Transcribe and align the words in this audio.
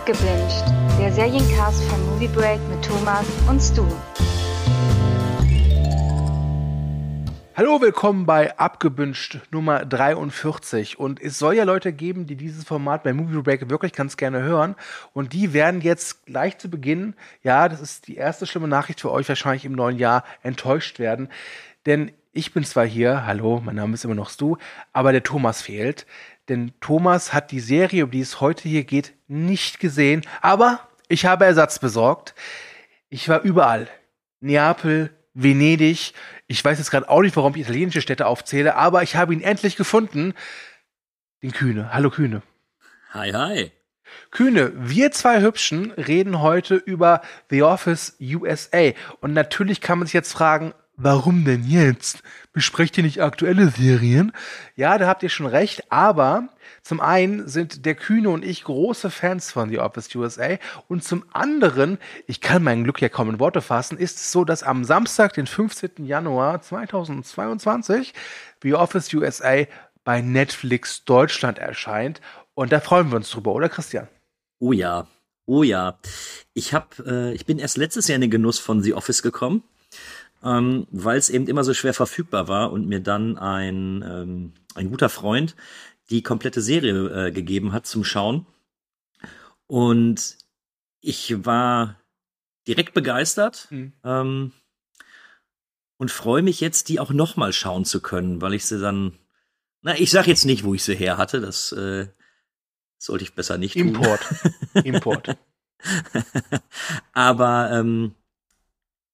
Abgebinged, 0.00 0.64
der 0.98 1.12
Seriencast 1.12 1.84
von 1.84 2.02
Movie 2.06 2.28
Break 2.28 2.58
mit 2.70 2.82
Thomas 2.82 3.26
und 3.46 3.60
Stu. 3.60 3.84
Hallo, 7.54 7.82
willkommen 7.82 8.24
bei 8.24 8.56
Abgebünscht 8.56 9.40
Nummer 9.50 9.84
43. 9.84 10.98
Und 10.98 11.20
es 11.20 11.38
soll 11.38 11.54
ja 11.54 11.64
Leute 11.64 11.92
geben, 11.92 12.26
die 12.26 12.36
dieses 12.36 12.64
Format 12.64 13.02
bei 13.02 13.12
Movie 13.12 13.42
Break 13.42 13.68
wirklich 13.68 13.92
ganz 13.92 14.16
gerne 14.16 14.40
hören. 14.40 14.74
Und 15.12 15.34
die 15.34 15.52
werden 15.52 15.82
jetzt 15.82 16.24
gleich 16.24 16.56
zu 16.56 16.70
Beginn, 16.70 17.14
ja, 17.42 17.68
das 17.68 17.82
ist 17.82 18.08
die 18.08 18.16
erste 18.16 18.46
schlimme 18.46 18.68
Nachricht 18.68 19.02
für 19.02 19.12
euch 19.12 19.28
wahrscheinlich 19.28 19.66
im 19.66 19.72
neuen 19.72 19.98
Jahr, 19.98 20.24
enttäuscht 20.42 20.98
werden. 20.98 21.28
Denn 21.84 22.10
ich 22.32 22.54
bin 22.54 22.62
zwar 22.62 22.86
hier, 22.86 23.26
hallo, 23.26 23.60
mein 23.62 23.74
Name 23.74 23.94
ist 23.94 24.04
immer 24.04 24.14
noch 24.14 24.30
Stu, 24.30 24.56
aber 24.92 25.10
der 25.10 25.24
Thomas 25.24 25.62
fehlt. 25.62 26.06
Denn 26.50 26.72
Thomas 26.80 27.32
hat 27.32 27.52
die 27.52 27.60
Serie, 27.60 28.04
um 28.04 28.10
die 28.10 28.20
es 28.20 28.40
heute 28.40 28.68
hier 28.68 28.82
geht, 28.82 29.14
nicht 29.28 29.78
gesehen. 29.78 30.22
Aber 30.42 30.88
ich 31.06 31.24
habe 31.24 31.44
Ersatz 31.44 31.78
besorgt. 31.78 32.34
Ich 33.08 33.28
war 33.28 33.42
überall. 33.42 33.88
Neapel, 34.40 35.10
Venedig. 35.32 36.12
Ich 36.48 36.64
weiß 36.64 36.78
jetzt 36.78 36.90
gerade 36.90 37.08
auch 37.08 37.20
nicht, 37.20 37.36
warum 37.36 37.54
ich 37.54 37.60
italienische 37.60 38.00
Städte 38.00 38.26
aufzähle, 38.26 38.74
aber 38.74 39.04
ich 39.04 39.14
habe 39.14 39.32
ihn 39.32 39.42
endlich 39.42 39.76
gefunden. 39.76 40.34
Den 41.40 41.52
Kühne. 41.52 41.94
Hallo 41.94 42.10
Kühne. 42.10 42.42
Hi, 43.12 43.30
hi. 43.30 43.70
Kühne, 44.32 44.72
wir 44.74 45.12
zwei 45.12 45.40
Hübschen 45.42 45.92
reden 45.92 46.40
heute 46.40 46.74
über 46.74 47.22
The 47.50 47.62
Office 47.62 48.16
USA. 48.20 48.90
Und 49.20 49.34
natürlich 49.34 49.80
kann 49.80 50.00
man 50.00 50.06
sich 50.06 50.14
jetzt 50.14 50.32
fragen, 50.32 50.74
warum 51.02 51.44
denn 51.44 51.64
jetzt? 51.64 52.22
Besprecht 52.52 52.96
ihr 52.98 53.04
nicht 53.04 53.22
aktuelle 53.22 53.68
Serien? 53.70 54.32
Ja, 54.76 54.98
da 54.98 55.06
habt 55.06 55.22
ihr 55.22 55.28
schon 55.28 55.46
recht, 55.46 55.90
aber 55.90 56.48
zum 56.82 57.00
einen 57.00 57.48
sind 57.48 57.86
der 57.86 57.94
Kühne 57.94 58.30
und 58.30 58.44
ich 58.44 58.64
große 58.64 59.10
Fans 59.10 59.52
von 59.52 59.70
The 59.70 59.78
Office 59.78 60.14
USA 60.14 60.58
und 60.88 61.04
zum 61.04 61.24
anderen, 61.32 61.98
ich 62.26 62.40
kann 62.40 62.62
mein 62.62 62.84
Glück 62.84 63.00
ja 63.00 63.08
kaum 63.08 63.30
in 63.30 63.40
Worte 63.40 63.62
fassen, 63.62 63.98
ist 63.98 64.16
es 64.18 64.32
so, 64.32 64.44
dass 64.44 64.62
am 64.62 64.84
Samstag, 64.84 65.32
den 65.34 65.46
15. 65.46 66.04
Januar 66.04 66.60
2022, 66.60 68.14
The 68.62 68.74
Office 68.74 69.12
USA 69.14 69.64
bei 70.04 70.20
Netflix 70.20 71.04
Deutschland 71.04 71.58
erscheint 71.58 72.20
und 72.54 72.72
da 72.72 72.80
freuen 72.80 73.10
wir 73.10 73.16
uns 73.16 73.30
drüber, 73.30 73.52
oder 73.52 73.68
Christian? 73.68 74.08
Oh 74.58 74.72
ja, 74.72 75.06
oh 75.46 75.62
ja. 75.62 75.98
Ich 76.52 76.74
hab, 76.74 76.98
äh, 77.00 77.32
ich 77.32 77.46
bin 77.46 77.58
erst 77.58 77.76
letztes 77.76 78.08
Jahr 78.08 78.16
in 78.16 78.22
den 78.22 78.30
Genuss 78.30 78.58
von 78.58 78.82
The 78.82 78.94
Office 78.94 79.22
gekommen 79.22 79.62
ähm, 80.42 80.86
weil 80.90 81.18
es 81.18 81.30
eben 81.30 81.46
immer 81.46 81.64
so 81.64 81.74
schwer 81.74 81.94
verfügbar 81.94 82.48
war 82.48 82.72
und 82.72 82.86
mir 82.86 83.00
dann 83.00 83.38
ein, 83.38 84.02
ähm, 84.06 84.52
ein 84.74 84.90
guter 84.90 85.08
Freund 85.08 85.56
die 86.10 86.22
komplette 86.22 86.60
Serie 86.60 87.26
äh, 87.28 87.30
gegeben 87.30 87.72
hat 87.72 87.86
zum 87.86 88.04
Schauen. 88.04 88.46
Und 89.66 90.36
ich 91.00 91.46
war 91.46 92.00
direkt 92.66 92.94
begeistert 92.94 93.68
mhm. 93.70 93.92
ähm, 94.04 94.52
und 95.96 96.10
freue 96.10 96.42
mich 96.42 96.60
jetzt, 96.60 96.88
die 96.88 96.98
auch 96.98 97.10
nochmal 97.10 97.52
schauen 97.52 97.84
zu 97.84 98.00
können, 98.00 98.42
weil 98.42 98.54
ich 98.54 98.64
sie 98.64 98.80
dann, 98.80 99.18
na, 99.82 99.98
ich 99.98 100.10
sag 100.10 100.26
jetzt 100.26 100.44
nicht, 100.44 100.64
wo 100.64 100.74
ich 100.74 100.82
sie 100.82 100.96
her 100.96 101.16
hatte, 101.16 101.40
das 101.40 101.72
äh, 101.72 102.08
sollte 102.98 103.24
ich 103.24 103.34
besser 103.34 103.58
nicht 103.58 103.74
tun. 103.74 103.88
Import. 103.88 104.20
Import. 104.84 105.36
Aber 107.12 107.70
ähm, 107.72 108.14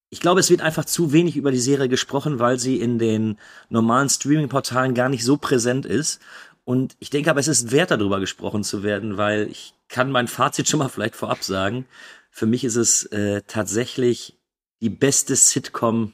ich 0.09 0.21
glaube, 0.21 0.41
es 0.41 0.51
wird 0.51 0.63
einfach 0.63 0.85
zu 0.85 1.13
wenig 1.13 1.37
über 1.37 1.51
die 1.51 1.59
Serie 1.59 1.89
gesprochen, 1.89 2.39
weil 2.39 2.59
sie 2.59 2.81
in 2.81 2.99
den 2.99 3.39
normalen 3.69 4.09
Streaming-Portalen 4.09 4.95
gar 4.95 5.09
nicht 5.09 5.25
so 5.25 5.37
präsent 5.37 5.85
ist. 5.85 6.21
Und 6.65 6.97
ich 7.01 7.11
denke 7.11 7.31
aber, 7.31 7.41
es 7.41 7.49
ist 7.49 7.73
wert, 7.73 7.91
darüber 7.91 8.21
gesprochen 8.21 8.65
zu 8.65 8.83
werden, 8.83 9.17
weil 9.17 9.49
ich 9.49 9.75
kann 9.89 10.11
mein 10.11 10.29
Fazit 10.29 10.69
schon 10.69 10.79
mal 10.79 10.89
vielleicht 10.89 11.17
vorab 11.17 11.43
sagen. 11.43 11.87
Für 12.31 12.47
mich 12.47 12.65
ist 12.65 12.77
es 12.77 13.05
äh, 13.07 13.43
tatsächlich 13.47 14.39
die 14.81 14.91
beste 14.91 15.35
Sitcom, 15.35 16.13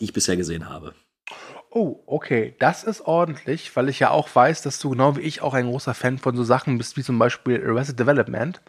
die 0.00 0.04
ich 0.04 0.12
bisher 0.12 0.36
gesehen 0.36 0.68
habe. 0.68 0.94
Oh, 1.70 2.02
okay, 2.06 2.56
das 2.58 2.84
ist 2.84 3.02
ordentlich, 3.02 3.74
weil 3.76 3.88
ich 3.88 4.00
ja 4.00 4.10
auch 4.10 4.28
weiß, 4.34 4.62
dass 4.62 4.78
du 4.80 4.90
genau 4.90 5.16
wie 5.16 5.20
ich 5.20 5.40
auch 5.40 5.54
ein 5.54 5.66
großer 5.66 5.94
Fan 5.94 6.18
von 6.18 6.36
so 6.36 6.42
Sachen 6.42 6.78
bist, 6.78 6.96
wie 6.96 7.02
zum 7.02 7.18
Beispiel 7.18 7.62
Arrested 7.64 7.98
Development. 7.98 8.60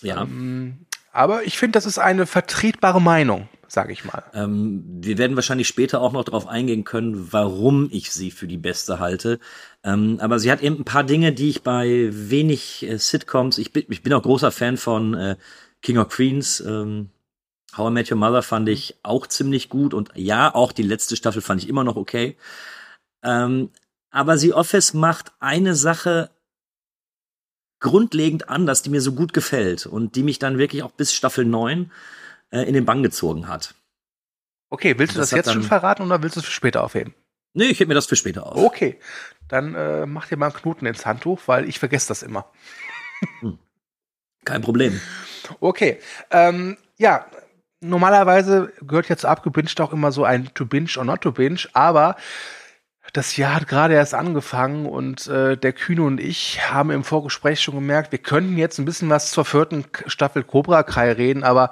Ja. 0.00 0.22
Ähm, 0.22 0.86
aber 1.12 1.44
ich 1.44 1.58
finde, 1.58 1.72
das 1.72 1.86
ist 1.86 1.98
eine 1.98 2.26
vertretbare 2.26 3.00
Meinung 3.00 3.48
sage 3.70 3.92
ich 3.92 4.04
mal. 4.04 4.24
Ähm, 4.34 4.82
wir 4.86 5.16
werden 5.16 5.36
wahrscheinlich 5.36 5.68
später 5.68 6.00
auch 6.00 6.12
noch 6.12 6.24
darauf 6.24 6.48
eingehen 6.48 6.82
können, 6.82 7.32
warum 7.32 7.88
ich 7.92 8.10
sie 8.10 8.32
für 8.32 8.48
die 8.48 8.56
beste 8.56 8.98
halte. 8.98 9.38
Ähm, 9.84 10.18
aber 10.20 10.40
sie 10.40 10.50
hat 10.50 10.60
eben 10.60 10.80
ein 10.80 10.84
paar 10.84 11.04
Dinge, 11.04 11.32
die 11.32 11.50
ich 11.50 11.62
bei 11.62 12.08
wenig 12.10 12.82
äh, 12.82 12.98
Sitcoms, 12.98 13.58
ich 13.58 13.72
bin, 13.72 13.84
ich 13.88 14.02
bin 14.02 14.12
auch 14.12 14.22
großer 14.22 14.50
Fan 14.50 14.76
von 14.76 15.14
äh, 15.14 15.36
King 15.82 15.98
of 15.98 16.08
Queens, 16.08 16.60
ähm, 16.60 17.10
How 17.76 17.90
I 17.90 17.92
Met 17.92 18.10
Your 18.10 18.18
Mother 18.18 18.42
fand 18.42 18.68
ich 18.68 18.96
auch 19.04 19.28
ziemlich 19.28 19.68
gut 19.68 19.94
und 19.94 20.10
ja, 20.16 20.52
auch 20.52 20.72
die 20.72 20.82
letzte 20.82 21.14
Staffel 21.14 21.40
fand 21.40 21.62
ich 21.62 21.68
immer 21.68 21.84
noch 21.84 21.94
okay. 21.94 22.36
Ähm, 23.22 23.70
aber 24.10 24.36
The 24.36 24.52
Office 24.54 24.94
macht 24.94 25.30
eine 25.38 25.76
Sache 25.76 26.30
grundlegend 27.78 28.48
anders, 28.48 28.82
die 28.82 28.90
mir 28.90 29.00
so 29.00 29.12
gut 29.12 29.32
gefällt 29.32 29.86
und 29.86 30.16
die 30.16 30.24
mich 30.24 30.40
dann 30.40 30.58
wirklich 30.58 30.82
auch 30.82 30.90
bis 30.90 31.14
Staffel 31.14 31.44
9 31.44 31.92
äh, 32.50 32.62
in 32.62 32.74
den 32.74 32.84
Bann 32.84 33.02
gezogen 33.02 33.48
hat. 33.48 33.74
Okay, 34.70 34.98
willst 34.98 35.14
du 35.14 35.18
das, 35.18 35.30
das 35.30 35.36
jetzt 35.36 35.52
schon 35.52 35.62
verraten 35.62 36.02
oder 36.02 36.22
willst 36.22 36.36
du 36.36 36.40
es 36.40 36.46
für 36.46 36.52
später 36.52 36.84
aufheben? 36.84 37.14
Nee, 37.52 37.64
ich 37.64 37.80
heb 37.80 37.88
mir 37.88 37.94
das 37.94 38.06
für 38.06 38.16
später 38.16 38.46
auf. 38.46 38.56
Okay, 38.56 38.98
dann 39.48 39.74
äh, 39.74 40.06
mach 40.06 40.28
dir 40.28 40.36
mal 40.36 40.46
einen 40.46 40.54
Knoten 40.54 40.86
ins 40.86 41.04
Handtuch, 41.04 41.40
weil 41.46 41.68
ich 41.68 41.78
vergesse 41.78 42.08
das 42.08 42.22
immer. 42.22 42.46
Hm. 43.40 43.58
Kein 44.44 44.62
Problem. 44.62 45.00
Okay, 45.58 45.98
ähm, 46.30 46.76
ja, 46.96 47.26
normalerweise 47.80 48.72
gehört 48.80 49.08
jetzt 49.08 49.24
abgebinged 49.24 49.80
auch 49.80 49.92
immer 49.92 50.12
so 50.12 50.24
ein 50.24 50.50
to 50.54 50.64
binge 50.64 50.90
or 50.96 51.04
not 51.04 51.20
to 51.22 51.32
binge, 51.32 51.66
aber 51.72 52.16
das 53.12 53.36
Jahr 53.36 53.56
hat 53.56 53.68
gerade 53.68 53.94
erst 53.94 54.14
angefangen 54.14 54.86
und 54.86 55.26
äh, 55.26 55.56
der 55.56 55.72
Kühne 55.72 56.02
und 56.02 56.20
ich 56.20 56.70
haben 56.70 56.90
im 56.90 57.02
Vorgespräch 57.02 57.60
schon 57.60 57.74
gemerkt, 57.74 58.12
wir 58.12 58.20
könnten 58.20 58.56
jetzt 58.56 58.78
ein 58.78 58.84
bisschen 58.84 59.10
was 59.10 59.32
zur 59.32 59.44
vierten 59.44 59.84
Staffel 60.06 60.44
Cobra 60.44 60.84
Kai 60.84 61.12
reden, 61.12 61.42
aber 61.42 61.70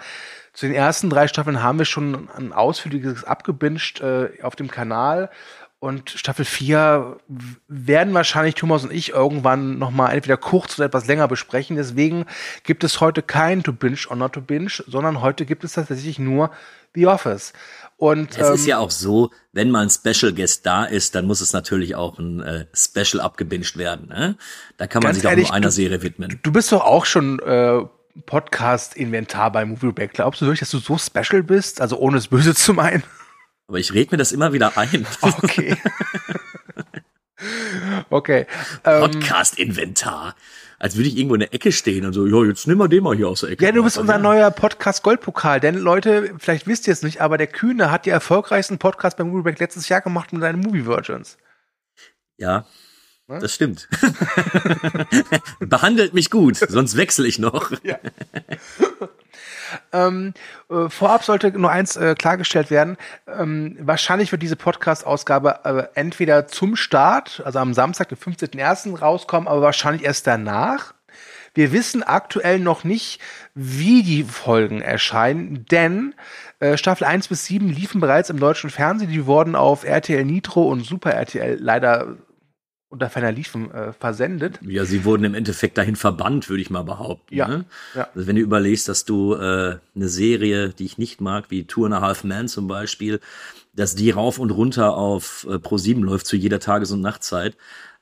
zu 0.58 0.66
den 0.66 0.74
ersten 0.74 1.08
drei 1.08 1.28
Staffeln 1.28 1.62
haben 1.62 1.78
wir 1.78 1.84
schon 1.84 2.28
ein 2.36 2.52
ausführliches 2.52 3.22
abgebinged 3.22 4.00
äh, 4.00 4.42
auf 4.42 4.56
dem 4.56 4.68
Kanal. 4.68 5.30
Und 5.78 6.10
Staffel 6.10 6.44
4 6.44 7.18
werden 7.68 8.12
wahrscheinlich 8.12 8.56
Thomas 8.56 8.82
und 8.82 8.92
ich 8.92 9.10
irgendwann 9.10 9.78
nochmal 9.78 10.12
entweder 10.12 10.36
kurz 10.36 10.76
oder 10.76 10.86
etwas 10.86 11.06
länger 11.06 11.28
besprechen. 11.28 11.76
Deswegen 11.76 12.26
gibt 12.64 12.82
es 12.82 13.00
heute 13.00 13.22
kein 13.22 13.62
To 13.62 13.72
Binge 13.72 14.00
or 14.10 14.16
Not 14.16 14.32
To 14.32 14.40
Binge, 14.40 14.82
sondern 14.88 15.20
heute 15.20 15.46
gibt 15.46 15.62
es 15.62 15.74
tatsächlich 15.74 16.18
nur 16.18 16.50
The 16.92 17.06
Office. 17.06 17.52
Und, 17.96 18.36
es 18.36 18.48
ähm, 18.48 18.54
ist 18.54 18.66
ja 18.66 18.78
auch 18.78 18.90
so, 18.90 19.30
wenn 19.52 19.70
mal 19.70 19.82
ein 19.82 19.90
Special 19.90 20.32
Guest 20.32 20.66
da 20.66 20.84
ist, 20.84 21.14
dann 21.14 21.26
muss 21.26 21.40
es 21.40 21.52
natürlich 21.52 21.94
auch 21.94 22.18
ein 22.18 22.40
äh, 22.40 22.66
Special 22.74 23.20
abgebinged 23.20 23.76
werden. 23.76 24.08
Ne? 24.08 24.36
Da 24.76 24.88
kann 24.88 25.04
man 25.04 25.14
sich 25.14 25.22
ehrlich, 25.22 25.44
auch 25.46 25.50
nur 25.50 25.56
einer 25.56 25.66
du, 25.68 25.72
Serie 25.72 26.02
widmen. 26.02 26.40
Du 26.42 26.50
bist 26.50 26.72
doch 26.72 26.84
auch 26.84 27.04
schon 27.04 27.38
äh, 27.38 27.82
Podcast-Inventar 28.26 29.52
bei 29.52 29.64
Movieback. 29.64 30.12
Glaubst 30.14 30.40
du 30.40 30.46
wirklich, 30.46 30.60
dass 30.60 30.70
du 30.70 30.78
so 30.78 30.98
special 30.98 31.42
bist? 31.42 31.80
Also 31.80 31.98
ohne 31.98 32.18
es 32.18 32.28
böse 32.28 32.54
zu 32.54 32.74
meinen? 32.74 33.02
Aber 33.66 33.78
ich 33.78 33.92
rede 33.92 34.12
mir 34.12 34.16
das 34.18 34.32
immer 34.32 34.52
wieder 34.52 34.76
ein. 34.76 35.06
Okay. 35.22 35.76
okay. 38.10 38.46
Ähm, 38.84 39.00
Podcast-Inventar. 39.02 40.34
Als 40.80 40.96
würde 40.96 41.08
ich 41.08 41.16
irgendwo 41.16 41.34
in 41.34 41.40
der 41.40 41.54
Ecke 41.54 41.72
stehen 41.72 42.06
und 42.06 42.12
so, 42.12 42.26
ja, 42.26 42.44
jetzt 42.44 42.66
nimm 42.66 42.78
mal 42.78 42.88
den 42.88 43.02
mal 43.02 43.16
hier 43.16 43.28
aus 43.28 43.40
der 43.40 43.50
Ecke. 43.50 43.64
Ja, 43.64 43.72
du 43.72 43.82
bist 43.82 43.98
unser 43.98 44.18
neuer 44.18 44.50
Podcast-Goldpokal. 44.50 45.60
Denn 45.60 45.76
Leute, 45.76 46.34
vielleicht 46.38 46.66
wisst 46.66 46.86
ihr 46.86 46.92
es 46.92 47.02
nicht, 47.02 47.20
aber 47.20 47.36
der 47.36 47.48
Kühne 47.48 47.90
hat 47.90 48.06
die 48.06 48.10
erfolgreichsten 48.10 48.78
Podcasts 48.78 49.16
bei 49.16 49.24
Movieback 49.24 49.58
letztes 49.58 49.88
Jahr 49.88 50.00
gemacht 50.00 50.32
mit 50.32 50.42
seinen 50.42 50.60
Movie 50.60 50.86
Virgins. 50.86 51.36
Ja, 52.36 52.66
Ne? 53.28 53.38
Das 53.40 53.54
stimmt. 53.54 53.88
Behandelt 55.60 56.14
mich 56.14 56.30
gut, 56.30 56.56
sonst 56.56 56.96
wechsle 56.96 57.26
ich 57.26 57.38
noch. 57.38 57.72
Ja. 57.82 57.98
ähm, 59.92 60.34
äh, 60.70 60.88
vorab 60.88 61.24
sollte 61.24 61.50
nur 61.52 61.70
eins 61.70 61.96
äh, 61.96 62.14
klargestellt 62.14 62.70
werden. 62.70 62.96
Ähm, 63.26 63.76
wahrscheinlich 63.80 64.32
wird 64.32 64.42
diese 64.42 64.56
Podcast-Ausgabe 64.56 65.60
äh, 65.64 65.98
entweder 65.98 66.48
zum 66.48 66.74
Start, 66.74 67.42
also 67.44 67.58
am 67.58 67.74
Samstag, 67.74 68.08
den 68.08 68.18
15.01. 68.18 68.98
rauskommen, 68.98 69.46
aber 69.46 69.60
wahrscheinlich 69.60 70.04
erst 70.04 70.26
danach. 70.26 70.94
Wir 71.54 71.72
wissen 71.72 72.02
aktuell 72.02 72.58
noch 72.58 72.84
nicht, 72.84 73.20
wie 73.54 74.02
die 74.02 74.24
Folgen 74.24 74.80
erscheinen, 74.80 75.66
denn 75.66 76.14
äh, 76.60 76.76
Staffel 76.76 77.04
1 77.04 77.28
bis 77.28 77.44
7 77.46 77.68
liefen 77.68 78.00
bereits 78.00 78.30
im 78.30 78.40
deutschen 78.40 78.70
Fernsehen. 78.70 79.10
Die 79.10 79.26
wurden 79.26 79.54
auf 79.54 79.84
RTL 79.84 80.24
Nitro 80.24 80.68
und 80.68 80.84
Super 80.84 81.12
RTL 81.12 81.58
leider 81.60 82.16
unter 82.90 83.10
ferner 83.10 83.32
Liefen 83.32 83.70
äh, 83.70 83.92
versendet. 83.92 84.60
Ja, 84.62 84.84
sie 84.84 85.04
wurden 85.04 85.24
im 85.24 85.34
Endeffekt 85.34 85.76
dahin 85.76 85.96
verbannt, 85.96 86.48
würde 86.48 86.62
ich 86.62 86.70
mal 86.70 86.84
behaupten. 86.84 87.34
Ja, 87.34 87.48
ne? 87.48 87.64
ja. 87.94 88.08
Also 88.14 88.26
wenn 88.26 88.36
du 88.36 88.42
überlegst, 88.42 88.88
dass 88.88 89.04
du 89.04 89.34
äh, 89.34 89.78
eine 89.94 90.08
Serie, 90.08 90.70
die 90.70 90.86
ich 90.86 90.96
nicht 90.96 91.20
mag, 91.20 91.50
wie 91.50 91.64
Two 91.64 91.84
and 91.84 91.94
a 91.94 92.00
Half 92.00 92.24
Men 92.24 92.48
zum 92.48 92.66
Beispiel, 92.66 93.20
dass 93.74 93.94
die 93.94 94.10
rauf 94.10 94.38
und 94.38 94.50
runter 94.50 94.94
auf 94.96 95.46
äh, 95.50 95.58
Pro 95.58 95.76
7 95.76 96.02
läuft 96.02 96.26
zu 96.26 96.36
jeder 96.36 96.60
Tages- 96.60 96.90
und 96.90 97.02
Nachtzeit, 97.02 97.56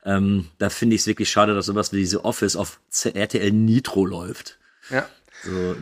ähm, 0.05 0.47
da 0.59 0.71
finde 0.71 0.95
ich 0.95 1.03
es 1.03 1.07
wirklich 1.09 1.31
schade, 1.31 1.55
dass 1.55 1.67
sowas 1.67 1.93
wie 1.93 1.99
diese 1.99 2.25
Office 2.25 2.55
auf 2.55 2.81
RTL 3.03 3.51
Nitro 3.51 4.07
läuft. 4.07 4.59
Ja. 4.89 5.09
So, 5.43 5.75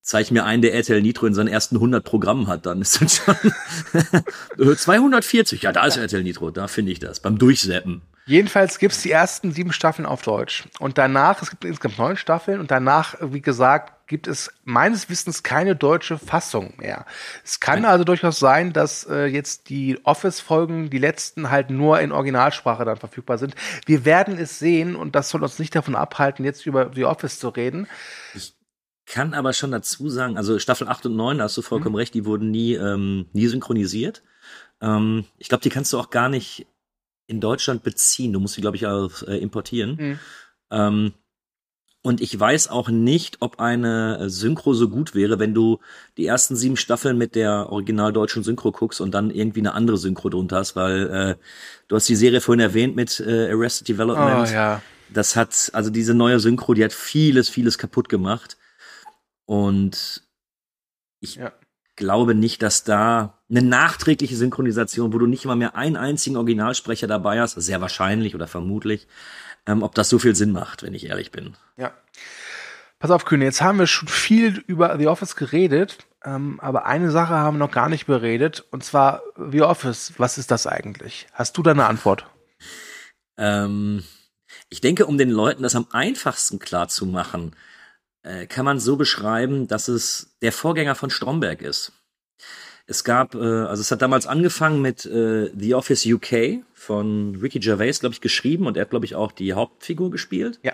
zeig 0.00 0.30
mir 0.30 0.44
einen, 0.46 0.62
der 0.62 0.72
RTL 0.72 1.02
Nitro 1.02 1.26
in 1.26 1.34
seinen 1.34 1.48
ersten 1.48 1.76
100 1.76 2.02
Programmen 2.02 2.46
hat, 2.46 2.64
dann 2.64 2.80
ist 2.80 3.02
das 3.02 3.16
schon 3.16 4.76
240. 4.76 5.60
Ja, 5.60 5.72
da 5.72 5.86
ist 5.86 5.98
RTL 5.98 6.22
Nitro, 6.22 6.50
da 6.50 6.68
finde 6.68 6.92
ich 6.92 7.00
das. 7.00 7.20
Beim 7.20 7.36
Durchseppen. 7.36 8.00
Jedenfalls 8.28 8.80
gibt's 8.80 9.02
die 9.02 9.12
ersten 9.12 9.52
sieben 9.52 9.72
Staffeln 9.72 10.04
auf 10.04 10.22
Deutsch. 10.22 10.64
Und 10.80 10.98
danach, 10.98 11.42
es 11.42 11.50
gibt 11.50 11.64
insgesamt 11.64 11.98
neun 11.98 12.16
Staffeln 12.16 12.58
und 12.58 12.72
danach, 12.72 13.14
wie 13.20 13.40
gesagt, 13.40 14.08
gibt 14.08 14.26
es 14.26 14.52
meines 14.64 15.08
Wissens 15.08 15.44
keine 15.44 15.76
deutsche 15.76 16.18
Fassung 16.18 16.74
mehr. 16.76 17.06
Es 17.44 17.60
kann 17.60 17.84
also 17.84 18.02
durchaus 18.02 18.40
sein, 18.40 18.72
dass 18.72 19.04
äh, 19.04 19.26
jetzt 19.26 19.68
die 19.68 20.04
Office-Folgen, 20.04 20.90
die 20.90 20.98
letzten, 20.98 21.50
halt 21.50 21.70
nur 21.70 22.00
in 22.00 22.10
Originalsprache 22.10 22.84
dann 22.84 22.96
verfügbar 22.96 23.38
sind. 23.38 23.54
Wir 23.86 24.04
werden 24.04 24.38
es 24.38 24.58
sehen 24.58 24.96
und 24.96 25.14
das 25.14 25.30
soll 25.30 25.42
uns 25.42 25.60
nicht 25.60 25.74
davon 25.74 25.94
abhalten, 25.94 26.44
jetzt 26.44 26.66
über 26.66 26.90
The 26.94 27.04
Office 27.04 27.38
zu 27.38 27.48
reden. 27.48 27.86
Kann 29.06 29.34
aber 29.34 29.52
schon 29.52 29.70
dazu 29.70 30.08
sagen, 30.08 30.36
also 30.36 30.58
Staffel 30.58 30.88
8 30.88 31.06
und 31.06 31.16
9, 31.16 31.38
da 31.38 31.44
hast 31.44 31.56
du 31.56 31.62
vollkommen 31.62 31.94
recht, 31.94 32.14
die 32.14 32.24
wurden 32.24 32.50
nie, 32.50 32.74
ähm, 32.74 33.26
nie 33.32 33.46
synchronisiert. 33.46 34.24
Ähm, 34.80 35.26
ich 35.38 35.48
glaube, 35.48 35.62
die 35.62 35.70
kannst 35.70 35.92
du 35.92 35.98
auch 36.00 36.10
gar 36.10 36.28
nicht 36.28 36.66
in 37.26 37.40
Deutschland 37.40 37.82
beziehen. 37.82 38.32
Du 38.32 38.40
musst 38.40 38.54
sie, 38.54 38.60
glaube 38.60 38.76
ich, 38.76 38.86
auch 38.86 39.22
äh, 39.22 39.38
importieren. 39.38 39.96
Mhm. 39.98 40.18
Ähm, 40.70 41.12
und 42.02 42.20
ich 42.20 42.38
weiß 42.38 42.68
auch 42.68 42.88
nicht, 42.88 43.38
ob 43.40 43.58
eine 43.58 44.30
Synchro 44.30 44.74
so 44.74 44.88
gut 44.88 45.16
wäre, 45.16 45.40
wenn 45.40 45.54
du 45.54 45.80
die 46.16 46.26
ersten 46.26 46.54
sieben 46.54 46.76
Staffeln 46.76 47.18
mit 47.18 47.34
der 47.34 47.72
original 47.72 48.12
deutschen 48.12 48.44
Synchro 48.44 48.70
guckst 48.70 49.00
und 49.00 49.12
dann 49.12 49.32
irgendwie 49.32 49.58
eine 49.58 49.74
andere 49.74 49.96
Synchro 49.96 50.28
drunter 50.28 50.58
hast, 50.58 50.76
weil 50.76 51.10
äh, 51.10 51.34
du 51.88 51.96
hast 51.96 52.08
die 52.08 52.14
Serie 52.14 52.40
vorhin 52.40 52.60
erwähnt 52.60 52.94
mit 52.94 53.18
äh, 53.18 53.50
Arrested 53.50 53.88
Development. 53.88 54.48
Oh, 54.48 54.52
ja. 54.52 54.82
Das 55.12 55.34
hat, 55.34 55.70
also 55.72 55.90
diese 55.90 56.14
neue 56.14 56.38
Synchro, 56.38 56.74
die 56.74 56.84
hat 56.84 56.92
vieles, 56.92 57.48
vieles 57.48 57.76
kaputt 57.76 58.08
gemacht. 58.08 58.56
Und 59.44 60.22
ich 61.20 61.36
Ja. 61.36 61.52
Glaube 61.96 62.34
nicht, 62.34 62.62
dass 62.62 62.84
da 62.84 63.38
eine 63.50 63.62
nachträgliche 63.62 64.36
Synchronisation, 64.36 65.12
wo 65.12 65.18
du 65.18 65.26
nicht 65.26 65.44
mal 65.44 65.56
mehr 65.56 65.76
einen 65.76 65.96
einzigen 65.96 66.36
Originalsprecher 66.36 67.06
dabei 67.06 67.40
hast, 67.40 67.54
sehr 67.54 67.80
wahrscheinlich 67.80 68.34
oder 68.34 68.46
vermutlich, 68.46 69.08
ähm, 69.66 69.82
ob 69.82 69.94
das 69.94 70.08
so 70.08 70.18
viel 70.18 70.36
Sinn 70.36 70.52
macht, 70.52 70.82
wenn 70.82 70.94
ich 70.94 71.06
ehrlich 71.06 71.30
bin. 71.30 71.56
Ja. 71.76 71.92
Pass 72.98 73.10
auf, 73.10 73.24
Kühne, 73.24 73.44
jetzt 73.44 73.60
haben 73.60 73.78
wir 73.78 73.86
schon 73.86 74.08
viel 74.08 74.64
über 74.66 74.96
The 74.98 75.08
Office 75.08 75.36
geredet, 75.36 76.06
ähm, 76.24 76.58
aber 76.60 76.86
eine 76.86 77.10
Sache 77.10 77.34
haben 77.34 77.56
wir 77.56 77.66
noch 77.66 77.72
gar 77.72 77.88
nicht 77.88 78.06
beredet, 78.06 78.64
und 78.70 78.84
zwar 78.84 79.22
The 79.36 79.62
Office. 79.62 80.14
Was 80.16 80.38
ist 80.38 80.50
das 80.50 80.66
eigentlich? 80.66 81.26
Hast 81.32 81.56
du 81.58 81.62
da 81.62 81.72
eine 81.72 81.86
Antwort? 81.86 82.26
Ähm, 83.36 84.02
ich 84.68 84.80
denke, 84.80 85.06
um 85.06 85.18
den 85.18 85.30
Leuten 85.30 85.62
das 85.62 85.76
am 85.76 85.86
einfachsten 85.92 86.58
klar 86.58 86.88
zu 86.88 87.06
machen, 87.06 87.54
äh, 88.26 88.46
kann 88.46 88.64
man 88.64 88.80
so 88.80 88.96
beschreiben, 88.96 89.68
dass 89.68 89.88
es 89.88 90.36
der 90.42 90.52
Vorgänger 90.52 90.94
von 90.94 91.10
Stromberg 91.10 91.62
ist. 91.62 91.92
Es 92.86 93.04
gab, 93.04 93.34
äh, 93.34 93.38
also 93.38 93.80
es 93.80 93.90
hat 93.90 94.02
damals 94.02 94.26
angefangen 94.26 94.82
mit 94.82 95.06
äh, 95.06 95.50
The 95.56 95.74
Office 95.74 96.06
UK 96.06 96.62
von 96.74 97.36
Ricky 97.36 97.58
Gervais, 97.58 98.00
glaube 98.00 98.14
ich, 98.14 98.20
geschrieben 98.20 98.66
und 98.66 98.76
er 98.76 98.82
hat, 98.82 98.90
glaube 98.90 99.06
ich, 99.06 99.14
auch 99.14 99.32
die 99.32 99.54
Hauptfigur 99.54 100.10
gespielt. 100.10 100.60
Ja. 100.62 100.72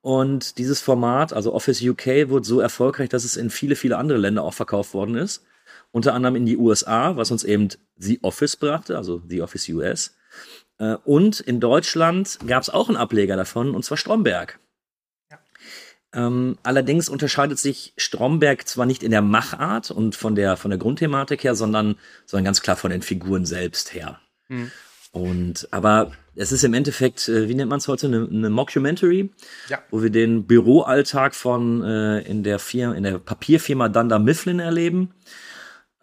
Und 0.00 0.58
dieses 0.58 0.80
Format, 0.80 1.32
also 1.32 1.52
Office 1.52 1.82
UK, 1.82 2.28
wurde 2.28 2.46
so 2.46 2.60
erfolgreich, 2.60 3.08
dass 3.08 3.24
es 3.24 3.36
in 3.36 3.50
viele, 3.50 3.76
viele 3.76 3.96
andere 3.98 4.18
Länder 4.18 4.42
auch 4.42 4.54
verkauft 4.54 4.94
worden 4.94 5.16
ist. 5.16 5.44
Unter 5.90 6.14
anderem 6.14 6.36
in 6.36 6.46
die 6.46 6.56
USA, 6.56 7.16
was 7.16 7.30
uns 7.30 7.44
eben 7.44 7.68
The 7.96 8.20
Office 8.22 8.56
brachte, 8.56 8.96
also 8.96 9.22
The 9.26 9.42
Office 9.42 9.68
US. 9.70 10.16
Äh, 10.78 10.96
Und 11.04 11.40
in 11.40 11.60
Deutschland 11.60 12.38
gab 12.46 12.62
es 12.62 12.70
auch 12.70 12.88
einen 12.88 12.96
Ableger 12.96 13.36
davon, 13.36 13.74
und 13.74 13.84
zwar 13.84 13.96
Stromberg. 13.96 14.60
Ähm, 16.14 16.56
allerdings 16.62 17.08
unterscheidet 17.08 17.58
sich 17.58 17.92
Stromberg 17.96 18.66
zwar 18.66 18.86
nicht 18.86 19.02
in 19.02 19.10
der 19.10 19.20
Machart 19.22 19.90
und 19.90 20.16
von 20.16 20.34
der, 20.34 20.56
von 20.56 20.70
der 20.70 20.78
Grundthematik 20.78 21.44
her, 21.44 21.54
sondern, 21.54 21.96
sondern 22.24 22.46
ganz 22.46 22.62
klar 22.62 22.76
von 22.76 22.90
den 22.90 23.02
Figuren 23.02 23.44
selbst 23.44 23.92
her. 23.92 24.18
Hm. 24.46 24.70
Und, 25.12 25.68
aber 25.70 26.12
es 26.34 26.52
ist 26.52 26.64
im 26.64 26.74
Endeffekt, 26.74 27.28
äh, 27.28 27.48
wie 27.48 27.54
nennt 27.54 27.70
man 27.70 27.78
es 27.78 27.88
heute, 27.88 28.06
eine, 28.06 28.28
eine 28.30 28.50
Mockumentary, 28.50 29.30
Ja. 29.68 29.82
wo 29.90 30.02
wir 30.02 30.10
den 30.10 30.46
Büroalltag 30.46 31.34
von 31.34 31.82
äh, 31.82 32.20
in 32.20 32.42
der 32.42 32.58
Firma, 32.58 32.94
in 32.94 33.02
der 33.02 33.18
Papierfirma 33.18 33.88
Dunder 33.88 34.18
Mifflin 34.18 34.60
erleben. 34.60 35.12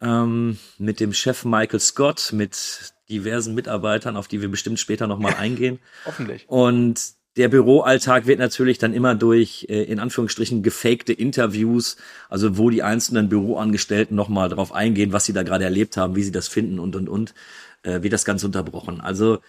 Ähm, 0.02 0.58
mit 0.78 1.00
dem 1.00 1.14
Chef 1.14 1.46
Michael 1.46 1.80
Scott, 1.80 2.32
mit 2.34 2.94
diversen 3.10 3.56
Mitarbeitern, 3.56 4.18
auf 4.18 4.28
die 4.28 4.42
wir 4.42 4.50
bestimmt 4.50 4.80
später 4.80 5.08
nochmal 5.08 5.36
eingehen. 5.36 5.80
Hoffentlich. 6.06 6.46
Und 6.48 7.00
der 7.38 7.50
Büroalltag 7.50 8.28
wird 8.28 8.40
natürlich 8.40 8.78
dann 8.78 8.94
immer 8.94 9.16
durch, 9.16 9.66
äh, 9.70 9.84
in 9.84 10.00
Anführungsstrichen, 10.00 10.64
gefakte 10.64 11.14
Interviews, 11.14 11.98
also 12.30 12.58
wo 12.58 12.70
die 12.70 12.84
einzelnen 12.84 13.30
Büroangestellten 13.30 14.16
nochmal 14.16 14.50
drauf 14.50 14.72
eingehen, 14.72 15.12
was 15.12 15.26
sie 15.26 15.34
da 15.34 15.44
gerade 15.44 15.66
erlebt 15.66 15.98
haben, 15.98 16.16
wie 16.16 16.24
sie 16.24 16.32
das 16.32 16.48
finden 16.48 16.80
und, 16.80 16.96
und, 16.96 17.10
und, 17.10 17.34
äh, 17.84 18.02
wird 18.02 18.14
das 18.14 18.26
Ganze 18.26 18.46
unterbrochen. 18.46 19.02
Also 19.02 19.40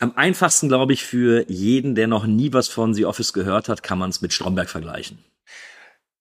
am 0.00 0.12
einfachsten, 0.16 0.68
glaube 0.68 0.92
ich, 0.92 1.04
für 1.04 1.44
jeden, 1.48 1.94
der 1.94 2.06
noch 2.06 2.26
nie 2.26 2.52
was 2.52 2.68
von 2.68 2.94
The 2.94 3.04
Office 3.04 3.32
gehört 3.32 3.68
hat, 3.68 3.82
kann 3.82 3.98
man 3.98 4.10
es 4.10 4.20
mit 4.20 4.32
Stromberg 4.32 4.70
vergleichen. 4.70 5.18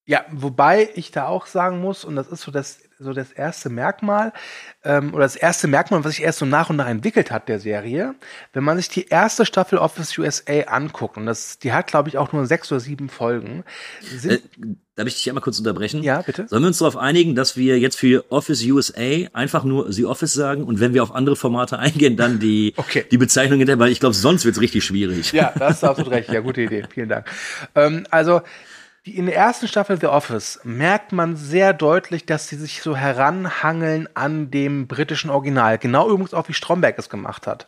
Ja, 0.09 0.24
wobei 0.31 0.89
ich 0.95 1.12
da 1.12 1.27
auch 1.27 1.48
sagen 1.48 1.80
muss, 1.81 2.06
und 2.06 2.15
das 2.15 2.27
ist 2.30 2.42
so 2.42 2.50
das, 2.50 2.80
so 2.98 3.12
das 3.12 3.33
erste 3.33 3.68
Merkmal, 3.69 4.31
ähm, 4.86 5.13
oder 5.13 5.24
das 5.24 5.36
erste 5.36 5.68
Merkmal, 5.68 6.01
was 6.06 6.13
sich 6.15 6.24
erst 6.24 6.39
so 6.39 6.45
nach 6.45 6.69
und 6.69 6.77
nach 6.77 6.88
entwickelt 6.88 7.30
hat, 7.30 7.50
der 7.50 7.59
Serie, 7.59 8.15
wenn 8.54 8.63
man 8.63 8.77
sich 8.77 8.88
die 8.88 9.09
erste 9.09 9.45
Staffel 9.45 9.77
Office 9.77 10.18
USA 10.18 10.62
anguckt, 10.68 11.18
und 11.18 11.25
das, 11.25 11.59
die 11.59 11.74
hat, 11.74 11.88
glaube 11.88 12.07
ich, 12.07 12.18
auch 12.18 12.31
nur 12.31 12.45
sechs 12.45 12.71
oder 12.71 12.80
sieben 12.80 13.09
Folgen, 13.09 13.65
sind, 14.01 14.31
Äh, 14.31 14.39
darf 14.95 15.07
ich 15.07 15.15
dich 15.15 15.27
einmal 15.30 15.42
kurz 15.44 15.59
unterbrechen? 15.59 16.01
ja, 16.04 16.21
bitte? 16.21 16.48
Sollen 16.48 16.63
wir 16.63 16.68
uns 16.68 16.77
darauf 16.77 16.95
einigen, 16.95 17.36
dass 17.36 17.57
wir 17.57 17.77
jetzt 17.77 18.00
für 18.00 18.24
Office 18.31 18.63
USA 18.63 19.27
einfach 19.33 19.65
nur 19.65 19.92
The 19.92 20.06
Office 20.06 20.33
sagen 20.33 20.63
und 20.63 20.80
wenn 20.80 20.94
wir 20.94 21.04
auf 21.04 21.13
andere 21.13 21.36
Formate 21.36 21.80
eingehen, 21.80 22.15
dann 22.15 22.39
die, 22.39 22.74
Okay. 22.77 23.04
die 23.12 23.18
Bezeichnung 23.18 23.59
hinterher, 23.59 23.80
weil 23.80 23.92
ich 23.92 24.00
glaube, 24.00 24.15
sonst 24.15 24.45
wird's 24.45 24.62
richtig 24.62 24.86
schwierig. 24.86 25.33
Ja, 25.33 25.51
da 25.59 25.68
hast 25.68 25.83
du 25.83 25.88
absolut 25.88 26.13
recht. 26.13 26.30
Ja, 26.31 26.39
gute 26.39 26.62
Idee. 26.62 26.86
Vielen 26.94 27.09
Dank. 27.09 27.25
Ähm, 27.75 28.07
also, 28.09 28.39
in 29.15 29.25
der 29.27 29.36
ersten 29.36 29.68
Staffel 29.68 30.00
The 30.00 30.07
Office 30.07 30.59
merkt 30.63 31.12
man 31.12 31.36
sehr 31.36 31.74
deutlich, 31.74 32.25
dass 32.25 32.48
sie 32.48 32.56
sich 32.56 32.81
so 32.81 32.95
heranhangeln 32.95 34.09
an 34.13 34.51
dem 34.51 34.88
britischen 34.88 35.30
Original. 35.30 35.77
Genau 35.77 36.09
übrigens 36.09 36.33
auch 36.33 36.48
wie 36.50 36.54
Stromberg 36.54 36.98
es 36.98 37.09
gemacht 37.09 37.48
hat. 37.48 37.68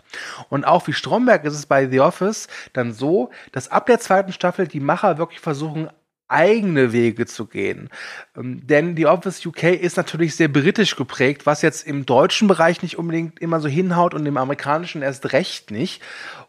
Und 0.50 0.66
auch 0.66 0.88
wie 0.88 0.94
Stromberg 0.94 1.46
ist 1.46 1.54
es 1.54 1.66
bei 1.66 1.88
The 1.88 2.02
Office 2.02 2.48
dann 2.74 2.94
so, 2.94 3.30
dass 3.52 3.70
ab 3.70 3.86
der 3.86 4.00
zweiten 4.00 4.32
Staffel 4.32 4.68
die 4.68 4.80
Macher 4.80 5.18
wirklich 5.18 5.40
versuchen, 5.40 5.90
eigene 6.30 6.94
Wege 6.94 7.26
zu 7.26 7.46
gehen. 7.46 7.90
Ähm, 8.38 8.66
denn 8.66 8.96
die 8.96 9.08
Office 9.08 9.46
UK 9.46 9.64
ist 9.64 9.98
natürlich 9.98 10.36
sehr 10.36 10.48
britisch 10.48 10.96
geprägt, 10.96 11.46
was 11.46 11.62
jetzt 11.62 11.86
im 11.86 12.06
deutschen 12.06 12.48
Bereich 12.48 12.82
nicht 12.82 12.98
unbedingt 12.98 13.40
immer 13.40 13.60
so 13.60 13.68
hinhaut 13.68 14.14
und 14.14 14.26
im 14.26 14.38
amerikanischen 14.38 15.02
erst 15.02 15.34
recht 15.34 15.72
nicht. 15.72 16.02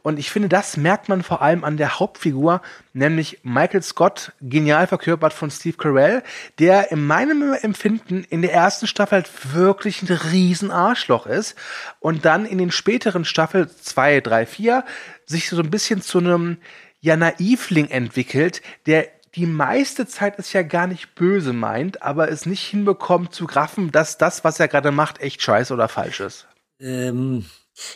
Und 0.03 0.19
ich 0.19 0.31
finde, 0.31 0.49
das 0.49 0.77
merkt 0.77 1.09
man 1.09 1.23
vor 1.23 1.43
allem 1.43 1.65
an 1.65 1.77
der 1.77 1.99
Hauptfigur, 1.99 2.63
nämlich 2.95 3.41
Michael 3.43 3.83
Scott, 3.83 4.33
genial 4.41 4.87
verkörpert 4.87 5.33
von 5.33 5.51
Steve 5.51 5.77
Carell, 5.77 6.23
der 6.59 6.91
in 6.91 7.07
meinem 7.07 7.53
Empfinden 7.53 8.25
in 8.31 8.41
der 8.41 8.55
ersten 8.55 8.87
Staffel 8.87 9.17
halt 9.17 9.55
wirklich 9.55 10.03
ein 10.03 10.09
riesen 10.09 10.71
Arschloch 10.71 11.27
ist 11.27 11.57
und 11.99 12.25
dann 12.25 12.47
in 12.47 12.59
den 12.59 12.71
späteren 12.71 13.25
Staffeln 13.25 13.69
zwei, 13.83 14.21
drei, 14.21 14.47
vier 14.47 14.85
sich 15.27 15.49
so 15.49 15.61
ein 15.61 15.71
bisschen 15.71 16.01
zu 16.01 16.19
einem 16.19 16.59
ja 17.01 17.17
Naivling 17.17 17.89
entwickelt, 17.89 18.63
der 18.87 19.09
die 19.35 19.47
meiste 19.47 20.07
Zeit 20.07 20.39
es 20.39 20.53
ja 20.53 20.63
gar 20.63 20.87
nicht 20.87 21.15
böse 21.15 21.53
meint, 21.53 22.03
aber 22.03 22.31
es 22.31 22.47
nicht 22.47 22.63
hinbekommt 22.63 23.33
zu 23.33 23.47
graffen, 23.47 23.93
dass 23.93 24.19
das, 24.19 24.45
was 24.45 24.59
er 24.59 24.69
gerade 24.69 24.91
macht, 24.91 25.21
echt 25.21 25.41
scheiße 25.43 25.73
oder 25.73 25.89
falsch 25.89 26.21
ist. 26.21 26.47
Ähm, 26.81 27.45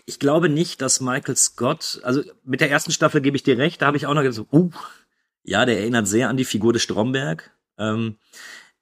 ich 0.06 0.18
glaube 0.18 0.48
nicht, 0.48 0.80
dass 0.80 1.00
Michael 1.00 1.36
Scott, 1.36 2.00
also 2.04 2.22
mit 2.44 2.60
der 2.60 2.70
ersten 2.70 2.92
Staffel 2.92 3.20
gebe 3.20 3.36
ich 3.36 3.42
dir 3.42 3.58
recht, 3.58 3.82
da 3.82 3.86
habe 3.86 3.96
ich 3.96 4.06
auch 4.06 4.14
noch 4.14 4.22
gesagt, 4.22 4.52
uh, 4.52 4.70
ja, 5.42 5.66
der 5.66 5.78
erinnert 5.78 6.06
sehr 6.06 6.28
an 6.28 6.36
die 6.36 6.44
Figur 6.44 6.72
des 6.72 6.82
Stromberg. 6.82 7.50
Ähm, 7.78 8.16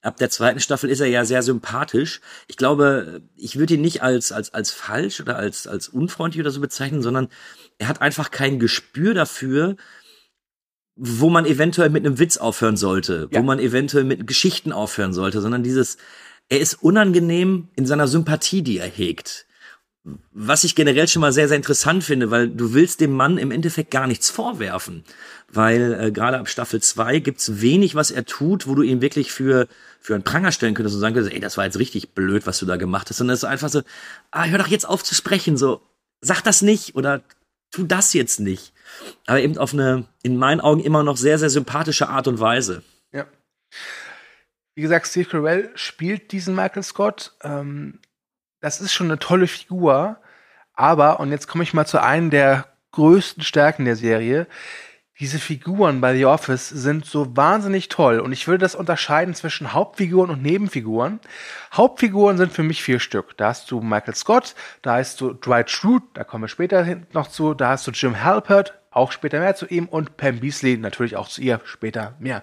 ab 0.02 0.16
der 0.18 0.30
zweiten 0.30 0.60
Staffel 0.60 0.90
ist 0.90 1.00
er 1.00 1.06
ja 1.06 1.24
sehr 1.24 1.42
sympathisch. 1.42 2.20
Ich 2.46 2.56
glaube, 2.56 3.22
ich 3.36 3.58
würde 3.58 3.74
ihn 3.74 3.80
nicht 3.80 4.02
als, 4.02 4.30
als, 4.30 4.52
als 4.52 4.70
falsch 4.70 5.20
oder 5.20 5.36
als, 5.36 5.66
als 5.66 5.88
unfreundlich 5.88 6.40
oder 6.40 6.50
so 6.50 6.60
bezeichnen, 6.60 7.02
sondern 7.02 7.28
er 7.78 7.88
hat 7.88 8.00
einfach 8.00 8.30
kein 8.30 8.58
Gespür 8.58 9.14
dafür, 9.14 9.76
wo 11.04 11.30
man 11.30 11.46
eventuell 11.46 11.90
mit 11.90 12.06
einem 12.06 12.20
Witz 12.20 12.36
aufhören 12.36 12.76
sollte, 12.76 13.28
Ja. 13.32 13.40
wo 13.40 13.42
man 13.42 13.58
eventuell 13.58 14.04
mit 14.04 14.24
Geschichten 14.28 14.70
aufhören 14.70 15.12
sollte, 15.12 15.40
sondern 15.40 15.64
dieses, 15.64 15.96
er 16.48 16.60
ist 16.60 16.74
unangenehm 16.80 17.68
in 17.74 17.86
seiner 17.86 18.06
Sympathie, 18.06 18.62
die 18.62 18.78
er 18.78 18.86
hegt. 18.86 19.46
Was 20.32 20.62
ich 20.62 20.76
generell 20.76 21.08
schon 21.08 21.20
mal 21.20 21.32
sehr, 21.32 21.48
sehr 21.48 21.56
interessant 21.56 22.04
finde, 22.04 22.30
weil 22.30 22.48
du 22.48 22.72
willst 22.72 23.00
dem 23.00 23.10
Mann 23.12 23.36
im 23.36 23.50
Endeffekt 23.50 23.90
gar 23.90 24.06
nichts 24.06 24.30
vorwerfen. 24.30 25.02
Weil 25.48 25.94
äh, 26.00 26.12
gerade 26.12 26.38
ab 26.38 26.48
Staffel 26.48 26.80
2 26.80 27.18
gibt's 27.18 27.60
wenig, 27.60 27.96
was 27.96 28.12
er 28.12 28.24
tut, 28.24 28.68
wo 28.68 28.74
du 28.76 28.82
ihn 28.82 29.00
wirklich 29.00 29.32
für, 29.32 29.66
für 30.00 30.14
einen 30.14 30.24
Pranger 30.24 30.52
stellen 30.52 30.74
könntest 30.74 30.94
und 30.94 31.00
sagen 31.00 31.14
könntest, 31.14 31.34
ey, 31.34 31.40
das 31.40 31.56
war 31.56 31.64
jetzt 31.64 31.78
richtig 31.80 32.14
blöd, 32.14 32.46
was 32.46 32.58
du 32.60 32.66
da 32.66 32.76
gemacht 32.76 33.10
hast. 33.10 33.16
Sondern 33.18 33.34
es 33.34 33.40
ist 33.42 33.48
einfach 33.48 33.68
so, 33.70 33.82
ah, 34.30 34.44
hör 34.46 34.58
doch 34.58 34.68
jetzt 34.68 34.88
auf 34.88 35.02
zu 35.02 35.16
sprechen, 35.16 35.56
so, 35.56 35.80
sag 36.20 36.42
das 36.42 36.62
nicht 36.62 36.94
oder 36.94 37.22
tu 37.72 37.82
das 37.84 38.12
jetzt 38.12 38.38
nicht. 38.38 38.72
Aber 39.26 39.40
eben 39.40 39.58
auf 39.58 39.72
eine, 39.72 40.06
in 40.22 40.36
meinen 40.36 40.60
Augen 40.60 40.80
immer 40.80 41.02
noch 41.02 41.16
sehr, 41.16 41.38
sehr 41.38 41.50
sympathische 41.50 42.08
Art 42.08 42.28
und 42.28 42.40
Weise. 42.40 42.82
Ja. 43.12 43.26
Wie 44.74 44.82
gesagt, 44.82 45.06
Steve 45.06 45.28
Carell 45.28 45.70
spielt 45.74 46.32
diesen 46.32 46.54
Michael 46.54 46.82
Scott. 46.82 47.34
Ähm, 47.42 48.00
das 48.60 48.80
ist 48.80 48.92
schon 48.92 49.08
eine 49.08 49.18
tolle 49.18 49.46
Figur. 49.46 50.18
Aber, 50.74 51.20
und 51.20 51.30
jetzt 51.30 51.48
komme 51.48 51.64
ich 51.64 51.74
mal 51.74 51.86
zu 51.86 52.02
einem 52.02 52.30
der 52.30 52.66
größten 52.92 53.42
Stärken 53.42 53.84
der 53.84 53.96
Serie, 53.96 54.46
diese 55.22 55.38
Figuren 55.38 56.00
bei 56.00 56.16
The 56.16 56.24
Office 56.26 56.68
sind 56.68 57.04
so 57.04 57.36
wahnsinnig 57.36 57.88
toll 57.88 58.18
und 58.18 58.32
ich 58.32 58.48
würde 58.48 58.58
das 58.58 58.74
unterscheiden 58.74 59.34
zwischen 59.34 59.72
Hauptfiguren 59.72 60.30
und 60.30 60.42
Nebenfiguren. 60.42 61.20
Hauptfiguren 61.72 62.38
sind 62.38 62.52
für 62.52 62.64
mich 62.64 62.82
vier 62.82 62.98
Stück. 62.98 63.36
Da 63.36 63.48
hast 63.48 63.70
du 63.70 63.80
Michael 63.80 64.16
Scott, 64.16 64.56
da 64.80 64.96
hast 64.96 65.20
du 65.20 65.32
Dwight 65.32 65.70
Schrute, 65.70 66.06
da 66.14 66.24
kommen 66.24 66.44
wir 66.44 66.48
später 66.48 66.84
noch 67.12 67.28
zu, 67.28 67.54
da 67.54 67.68
hast 67.68 67.86
du 67.86 67.92
Jim 67.92 68.24
Halpert, 68.24 68.81
auch 68.92 69.12
später 69.12 69.40
mehr 69.40 69.54
zu 69.54 69.66
ihm 69.66 69.86
und 69.86 70.16
Pam 70.16 70.40
Beasley 70.40 70.76
natürlich 70.76 71.16
auch 71.16 71.28
zu 71.28 71.40
ihr 71.40 71.60
später 71.64 72.14
mehr. 72.18 72.42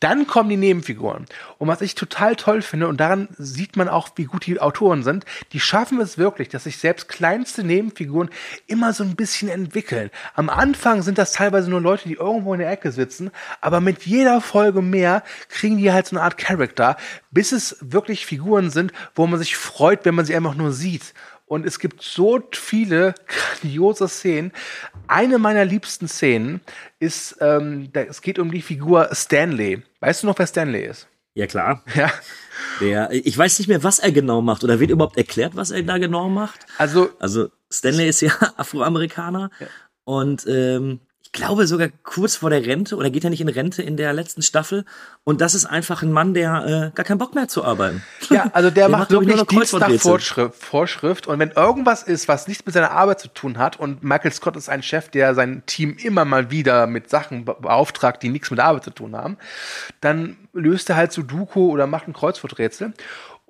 Dann 0.00 0.26
kommen 0.26 0.48
die 0.48 0.56
Nebenfiguren. 0.56 1.26
Und 1.58 1.68
was 1.68 1.80
ich 1.80 1.94
total 1.94 2.34
toll 2.36 2.62
finde, 2.62 2.88
und 2.88 2.98
daran 2.98 3.28
sieht 3.38 3.76
man 3.76 3.88
auch, 3.88 4.10
wie 4.16 4.24
gut 4.24 4.46
die 4.46 4.60
Autoren 4.60 5.02
sind, 5.02 5.24
die 5.52 5.60
schaffen 5.60 6.00
es 6.00 6.18
wirklich, 6.18 6.48
dass 6.48 6.64
sich 6.64 6.78
selbst 6.78 7.08
kleinste 7.08 7.62
Nebenfiguren 7.62 8.30
immer 8.66 8.92
so 8.92 9.04
ein 9.04 9.14
bisschen 9.16 9.48
entwickeln. 9.48 10.10
Am 10.34 10.50
Anfang 10.50 11.02
sind 11.02 11.18
das 11.18 11.32
teilweise 11.32 11.70
nur 11.70 11.80
Leute, 11.80 12.08
die 12.08 12.14
irgendwo 12.14 12.52
in 12.52 12.60
der 12.60 12.70
Ecke 12.70 12.90
sitzen, 12.90 13.30
aber 13.60 13.80
mit 13.80 14.02
jeder 14.02 14.40
Folge 14.40 14.82
mehr 14.82 15.22
kriegen 15.48 15.78
die 15.78 15.92
halt 15.92 16.06
so 16.06 16.16
eine 16.16 16.24
Art 16.24 16.38
Charakter, 16.38 16.96
bis 17.30 17.52
es 17.52 17.76
wirklich 17.80 18.26
Figuren 18.26 18.70
sind, 18.70 18.92
wo 19.14 19.26
man 19.26 19.38
sich 19.38 19.56
freut, 19.56 20.04
wenn 20.04 20.14
man 20.14 20.24
sie 20.24 20.34
einfach 20.34 20.54
nur 20.54 20.72
sieht. 20.72 21.14
Und 21.52 21.66
es 21.66 21.78
gibt 21.78 22.02
so 22.02 22.40
viele 22.52 23.14
grandiose 23.26 24.08
Szenen. 24.08 24.52
Eine 25.06 25.36
meiner 25.36 25.66
liebsten 25.66 26.08
Szenen 26.08 26.62
ist, 26.98 27.36
ähm, 27.42 27.92
da, 27.92 28.00
es 28.00 28.22
geht 28.22 28.38
um 28.38 28.50
die 28.50 28.62
Figur 28.62 29.10
Stanley. 29.12 29.82
Weißt 30.00 30.22
du 30.22 30.28
noch, 30.28 30.38
wer 30.38 30.46
Stanley 30.46 30.86
ist? 30.86 31.08
Ja, 31.34 31.46
klar. 31.46 31.84
Ja. 31.94 32.10
Der, 32.80 33.10
ich 33.12 33.36
weiß 33.36 33.58
nicht 33.58 33.68
mehr, 33.68 33.84
was 33.84 33.98
er 33.98 34.12
genau 34.12 34.40
macht. 34.40 34.64
Oder 34.64 34.80
wird 34.80 34.92
überhaupt 34.92 35.18
erklärt, 35.18 35.54
was 35.54 35.70
er 35.70 35.82
da 35.82 35.98
genau 35.98 36.30
macht? 36.30 36.60
Also, 36.78 37.10
also 37.18 37.50
Stanley 37.70 38.08
ist 38.08 38.22
ja 38.22 38.32
Afroamerikaner. 38.56 39.50
Ja. 39.60 39.66
Und 40.04 40.46
ähm, 40.48 41.00
ich 41.34 41.40
glaube 41.40 41.66
sogar 41.66 41.88
kurz 42.02 42.36
vor 42.36 42.50
der 42.50 42.66
Rente 42.66 42.94
oder 42.94 43.08
geht 43.08 43.24
er 43.24 43.30
nicht 43.30 43.40
in 43.40 43.48
Rente 43.48 43.82
in 43.82 43.96
der 43.96 44.12
letzten 44.12 44.42
Staffel? 44.42 44.84
Und 45.24 45.40
das 45.40 45.54
ist 45.54 45.64
einfach 45.64 46.02
ein 46.02 46.12
Mann, 46.12 46.34
der 46.34 46.90
äh, 46.92 46.94
gar 46.94 47.04
keinen 47.04 47.16
Bock 47.16 47.34
mehr 47.34 47.48
zu 47.48 47.64
arbeiten. 47.64 48.02
Ja, 48.28 48.50
also 48.52 48.68
der, 48.68 48.72
der 48.88 48.88
macht, 48.90 49.10
macht 49.10 49.10
wirklich 49.12 49.42
Dienst 49.46 49.72
nach 49.72 49.90
Vorschrift, 49.92 50.62
Vorschrift. 50.62 51.26
Und 51.26 51.38
wenn 51.38 51.52
irgendwas 51.52 52.02
ist, 52.02 52.28
was 52.28 52.48
nichts 52.48 52.66
mit 52.66 52.74
seiner 52.74 52.90
Arbeit 52.90 53.20
zu 53.20 53.28
tun 53.28 53.56
hat 53.56 53.80
und 53.80 54.04
Michael 54.04 54.30
Scott 54.32 54.56
ist 54.56 54.68
ein 54.68 54.82
Chef, 54.82 55.08
der 55.08 55.34
sein 55.34 55.62
Team 55.64 55.96
immer 55.96 56.26
mal 56.26 56.50
wieder 56.50 56.86
mit 56.86 57.08
Sachen 57.08 57.46
beauftragt, 57.46 58.22
die 58.22 58.28
nichts 58.28 58.50
mit 58.50 58.58
der 58.58 58.66
Arbeit 58.66 58.84
zu 58.84 58.90
tun 58.90 59.16
haben, 59.16 59.38
dann 60.02 60.36
löst 60.52 60.90
er 60.90 60.96
halt 60.96 61.12
Sudoku 61.12 61.70
oder 61.70 61.86
macht 61.86 62.08
ein 62.08 62.12
Kreuzworträtsel 62.12 62.92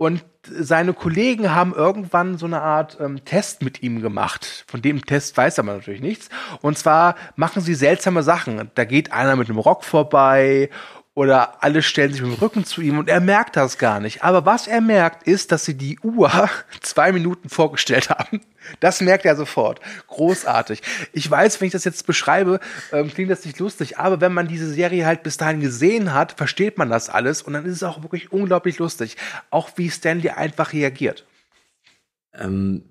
und 0.02 0.25
seine 0.42 0.94
Kollegen 0.94 1.54
haben 1.54 1.73
irgendwann 1.73 2.37
so 2.37 2.47
eine 2.47 2.61
Art 2.61 2.99
ähm, 3.00 3.25
Test 3.25 3.62
mit 3.62 3.85
ihm 3.85 4.02
gemacht. 4.02 4.64
Von 4.66 4.82
dem 4.82 5.04
Test 5.06 5.37
weiß 5.37 5.59
er 5.59 5.62
natürlich 5.62 6.00
nichts. 6.00 6.28
Und 6.61 6.76
zwar 6.76 7.14
machen 7.37 7.62
sie 7.62 7.76
seltsame 7.76 8.25
Sachen. 8.25 8.68
Da 8.75 8.85
geht 8.85 9.12
einer 9.12 9.37
mit 9.37 9.49
einem 9.49 9.61
Rock 9.61 9.85
vorbei 9.85 10.71
oder 11.14 11.62
alle 11.62 11.83
stellen 11.83 12.12
sich 12.12 12.23
mit 12.23 12.33
dem 12.33 12.38
Rücken 12.38 12.64
zu 12.64 12.81
ihm 12.81 12.99
und 12.99 13.09
er 13.09 13.21
merkt 13.21 13.57
das 13.57 13.76
gar 13.76 14.00
nicht. 14.00 14.25
Aber 14.25 14.47
was 14.47 14.66
er 14.66 14.81
merkt, 14.81 15.26
ist, 15.26 15.52
dass 15.52 15.64
sie 15.64 15.75
die 15.76 15.99
Uhr 16.00 16.31
zwei 16.81 17.12
Minuten 17.12 17.50
vorgestellt 17.50 18.09
haben. 18.09 18.40
Das 18.81 19.00
merkt 19.02 19.26
er 19.26 19.37
sofort. 19.37 19.81
Großartig. 20.07 20.81
Ich 21.12 21.31
weiß, 21.31 21.61
wenn 21.61 21.66
ich 21.66 21.73
das 21.73 21.85
jetzt 21.85 22.07
beschreibe, 22.07 22.61
ähm, 22.92 23.12
klingt 23.12 23.31
das 23.31 23.45
nicht 23.45 23.59
lustig, 23.59 23.99
aber 23.99 24.21
wenn 24.23 24.33
man 24.33 24.49
diese 24.49 24.73
Serie 24.73 25.04
halt 25.04 25.23
bis 25.23 25.37
dahin 25.37 25.61
gesehen 25.61 26.14
hat, 26.14 26.33
versteht 26.33 26.78
man 26.78 26.88
das 26.88 27.11
alles 27.11 27.42
und 27.42 27.52
dann 27.52 27.66
ist 27.66 27.76
es 27.76 27.83
auch 27.83 28.02
wirklich 28.02 28.33
unglaublich 28.33 28.78
lustig. 28.78 29.16
Auch 29.50 29.71
wie 29.76 29.90
Stanley 29.90 30.31
einfach 30.31 30.73
reagiert. 30.73 31.26
Ähm, 32.33 32.85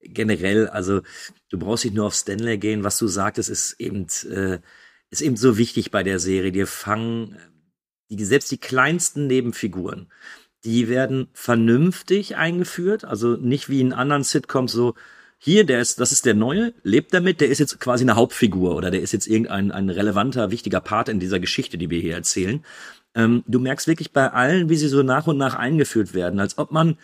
generell, 0.00 0.68
also 0.68 1.02
du 1.50 1.58
brauchst 1.58 1.84
nicht 1.84 1.94
nur 1.94 2.06
auf 2.06 2.14
Stanley 2.14 2.56
gehen, 2.56 2.82
was 2.82 2.96
du 2.96 3.08
sagtest, 3.08 3.50
ist 3.50 3.74
eben 3.78 4.06
äh, 4.30 4.60
ist 5.12 5.20
eben 5.20 5.36
so 5.36 5.58
wichtig 5.58 5.90
bei 5.90 6.02
der 6.02 6.18
Serie. 6.18 6.50
Die 6.50 6.66
fangen, 6.66 7.36
die, 8.08 8.24
selbst 8.24 8.50
die 8.50 8.58
kleinsten 8.58 9.26
Nebenfiguren, 9.28 10.08
die 10.64 10.88
werden 10.88 11.28
vernünftig 11.34 12.36
eingeführt, 12.36 13.04
also 13.04 13.36
nicht 13.36 13.68
wie 13.68 13.80
in 13.80 13.92
anderen 13.92 14.24
Sitcoms 14.24 14.72
so, 14.72 14.94
hier, 15.38 15.66
der 15.66 15.80
ist, 15.80 15.98
das 15.98 16.12
ist 16.12 16.24
der 16.24 16.34
Neue, 16.34 16.72
lebt 16.84 17.12
damit, 17.12 17.40
der 17.40 17.48
ist 17.48 17.58
jetzt 17.58 17.80
quasi 17.80 18.04
eine 18.04 18.14
Hauptfigur 18.14 18.76
oder 18.76 18.92
der 18.92 19.02
ist 19.02 19.12
jetzt 19.12 19.26
irgendein 19.26 19.72
ein 19.72 19.90
relevanter, 19.90 20.52
wichtiger 20.52 20.80
Part 20.80 21.08
in 21.08 21.18
dieser 21.18 21.40
Geschichte, 21.40 21.78
die 21.78 21.90
wir 21.90 22.00
hier 22.00 22.14
erzählen. 22.14 22.64
Ähm, 23.16 23.42
du 23.48 23.58
merkst 23.58 23.88
wirklich 23.88 24.12
bei 24.12 24.32
allen, 24.32 24.68
wie 24.68 24.76
sie 24.76 24.86
so 24.86 25.02
nach 25.02 25.26
und 25.26 25.36
nach 25.38 25.56
eingeführt 25.56 26.14
werden, 26.14 26.38
als 26.38 26.58
ob 26.58 26.70
man 26.70 26.96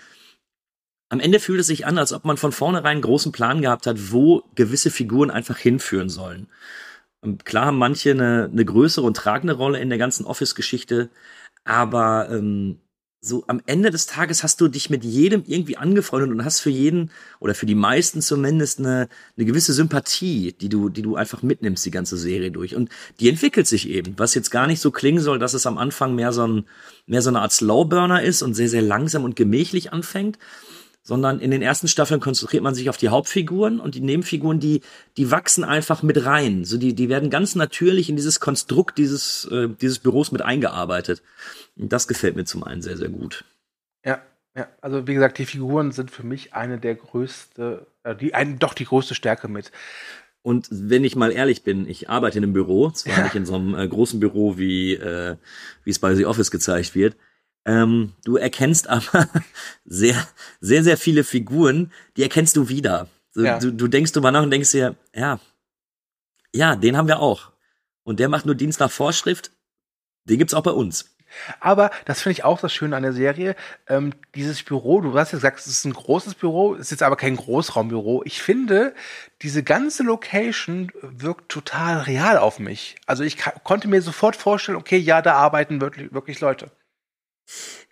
am 1.09 1.21
Ende 1.21 1.41
fühlt 1.41 1.61
es 1.61 1.67
sich 1.67 1.85
an, 1.85 1.99
als 1.99 2.13
ob 2.13 2.25
man 2.25 2.37
von 2.37 2.53
vornherein 2.53 2.93
einen 2.93 3.03
großen 3.03 3.33
Plan 3.33 3.61
gehabt 3.61 3.87
hat, 3.87 4.13
wo 4.13 4.45
gewisse 4.55 4.91
Figuren 4.91 5.31
einfach 5.31 5.59
hinführen 5.59 6.09
sollen. 6.09 6.47
Und 7.21 7.45
klar 7.45 7.67
haben 7.67 7.79
manche 7.79 8.11
eine, 8.13 8.49
eine 8.51 8.65
größere 8.65 9.05
und 9.05 9.17
tragende 9.17 9.55
Rolle 9.55 9.81
in 9.81 9.89
der 9.89 9.99
ganzen 9.99 10.25
Office-Geschichte, 10.25 11.11
aber 11.65 12.29
ähm, 12.31 12.79
so 13.21 13.43
am 13.49 13.61
Ende 13.67 13.91
des 13.91 14.07
Tages 14.07 14.45
hast 14.45 14.61
du 14.61 14.69
dich 14.69 14.91
mit 14.91 15.05
jedem 15.05 15.43
irgendwie 15.47 15.77
angefreundet 15.77 16.31
und 16.31 16.45
hast 16.45 16.61
für 16.61 16.71
jeden 16.71 17.11
oder 17.41 17.55
für 17.55 17.67
die 17.67 17.75
meisten 17.75 18.23
zumindest 18.23 18.79
eine, 18.79 19.09
eine 19.37 19.45
gewisse 19.45 19.73
Sympathie, 19.73 20.53
die 20.53 20.69
du, 20.69 20.89
die 20.89 21.03
du 21.03 21.17
einfach 21.17 21.43
mitnimmst, 21.43 21.85
die 21.85 21.91
ganze 21.91 22.17
Serie 22.17 22.53
durch. 22.53 22.77
Und 22.77 22.91
die 23.19 23.29
entwickelt 23.29 23.67
sich 23.67 23.89
eben, 23.89 24.15
was 24.19 24.35
jetzt 24.35 24.51
gar 24.51 24.69
nicht 24.69 24.81
so 24.81 24.93
klingen 24.93 25.21
soll, 25.21 25.41
dass 25.41 25.55
es 25.55 25.67
am 25.67 25.79
Anfang 25.79 26.15
mehr 26.15 26.33
so, 26.33 26.47
ein, 26.47 26.65
mehr 27.07 27.23
so 27.23 27.31
eine 27.31 27.41
Art 27.41 27.53
Slowburner 27.53 28.23
ist 28.23 28.43
und 28.43 28.55
sehr, 28.55 28.69
sehr 28.69 28.83
langsam 28.83 29.25
und 29.25 29.35
gemächlich 29.35 29.93
anfängt, 29.93 30.39
sondern 31.09 31.41
in 31.41 31.51
den 31.51 31.63
ersten 31.63 31.89
Staffeln 31.89 32.21
konzentriert 32.21 32.63
man 32.63 32.75
sich 32.75 32.91
auf 32.91 32.99
die 32.99 33.09
Hauptfiguren 33.09 33.81
und 33.81 33.95
die 33.95 34.03
Nebenfiguren, 34.03 34.61
die, 34.61 34.83
die 35.17 35.31
wachsen 35.31 35.65
einfach 35.65 36.03
mit 36.03 36.27
rein. 36.27 36.67
So 36.67 36.77
die, 36.77 36.93
die 36.93 37.09
werden 37.09 37.31
ganz 37.31 37.55
natürlich 37.55 38.11
in 38.11 38.17
dieses 38.17 38.41
Konstrukt 38.41 38.99
dieses, 38.99 39.47
äh, 39.51 39.71
dieses 39.71 40.01
Büros 40.01 40.33
mit 40.33 40.43
eingearbeitet. 40.43 41.23
Und 41.77 41.95
das 41.95 42.09
gefällt 42.09 42.37
mir 42.37 42.45
zum 42.45 42.63
einen 42.63 42.83
sehr, 42.83 42.99
sehr 42.99 43.09
gut. 43.09 43.47
Ja, 44.05 44.21
ja. 44.55 44.69
Also 44.83 45.07
wie 45.07 45.15
gesagt, 45.15 45.39
die 45.39 45.47
Figuren 45.47 45.93
sind 45.93 46.11
für 46.11 46.25
mich 46.25 46.53
eine 46.53 46.79
der 46.79 46.97
größte, 46.97 47.87
äh, 48.03 48.15
die, 48.15 48.35
ein, 48.35 48.59
doch 48.59 48.75
die 48.75 48.85
größte 48.85 49.15
Stärke 49.15 49.49
mit. 49.49 49.73
Und 50.43 50.69
wenn 50.71 51.05
ich 51.05 51.17
mal 51.17 51.33
ehrlich 51.33 51.63
bin, 51.63 51.89
ich 51.89 52.11
arbeite 52.11 52.37
in 52.37 52.45
einem 52.45 52.53
Büro, 52.53 52.91
zwar 52.91 53.17
ja. 53.17 53.25
nicht 53.25 53.35
in 53.35 53.47
so 53.47 53.55
einem 53.55 53.75
äh, 53.75 53.89
großen 53.89 54.21
Büro, 54.21 54.59
wie, 54.59 54.93
äh, 54.93 55.37
wie 55.85 55.91
es 55.91 56.01
bei 56.01 56.15
The 56.15 56.27
Office 56.27 56.51
gezeigt 56.51 56.95
wird, 56.95 57.17
ähm, 57.69 58.15
du 58.25 58.37
erkennst 58.37 58.89
aber 58.89 59.29
sehr, 59.85 60.27
sehr, 60.61 60.83
sehr 60.83 60.97
viele 60.97 61.23
Figuren, 61.23 61.93
die 62.17 62.23
erkennst 62.23 62.57
du 62.57 62.71
wieder. 62.71 63.09
Du, 63.35 63.45
ja. 63.45 63.59
du, 63.59 63.71
du 63.71 63.89
denkst 63.89 64.13
drüber 64.13 64.33
nach 64.33 64.43
und 64.43 64.51
denkst 64.51 64.73
dir, 64.73 64.97
ja, 65.15 65.39
ja, 66.55 66.77
den 66.77 66.97
haben 66.97 67.09
wir 67.09 67.21
auch. 67.21 67.53
Und 68.05 68.21
der 68.21 68.31
macht 68.31 68.47
nur 68.47 68.55
Dienst 68.55 68.81
nach 68.81 68.91
Vorschrift. 68.91 69.51
Den 70.25 70.39
gibt's 70.39 70.55
auch 70.55 70.63
bei 70.63 70.71
uns. 70.71 71.15
Aber 71.61 71.91
das 72.07 72.23
finde 72.23 72.33
ich 72.33 72.45
auch 72.45 72.59
das 72.59 72.73
Schöne 72.73 72.97
an 72.97 73.03
der 73.03 73.13
Serie. 73.13 73.55
Ähm, 73.87 74.15
dieses 74.35 74.63
Büro, 74.63 75.03
du 75.03 75.13
hast 75.19 75.33
ja 75.33 75.37
gesagt, 75.37 75.59
es 75.59 75.67
ist 75.67 75.85
ein 75.85 75.93
großes 75.93 76.37
Büro, 76.37 76.73
ist 76.73 76.91
jetzt 76.91 77.03
aber 77.03 77.17
kein 77.17 77.37
Großraumbüro. 77.37 78.23
Ich 78.25 78.41
finde, 78.41 78.95
diese 79.43 79.63
ganze 79.63 80.05
Location 80.05 80.91
wirkt 81.03 81.51
total 81.51 81.99
real 81.99 82.39
auf 82.39 82.61
mich. 82.61 82.97
Also 83.05 83.25
ich 83.25 83.37
konnte 83.63 83.89
mir 83.89 84.01
sofort 84.01 84.37
vorstellen, 84.37 84.79
okay, 84.79 84.97
ja, 84.97 85.21
da 85.21 85.35
arbeiten 85.35 85.83
wirklich, 85.83 86.15
wirklich 86.15 86.41
Leute. 86.41 86.71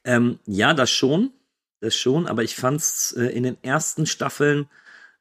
Ähm, 0.04 0.38
ja, 0.46 0.74
das 0.74 0.90
schon. 0.90 1.32
Das 1.80 1.94
schon, 1.94 2.26
aber 2.26 2.42
ich 2.42 2.56
fand's 2.56 3.12
äh, 3.12 3.26
in 3.26 3.42
den 3.42 3.62
ersten 3.62 4.06
Staffeln, 4.06 4.66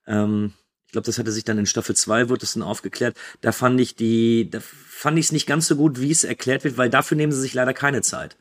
ähm, 0.08 0.54
ich 0.86 0.94
glaube, 0.94 1.06
das 1.06 1.20
hatte 1.20 1.32
sich 1.32 1.44
dann 1.44 1.58
in 1.58 1.65
Staffel 1.65 1.96
2 1.96 2.30
wurde 2.30 2.46
es 2.46 2.54
dann 2.54 2.63
aufgeklärt, 2.63 3.18
da 3.42 3.51
fand 3.51 3.80
ich 3.82 3.96
die, 3.96 4.50
da 4.50 4.60
fand 4.62 5.20
ich 5.20 5.25
es 5.25 5.32
nicht 5.34 5.48
ganz 5.48 5.68
so 5.68 5.75
gut, 5.75 6.00
wie 6.00 6.12
es 6.12 6.24
erklärt 6.24 6.63
wird, 6.63 6.77
weil 6.77 6.89
dafür 6.89 7.18
nehmen 7.18 7.34
sie 7.34 7.42
sich 7.42 7.54
leider 7.54 7.74
keine 7.74 8.01
Zeit. 8.01 8.38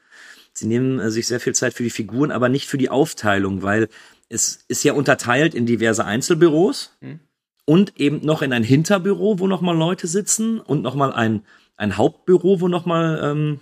Sie 0.53 0.67
nehmen 0.67 1.01
äh, 1.01 1.11
sich 1.11 1.27
sehr 1.27 1.41
viel 1.41 1.55
Zeit 1.55 1.75
für 1.75 1.83
die 1.83 1.91
Figuren, 1.91 2.31
aber 2.31 2.49
nicht 2.49 2.69
für 2.69 2.79
die 2.79 2.91
Aufteilung, 2.91 3.63
weil 3.63 3.89
es 4.29 4.65
ist 4.69 4.85
ja 4.85 4.93
unterteilt 4.93 5.55
in 5.55 5.67
diverse 5.67 6.05
Einzelbüros 6.05 6.97
mhm. 7.01 7.21
und 7.65 7.99
eben 7.99 8.25
noch 8.25 8.43
in 8.43 8.53
ein 8.53 8.65
Hinterbüro, 8.65 9.41
wo 9.41 9.49
nochmal 9.49 9.77
Leute 9.77 10.07
sitzen 10.07 10.61
und 10.61 10.83
nochmal 10.83 11.13
ein, 11.13 11.45
ein 11.77 11.97
Hauptbüro, 11.97 12.61
wo 12.61 12.69
nochmal 12.69 13.21
ähm, 13.23 13.61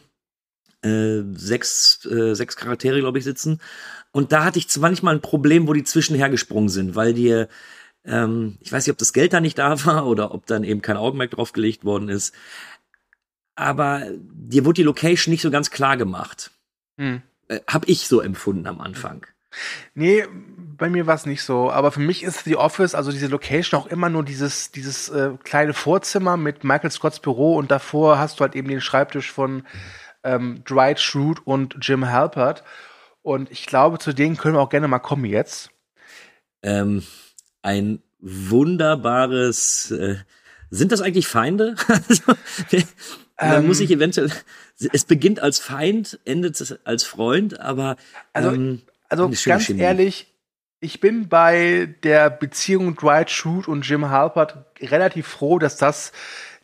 äh, 0.83 1.23
sechs, 1.33 2.05
äh, 2.07 2.35
sechs 2.35 2.57
Charaktere, 2.57 3.01
glaube 3.01 3.19
ich, 3.19 3.25
sitzen. 3.25 3.61
Und 4.11 4.33
da 4.33 4.45
hatte 4.45 4.59
ich 4.59 4.67
manchmal 4.79 5.15
ein 5.15 5.23
Problem, 5.23 5.67
wo 5.67 5.73
die 5.73 5.85
zwischenher 5.85 6.29
gesprungen 6.29 6.69
sind, 6.69 6.95
weil 6.95 7.15
dir, 7.15 7.49
ähm, 8.05 8.59
ich 8.61 8.73
weiß 8.73 8.87
nicht, 8.87 8.93
ob 8.93 8.99
das 8.99 9.13
Geld 9.13 9.33
da 9.33 9.41
nicht 9.41 9.59
da 9.59 9.85
war 9.87 10.07
oder 10.07 10.35
ob 10.35 10.47
dann 10.47 10.65
eben 10.65 10.83
kein 10.83 10.97
Augenmerk 10.97 11.31
drauf 11.31 11.53
gelegt 11.53 11.85
worden 11.85 12.09
ist. 12.09 12.35
Aber 13.55 14.07
dir 14.33 14.65
wurde 14.65 14.77
die 14.77 14.83
Location 14.83 15.33
nicht 15.33 15.43
so 15.43 15.51
ganz 15.51 15.71
klar 15.71 15.97
gemacht. 15.97 16.51
Hm. 16.99 17.23
Äh, 17.49 17.61
hab 17.67 17.89
ich 17.89 18.09
so 18.09 18.21
empfunden 18.21 18.67
am 18.67 18.81
Anfang. 18.81 19.27
Nee, 19.95 20.25
bei 20.79 20.89
mir 20.89 21.07
war 21.07 21.15
es 21.15 21.27
nicht 21.27 21.43
so. 21.43 21.71
Aber 21.71 21.93
für 21.93 22.01
mich 22.01 22.23
ist 22.23 22.47
die 22.47 22.57
Office, 22.57 22.95
also 22.95 23.13
diese 23.13 23.27
Location, 23.27 23.79
auch 23.79 23.87
immer 23.87 24.09
nur 24.09 24.25
dieses, 24.25 24.73
dieses 24.73 25.11
äh, 25.11 25.33
kleine 25.45 25.75
Vorzimmer 25.75 26.37
mit 26.37 26.65
Michael 26.65 26.91
Scotts 26.91 27.21
Büro 27.21 27.57
und 27.57 27.71
davor 27.71 28.19
hast 28.19 28.41
du 28.41 28.43
halt 28.43 28.57
eben 28.57 28.69
den 28.69 28.81
Schreibtisch 28.81 29.31
von 29.31 29.65
ähm, 30.25 30.63
Dwight 30.65 31.01
Schrute 31.01 31.43
und 31.45 31.77
Jim 31.81 32.11
Halpert. 32.11 32.65
Und 33.23 33.51
ich 33.51 33.67
glaube, 33.67 33.99
zu 33.99 34.13
denen 34.13 34.37
können 34.37 34.55
wir 34.55 34.61
auch 34.61 34.71
gerne 34.71 34.89
mal 34.89 34.99
kommen 34.99 35.25
jetzt. 35.25 35.71
Ähm, 36.63 37.03
ein 37.63 38.03
wunderbares. 38.21 39.91
Äh, 39.91 40.17
sind 40.71 40.93
das 40.93 41.03
eigentlich 41.03 41.29
Feinde? 41.29 41.77
also, 41.89 42.23
man 43.39 43.61
ähm, 43.61 43.67
muss 43.67 43.79
sich 43.79 43.91
eventuell. 43.91 44.31
Es 44.93 45.05
beginnt 45.05 45.41
als 45.41 45.59
Feind, 45.59 46.19
endet 46.25 46.81
als 46.85 47.05
Freund, 47.05 47.61
aber. 47.61 47.97
Also, 48.33 48.51
ähm, 48.51 48.83
also 49.09 49.29
ganz 49.29 49.67
Chemie. 49.67 49.81
ehrlich, 49.81 50.33
ich 50.81 50.99
bin 50.99 51.29
bei 51.29 51.95
der 52.03 52.31
Beziehung 52.31 52.97
Dwight 52.97 53.31
Schrute 53.31 53.71
und 53.71 53.87
Jim 53.87 54.09
Halpert 54.09 54.65
relativ 54.81 55.29
froh, 55.29 55.59
dass 55.59 55.77
das 55.77 56.13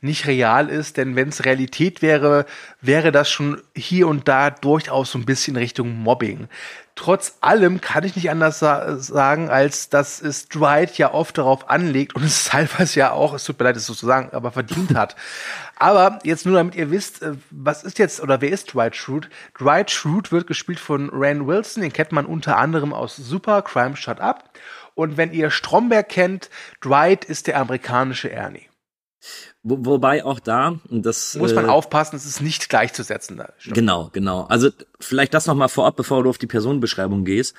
nicht 0.00 0.26
real 0.26 0.68
ist, 0.68 0.96
denn 0.96 1.16
wenn 1.16 1.28
es 1.28 1.44
Realität 1.44 2.02
wäre, 2.02 2.46
wäre 2.80 3.12
das 3.12 3.30
schon 3.30 3.60
hier 3.74 4.08
und 4.08 4.28
da 4.28 4.50
durchaus 4.50 5.12
so 5.12 5.18
ein 5.18 5.24
bisschen 5.24 5.56
Richtung 5.56 5.98
Mobbing. 5.98 6.48
Trotz 6.94 7.38
allem 7.42 7.80
kann 7.80 8.02
ich 8.02 8.16
nicht 8.16 8.28
anders 8.28 8.58
sa 8.58 8.98
sagen, 8.98 9.50
als 9.50 9.88
dass 9.88 10.20
es 10.20 10.48
Dwight 10.48 10.98
ja 10.98 11.14
oft 11.14 11.38
darauf 11.38 11.70
anlegt 11.70 12.16
und 12.16 12.24
es 12.24 12.46
teilweise 12.46 13.00
ja 13.00 13.12
auch, 13.12 13.34
es 13.34 13.44
tut 13.44 13.58
mir 13.58 13.66
leid, 13.66 13.76
es 13.76 13.86
so 13.86 13.94
zu 13.94 14.06
sagen, 14.06 14.30
aber 14.32 14.50
verdient 14.50 14.94
hat. 14.94 15.14
aber 15.76 16.18
jetzt 16.24 16.44
nur 16.44 16.56
damit 16.56 16.74
ihr 16.74 16.90
wisst, 16.90 17.22
äh, 17.22 17.34
was 17.50 17.84
ist 17.84 17.98
jetzt 17.98 18.20
oder 18.20 18.40
wer 18.40 18.50
ist 18.50 18.74
Dwight 18.74 18.96
Schrute? 18.96 19.28
Dwight 19.58 19.90
Schrute 19.90 20.32
wird 20.32 20.46
gespielt 20.46 20.80
von 20.80 21.10
Ran 21.12 21.46
Wilson, 21.46 21.82
den 21.82 21.92
kennt 21.92 22.12
man 22.12 22.26
unter 22.26 22.56
anderem 22.56 22.92
aus 22.92 23.16
Super 23.16 23.62
Crime 23.62 23.96
Shut 23.96 24.20
Up. 24.20 24.50
Und 24.94 25.16
wenn 25.16 25.32
ihr 25.32 25.50
Stromberg 25.50 26.08
kennt, 26.08 26.50
Dwight 26.84 27.24
ist 27.24 27.46
der 27.46 27.60
amerikanische 27.60 28.32
Ernie. 28.32 28.67
Wo, 29.62 29.78
wobei 29.84 30.24
auch 30.24 30.38
da, 30.38 30.78
das 30.88 31.34
muss 31.34 31.54
man 31.54 31.66
äh, 31.66 31.68
aufpassen, 31.68 32.16
es 32.16 32.24
ist 32.24 32.40
nicht 32.40 32.68
gleichzusetzen. 32.68 33.36
Da, 33.36 33.52
genau, 33.66 34.10
genau. 34.12 34.44
Also 34.44 34.70
vielleicht 35.00 35.34
das 35.34 35.46
nochmal 35.46 35.68
vorab, 35.68 35.96
bevor 35.96 36.22
du 36.22 36.30
auf 36.30 36.38
die 36.38 36.46
Personenbeschreibung 36.46 37.24
gehst. 37.24 37.54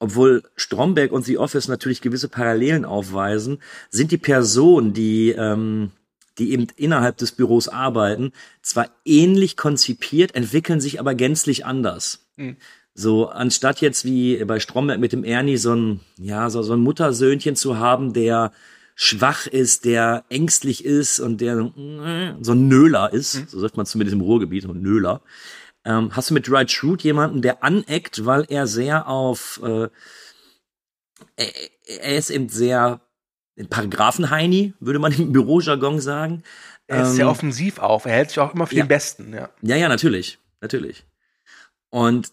Obwohl 0.00 0.42
Stromberg 0.56 1.12
und 1.12 1.24
The 1.24 1.38
Office 1.38 1.68
natürlich 1.68 2.00
gewisse 2.00 2.28
Parallelen 2.28 2.84
aufweisen, 2.84 3.62
sind 3.90 4.10
die 4.10 4.18
Personen, 4.18 4.92
die 4.92 5.30
ähm, 5.30 5.92
die 6.38 6.52
eben 6.52 6.66
innerhalb 6.76 7.16
des 7.18 7.32
Büros 7.32 7.68
arbeiten, 7.68 8.32
zwar 8.62 8.88
ähnlich 9.04 9.56
konzipiert, 9.56 10.34
entwickeln 10.34 10.80
sich 10.80 11.00
aber 11.00 11.14
gänzlich 11.14 11.64
anders. 11.64 12.26
Mhm. 12.36 12.56
So, 12.94 13.28
anstatt 13.28 13.80
jetzt 13.80 14.04
wie 14.04 14.44
bei 14.44 14.60
Stromberg 14.60 15.00
mit 15.00 15.12
dem 15.12 15.24
Ernie 15.24 15.56
so 15.56 15.74
ein, 15.74 16.00
ja, 16.16 16.48
so, 16.50 16.62
so 16.62 16.74
ein 16.74 16.80
Muttersöhnchen 16.80 17.56
zu 17.56 17.78
haben, 17.78 18.12
der 18.12 18.52
schwach 18.94 19.46
ist, 19.46 19.84
der 19.84 20.24
ängstlich 20.28 20.84
ist 20.84 21.20
und 21.20 21.40
der 21.40 21.56
so 21.56 22.52
ein 22.52 22.68
Nöler 22.68 23.12
ist, 23.12 23.34
mhm. 23.34 23.46
so 23.48 23.60
sagt 23.60 23.76
man 23.76 23.86
zumindest 23.86 24.14
im 24.14 24.20
Ruhrgebiet, 24.20 24.62
so 24.62 24.70
ein 24.70 24.82
Nöler. 24.82 25.22
Ähm, 25.84 26.14
hast 26.16 26.30
du 26.30 26.34
mit 26.34 26.46
Dwight 26.46 26.70
Schrute 26.70 27.04
jemanden, 27.04 27.42
der 27.42 27.62
aneckt, 27.62 28.24
weil 28.24 28.46
er 28.48 28.66
sehr 28.66 29.08
auf, 29.08 29.60
äh, 29.62 29.88
er, 31.36 32.16
ist 32.16 32.30
eben 32.30 32.48
sehr 32.48 33.00
Paragraphenheini, 33.68 34.74
würde 34.80 34.98
man 34.98 35.12
im 35.18 35.32
Bürojargon 35.32 36.00
sagen. 36.00 36.42
Er 36.86 37.02
ist 37.02 37.10
ähm, 37.10 37.14
sehr 37.14 37.28
offensiv 37.28 37.78
auf, 37.78 38.04
er 38.04 38.12
hält 38.12 38.30
sich 38.30 38.38
auch 38.38 38.54
immer 38.54 38.66
für 38.66 38.76
ja. 38.76 38.84
den 38.84 38.88
Besten, 38.88 39.34
ja. 39.34 39.50
Ja, 39.62 39.76
ja, 39.76 39.88
natürlich, 39.88 40.38
natürlich. 40.60 41.04
Und 41.90 42.32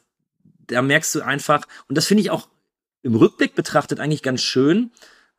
da 0.67 0.81
merkst 0.81 1.15
du 1.15 1.21
einfach, 1.21 1.67
und 1.87 1.97
das 1.97 2.05
finde 2.05 2.21
ich 2.21 2.31
auch 2.31 2.47
im 3.01 3.15
Rückblick 3.15 3.55
betrachtet 3.55 3.99
eigentlich 3.99 4.23
ganz 4.23 4.41
schön, 4.41 4.91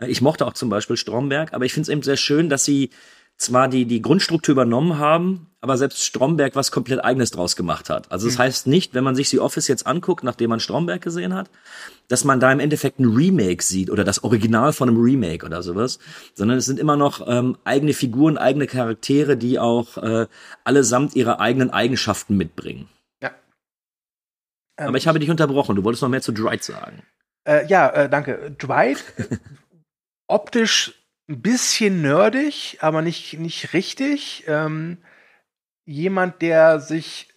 ich 0.07 0.23
mochte 0.23 0.47
auch 0.47 0.55
zum 0.55 0.69
Beispiel 0.69 0.97
Stromberg, 0.97 1.53
aber 1.53 1.65
ich 1.65 1.73
finde 1.73 1.85
es 1.85 1.89
eben 1.89 2.03
sehr 2.03 2.17
schön, 2.17 2.49
dass 2.49 2.65
sie 2.65 2.91
zwar 3.37 3.69
die, 3.69 3.87
die 3.87 4.03
Grundstruktur 4.03 4.53
übernommen 4.53 4.99
haben, 4.99 5.49
aber 5.61 5.77
selbst 5.77 6.05
Stromberg 6.05 6.55
was 6.57 6.71
komplett 6.71 7.05
eigenes 7.05 7.31
draus 7.31 7.57
gemacht 7.57 7.91
hat. 7.91 8.11
Also 8.11 8.27
das 8.27 8.37
mhm. 8.37 8.43
heißt 8.43 8.67
nicht, 8.67 8.95
wenn 8.95 9.05
man 9.05 9.15
sich 9.15 9.31
die 9.31 9.41
Office 9.41 9.69
jetzt 9.69 9.87
anguckt, 9.87 10.25
nachdem 10.25 10.51
man 10.51 10.61
Stromberg 10.61 11.03
gesehen 11.03 11.35
hat, 11.35 11.51
dass 12.09 12.25
man 12.25 12.41
da 12.41 12.53
im 12.53 12.61
Endeffekt 12.61 13.01
ein 13.01 13.07
Remake 13.07 13.63
sieht 13.63 13.91
oder 13.91 14.05
das 14.05 14.23
Original 14.25 14.73
von 14.73 14.89
einem 14.89 15.01
Remake 15.01 15.45
oder 15.45 15.63
sowas, 15.63 15.99
sondern 16.35 16.59
es 16.59 16.67
sind 16.67 16.79
immer 16.79 16.97
noch 16.97 17.27
ähm, 17.27 17.57
eigene 17.65 17.95
Figuren, 17.95 18.39
eigene 18.39 18.67
Charaktere, 18.67 19.37
die 19.37 19.59
auch 19.59 19.99
äh, 19.99 20.27
allesamt 20.65 21.17
ihre 21.17 21.41
eigenen 21.41 21.71
Eigenschaften 21.71 22.37
mitbringen. 22.37 22.89
Ja. 23.21 23.31
Ähm, 24.79 24.89
aber 24.89 24.97
ich 24.97 25.07
habe 25.07 25.19
dich 25.19 25.31
unterbrochen, 25.31 25.77
du 25.77 25.85
wolltest 25.85 26.03
noch 26.03 26.09
mehr 26.09 26.23
zu 26.23 26.33
Dwight 26.33 26.65
sagen. 26.65 27.03
Äh, 27.45 27.67
ja, 27.67 27.89
äh, 27.89 28.09
danke. 28.09 28.55
Dwight 28.61 29.03
optisch 30.33 30.95
ein 31.29 31.43
bisschen 31.43 32.03
nerdig, 32.03 32.79
aber 32.81 33.03
nicht, 33.03 33.39
nicht 33.39 33.73
richtig. 33.73 34.45
Ähm, 34.49 34.99
jemand, 35.85 36.43
der 36.43 36.81
sich 36.81 37.29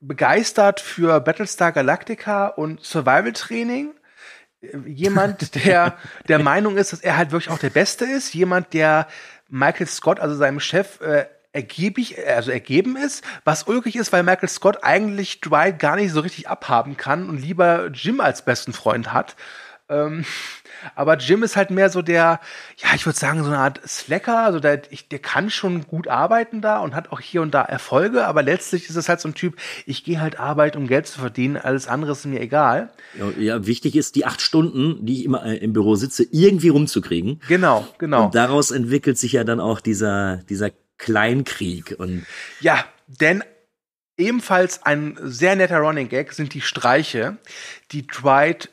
begeistert 0.00 0.80
für 0.80 1.20
Battlestar 1.20 1.72
Galactica 1.72 2.48
und 2.48 2.84
Survival 2.84 3.32
Training. 3.32 3.94
Jemand, 4.86 5.54
der 5.64 5.96
der 6.28 6.38
Meinung 6.38 6.76
ist, 6.76 6.92
dass 6.92 7.00
er 7.00 7.16
halt 7.16 7.32
wirklich 7.32 7.52
auch 7.52 7.58
der 7.58 7.70
Beste 7.70 8.04
ist. 8.04 8.34
Jemand, 8.34 8.72
der 8.74 9.08
Michael 9.48 9.86
Scott, 9.86 10.20
also 10.20 10.34
seinem 10.34 10.60
Chef, 10.60 11.00
äh, 11.00 11.26
ergiebig, 11.52 12.16
also 12.26 12.50
ergeben 12.50 12.96
ist, 12.96 13.22
was 13.44 13.64
ulkig 13.64 13.96
ist, 13.96 14.12
weil 14.12 14.22
Michael 14.22 14.48
Scott 14.48 14.78
eigentlich 14.82 15.40
Dwight 15.40 15.78
gar 15.78 15.96
nicht 15.96 16.12
so 16.12 16.20
richtig 16.20 16.48
abhaben 16.48 16.96
kann 16.96 17.28
und 17.28 17.38
lieber 17.38 17.88
Jim 17.92 18.20
als 18.20 18.44
besten 18.44 18.72
Freund 18.72 19.12
hat. 19.12 19.36
Ähm, 19.92 20.24
aber 20.94 21.16
Jim 21.16 21.42
ist 21.42 21.56
halt 21.56 21.70
mehr 21.70 21.90
so 21.90 22.02
der, 22.02 22.40
ja, 22.78 22.88
ich 22.94 23.06
würde 23.06 23.18
sagen, 23.18 23.42
so 23.42 23.50
eine 23.50 23.58
Art 23.58 23.80
Slacker. 23.86 24.44
Also 24.44 24.60
der, 24.60 24.82
ich, 24.90 25.08
der 25.08 25.18
kann 25.18 25.50
schon 25.50 25.86
gut 25.86 26.08
arbeiten 26.08 26.60
da 26.60 26.78
und 26.78 26.94
hat 26.94 27.12
auch 27.12 27.20
hier 27.20 27.42
und 27.42 27.52
da 27.52 27.62
Erfolge, 27.62 28.26
aber 28.26 28.42
letztlich 28.42 28.88
ist 28.88 28.96
es 28.96 29.08
halt 29.08 29.20
so 29.20 29.28
ein 29.28 29.34
Typ, 29.34 29.56
ich 29.86 30.04
gehe 30.04 30.20
halt 30.20 30.40
arbeiten, 30.40 30.78
um 30.78 30.86
Geld 30.86 31.06
zu 31.06 31.20
verdienen, 31.20 31.56
alles 31.56 31.86
andere 31.86 32.12
ist 32.12 32.24
mir 32.24 32.40
egal. 32.40 32.90
Ja, 33.18 33.30
ja 33.38 33.66
wichtig 33.66 33.96
ist, 33.96 34.16
die 34.16 34.24
acht 34.24 34.40
Stunden, 34.40 35.04
die 35.04 35.20
ich 35.20 35.24
immer 35.24 35.44
äh, 35.44 35.56
im 35.56 35.72
Büro 35.72 35.94
sitze, 35.94 36.26
irgendwie 36.30 36.68
rumzukriegen. 36.68 37.40
Genau, 37.48 37.86
genau. 37.98 38.26
Und 38.26 38.34
daraus 38.34 38.70
entwickelt 38.70 39.18
sich 39.18 39.32
ja 39.32 39.44
dann 39.44 39.60
auch 39.60 39.80
dieser, 39.80 40.38
dieser 40.48 40.70
Kleinkrieg. 40.98 41.96
Und 41.98 42.24
ja, 42.60 42.84
denn 43.06 43.42
ebenfalls 44.16 44.82
ein 44.84 45.18
sehr 45.22 45.56
netter 45.56 45.78
Running 45.78 46.08
Gag 46.08 46.32
sind 46.32 46.54
die 46.54 46.60
Streiche, 46.60 47.36
die 47.90 48.06
Dwight 48.06 48.70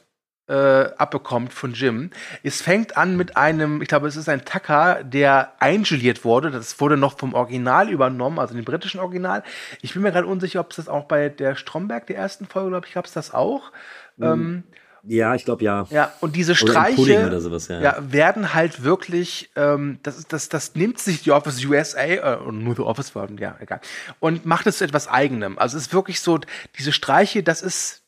äh, 0.50 0.92
abbekommt 0.98 1.54
von 1.54 1.74
Jim. 1.74 2.10
Es 2.44 2.62
fängt 2.62 2.98
an 2.98 3.16
mit 3.16 3.38
einem, 3.38 3.82
ich 3.82 3.88
glaube, 3.88 4.08
es 4.08 4.16
ist 4.16 4.28
ein 4.28 4.44
Tacker, 4.46 5.04
der 5.04 5.54
eingeliert 5.60 6.26
wurde. 6.26 6.50
Das 6.50 6.80
wurde 6.80 6.98
noch 6.98 7.18
vom 7.18 7.34
Original 7.34 7.90
übernommen, 7.90 8.40
also 8.40 8.56
dem 8.56 8.66
britischen 8.66 9.00
Original. 9.00 9.44
Ich 9.82 9.94
bin 9.94 10.02
mir 10.02 10.12
gerade 10.12 10.28
unsicher, 10.28 10.60
ob 10.60 10.72
es 10.72 10.78
das 10.78 10.90
auch 10.90 11.06
bei 11.06 11.30
der 11.30 11.56
Stromberg, 11.56 12.08
der 12.08 12.18
ersten 12.18 12.48
Folge, 12.48 12.70
glaube 12.70 12.88
ich, 12.88 12.94
gab 12.94 13.06
es 13.06 13.14
das 13.14 13.34
auch. 13.34 13.72
Mhm. 14.18 14.26
Ähm, 14.26 14.64
ja, 15.04 15.34
ich 15.36 15.46
glaube 15.46 15.64
ja. 15.64 15.86
Ja, 15.92 16.12
und 16.20 16.36
diese 16.36 16.56
Streiche 16.56 17.40
sowas, 17.40 17.68
ja. 17.70 17.80
ja. 17.80 17.98
werden 18.00 18.54
halt 18.54 18.84
wirklich, 18.84 19.50
ähm, 19.56 20.00
das, 20.04 20.28
das, 20.28 20.50
das 20.50 20.76
nimmt 20.76 21.00
sich 21.00 21.24
die 21.24 21.32
Office 21.32 21.64
USA, 21.64 22.02
äh, 22.02 22.52
nur 22.52 22.76
The 22.76 22.82
Office 22.82 23.16
World, 23.16 23.40
ja, 23.40 23.56
egal, 23.60 23.80
und 24.20 24.46
macht 24.46 24.68
es 24.68 24.80
zu 24.80 24.84
etwas 24.84 25.08
eigenem. 25.08 25.58
Also 25.58 25.78
es 25.78 25.88
ist 25.88 25.94
wirklich 25.94 26.20
so, 26.20 26.40
diese 26.78 26.92
Streiche, 26.92 27.44
das 27.44 27.62
ist 27.62 28.04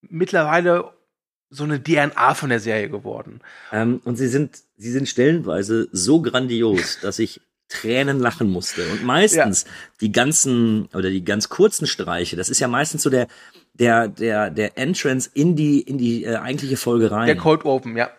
mittlerweile 0.00 0.90
so 1.52 1.64
eine 1.64 1.82
DNA 1.82 2.34
von 2.34 2.48
der 2.48 2.60
Serie 2.60 2.88
geworden. 2.88 3.40
Ähm, 3.72 4.00
und 4.04 4.16
sie 4.16 4.28
sind, 4.28 4.58
sie 4.76 4.90
sind 4.90 5.08
stellenweise 5.08 5.88
so 5.92 6.22
grandios, 6.22 6.98
dass 7.02 7.18
ich 7.18 7.40
Tränen 7.68 8.18
lachen 8.18 8.50
musste. 8.50 8.86
Und 8.90 9.04
meistens 9.04 9.64
ja. 9.64 9.70
die 10.00 10.12
ganzen 10.12 10.86
oder 10.94 11.10
die 11.10 11.24
ganz 11.24 11.48
kurzen 11.48 11.86
Streiche, 11.86 12.36
das 12.36 12.48
ist 12.48 12.60
ja 12.60 12.68
meistens 12.68 13.02
so 13.02 13.10
der 13.10 13.28
der 13.72 14.08
der 14.08 14.50
der 14.50 14.76
Entrance 14.76 15.30
in 15.32 15.56
die 15.56 15.80
in 15.80 15.96
die 15.96 16.24
äh, 16.24 16.36
eigentliche 16.36 16.76
Folge 16.76 17.10
rein. 17.10 17.26
Der 17.26 17.36
Code 17.36 17.64
Open, 17.64 17.96
ja. 17.96 18.10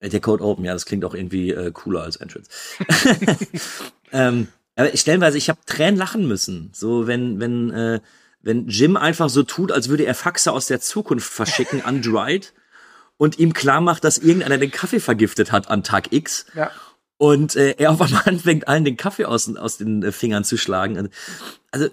Äh, 0.00 0.08
der 0.08 0.20
Code 0.20 0.42
Open, 0.42 0.64
ja, 0.64 0.72
das 0.72 0.86
klingt 0.86 1.04
auch 1.04 1.14
irgendwie 1.14 1.50
äh, 1.50 1.70
cooler 1.70 2.02
als 2.02 2.16
Entrance. 2.16 2.50
ähm, 4.12 4.48
aber 4.74 4.96
stellenweise, 4.96 5.38
ich 5.38 5.48
habe 5.48 5.60
Tränen 5.66 5.96
lachen 5.96 6.26
müssen. 6.26 6.70
So 6.72 7.06
wenn 7.06 7.38
wenn 7.38 7.70
äh, 7.70 8.00
wenn 8.42 8.66
Jim 8.68 8.96
einfach 8.96 9.28
so 9.28 9.44
tut, 9.44 9.70
als 9.70 9.88
würde 9.88 10.04
er 10.04 10.14
Faxe 10.14 10.50
aus 10.50 10.66
der 10.66 10.80
Zukunft 10.80 11.32
verschicken 11.32 11.84
an 11.84 12.02
Dwight 12.02 12.52
und 13.18 13.38
ihm 13.38 13.52
klar 13.52 13.80
macht, 13.80 14.04
dass 14.04 14.18
irgendeiner 14.18 14.58
den 14.58 14.70
Kaffee 14.70 15.00
vergiftet 15.00 15.52
hat 15.52 15.68
an 15.68 15.82
Tag 15.82 16.12
X. 16.12 16.46
Ja. 16.54 16.70
Und 17.18 17.56
äh, 17.56 17.74
er 17.78 17.92
auf 17.92 18.00
einmal 18.00 18.22
anfängt, 18.26 18.68
allen 18.68 18.84
den 18.84 18.96
Kaffee 18.96 19.24
aus, 19.24 19.54
aus 19.56 19.78
den 19.78 20.02
äh, 20.02 20.12
Fingern 20.12 20.44
zu 20.44 20.56
schlagen. 20.56 21.08
Also 21.70 21.88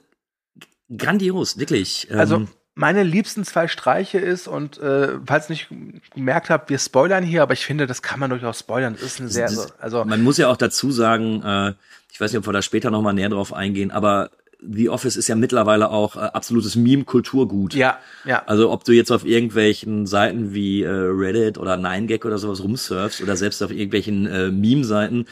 grandios, 0.95 1.57
wirklich. 1.57 2.09
Ähm, 2.11 2.19
also 2.19 2.47
meine 2.75 3.03
liebsten 3.03 3.43
zwei 3.43 3.67
Streiche 3.67 4.17
ist, 4.17 4.47
und 4.47 4.79
äh, 4.79 5.19
falls 5.25 5.49
nicht 5.49 5.69
gemerkt 6.15 6.49
habt, 6.49 6.69
wir 6.69 6.79
spoilern 6.79 7.23
hier, 7.23 7.43
aber 7.43 7.53
ich 7.53 7.65
finde, 7.65 7.85
das 7.85 8.01
kann 8.01 8.19
man 8.19 8.31
durchaus 8.31 8.59
spoilern. 8.59 8.93
Das 8.93 9.03
ist 9.03 9.19
eine 9.19 9.29
sehr, 9.29 9.45
das, 9.45 9.79
also 9.79 10.03
man 10.05 10.23
muss 10.23 10.37
ja 10.37 10.49
auch 10.49 10.57
dazu 10.57 10.91
sagen, 10.91 11.43
äh, 11.43 11.73
ich 12.11 12.19
weiß 12.19 12.31
nicht, 12.31 12.39
ob 12.39 12.47
wir 12.47 12.53
da 12.53 12.61
später 12.61 12.91
noch 12.91 13.01
mal 13.01 13.13
näher 13.13 13.29
drauf 13.29 13.53
eingehen, 13.53 13.91
aber 13.91 14.31
The 14.71 14.89
Office 14.89 15.15
ist 15.15 15.27
ja 15.27 15.35
mittlerweile 15.35 15.89
auch 15.89 16.15
äh, 16.15 16.19
absolutes 16.19 16.75
Meme-Kulturgut. 16.75 17.73
Ja, 17.73 17.99
ja. 18.25 18.43
Also 18.45 18.71
ob 18.71 18.83
du 18.83 18.91
jetzt 18.91 19.11
auf 19.11 19.25
irgendwelchen 19.25 20.05
Seiten 20.05 20.53
wie 20.53 20.83
äh, 20.83 20.89
Reddit 20.89 21.57
oder 21.57 21.75
9gag 21.75 22.25
oder 22.25 22.37
sowas 22.37 22.63
rumsurfst 22.63 23.21
oder 23.21 23.35
selbst 23.35 23.61
auf 23.61 23.71
irgendwelchen 23.71 24.25
äh, 24.27 24.51
Meme-Seiten, 24.51 25.25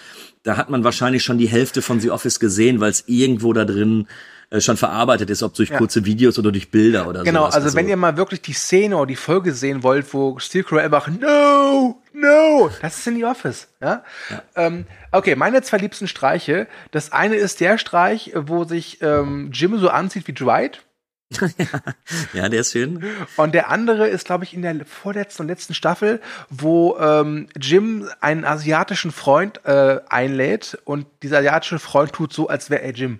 da 0.43 0.57
hat 0.57 0.69
man 0.69 0.83
wahrscheinlich 0.83 1.23
schon 1.23 1.37
die 1.37 1.47
Hälfte 1.47 1.81
von 1.81 1.99
The 1.99 2.11
Office 2.11 2.39
gesehen, 2.39 2.79
weil 2.79 2.91
es 2.91 3.03
irgendwo 3.07 3.53
da 3.53 3.65
drin 3.65 4.07
äh, 4.51 4.61
schon 4.61 4.77
verarbeitet 4.77 5.29
ist, 5.29 5.43
ob 5.43 5.53
durch 5.53 5.69
ja. 5.69 5.77
kurze 5.77 6.05
Videos 6.05 6.37
oder 6.37 6.51
durch 6.51 6.69
Bilder 6.69 7.07
oder 7.07 7.19
so. 7.19 7.25
Genau, 7.25 7.41
sowas. 7.41 7.55
also, 7.55 7.65
also 7.67 7.77
wenn 7.77 7.87
ihr 7.87 7.97
mal 7.97 8.17
wirklich 8.17 8.41
die 8.41 8.53
Szene 8.53 8.97
oder 8.97 9.07
die 9.07 9.15
Folge 9.15 9.53
sehen 9.53 9.81
wollt, 9.81 10.13
wo 10.13 10.37
Steel 10.39 10.63
Crow 10.63 10.79
einfach 10.79 11.07
No, 11.07 12.01
no, 12.13 12.69
das 12.81 12.99
ist 12.99 13.07
in 13.07 13.15
The 13.15 13.25
Office. 13.25 13.69
Ja? 13.81 14.03
ja. 14.29 14.43
Ähm, 14.55 14.85
okay, 15.11 15.35
meine 15.35 15.61
zwei 15.61 15.77
liebsten 15.77 16.07
Streiche. 16.07 16.67
Das 16.91 17.11
eine 17.11 17.35
ist 17.35 17.61
der 17.61 17.77
Streich, 17.77 18.33
wo 18.35 18.65
sich 18.65 19.01
ähm, 19.01 19.51
Jim 19.53 19.79
so 19.79 19.89
anzieht 19.89 20.27
wie 20.27 20.33
Dwight 20.33 20.83
ja, 22.33 22.49
der 22.49 22.59
ist 22.61 22.73
schön. 22.73 23.03
Und 23.37 23.53
der 23.53 23.69
andere 23.69 24.07
ist, 24.07 24.25
glaube 24.25 24.43
ich, 24.43 24.53
in 24.53 24.61
der 24.61 24.85
vorletzten 24.85 25.43
und 25.43 25.47
letzten 25.47 25.73
Staffel, 25.73 26.19
wo 26.49 26.97
ähm, 26.99 27.47
Jim 27.59 28.07
einen 28.19 28.43
asiatischen 28.43 29.11
Freund 29.11 29.61
äh, 29.65 29.99
einlädt 30.09 30.77
und 30.83 31.07
dieser 31.23 31.37
asiatische 31.37 31.79
Freund 31.79 32.11
tut 32.13 32.33
so, 32.33 32.47
als 32.47 32.69
wäre 32.69 32.81
er 32.81 32.91
Jim. 32.91 33.19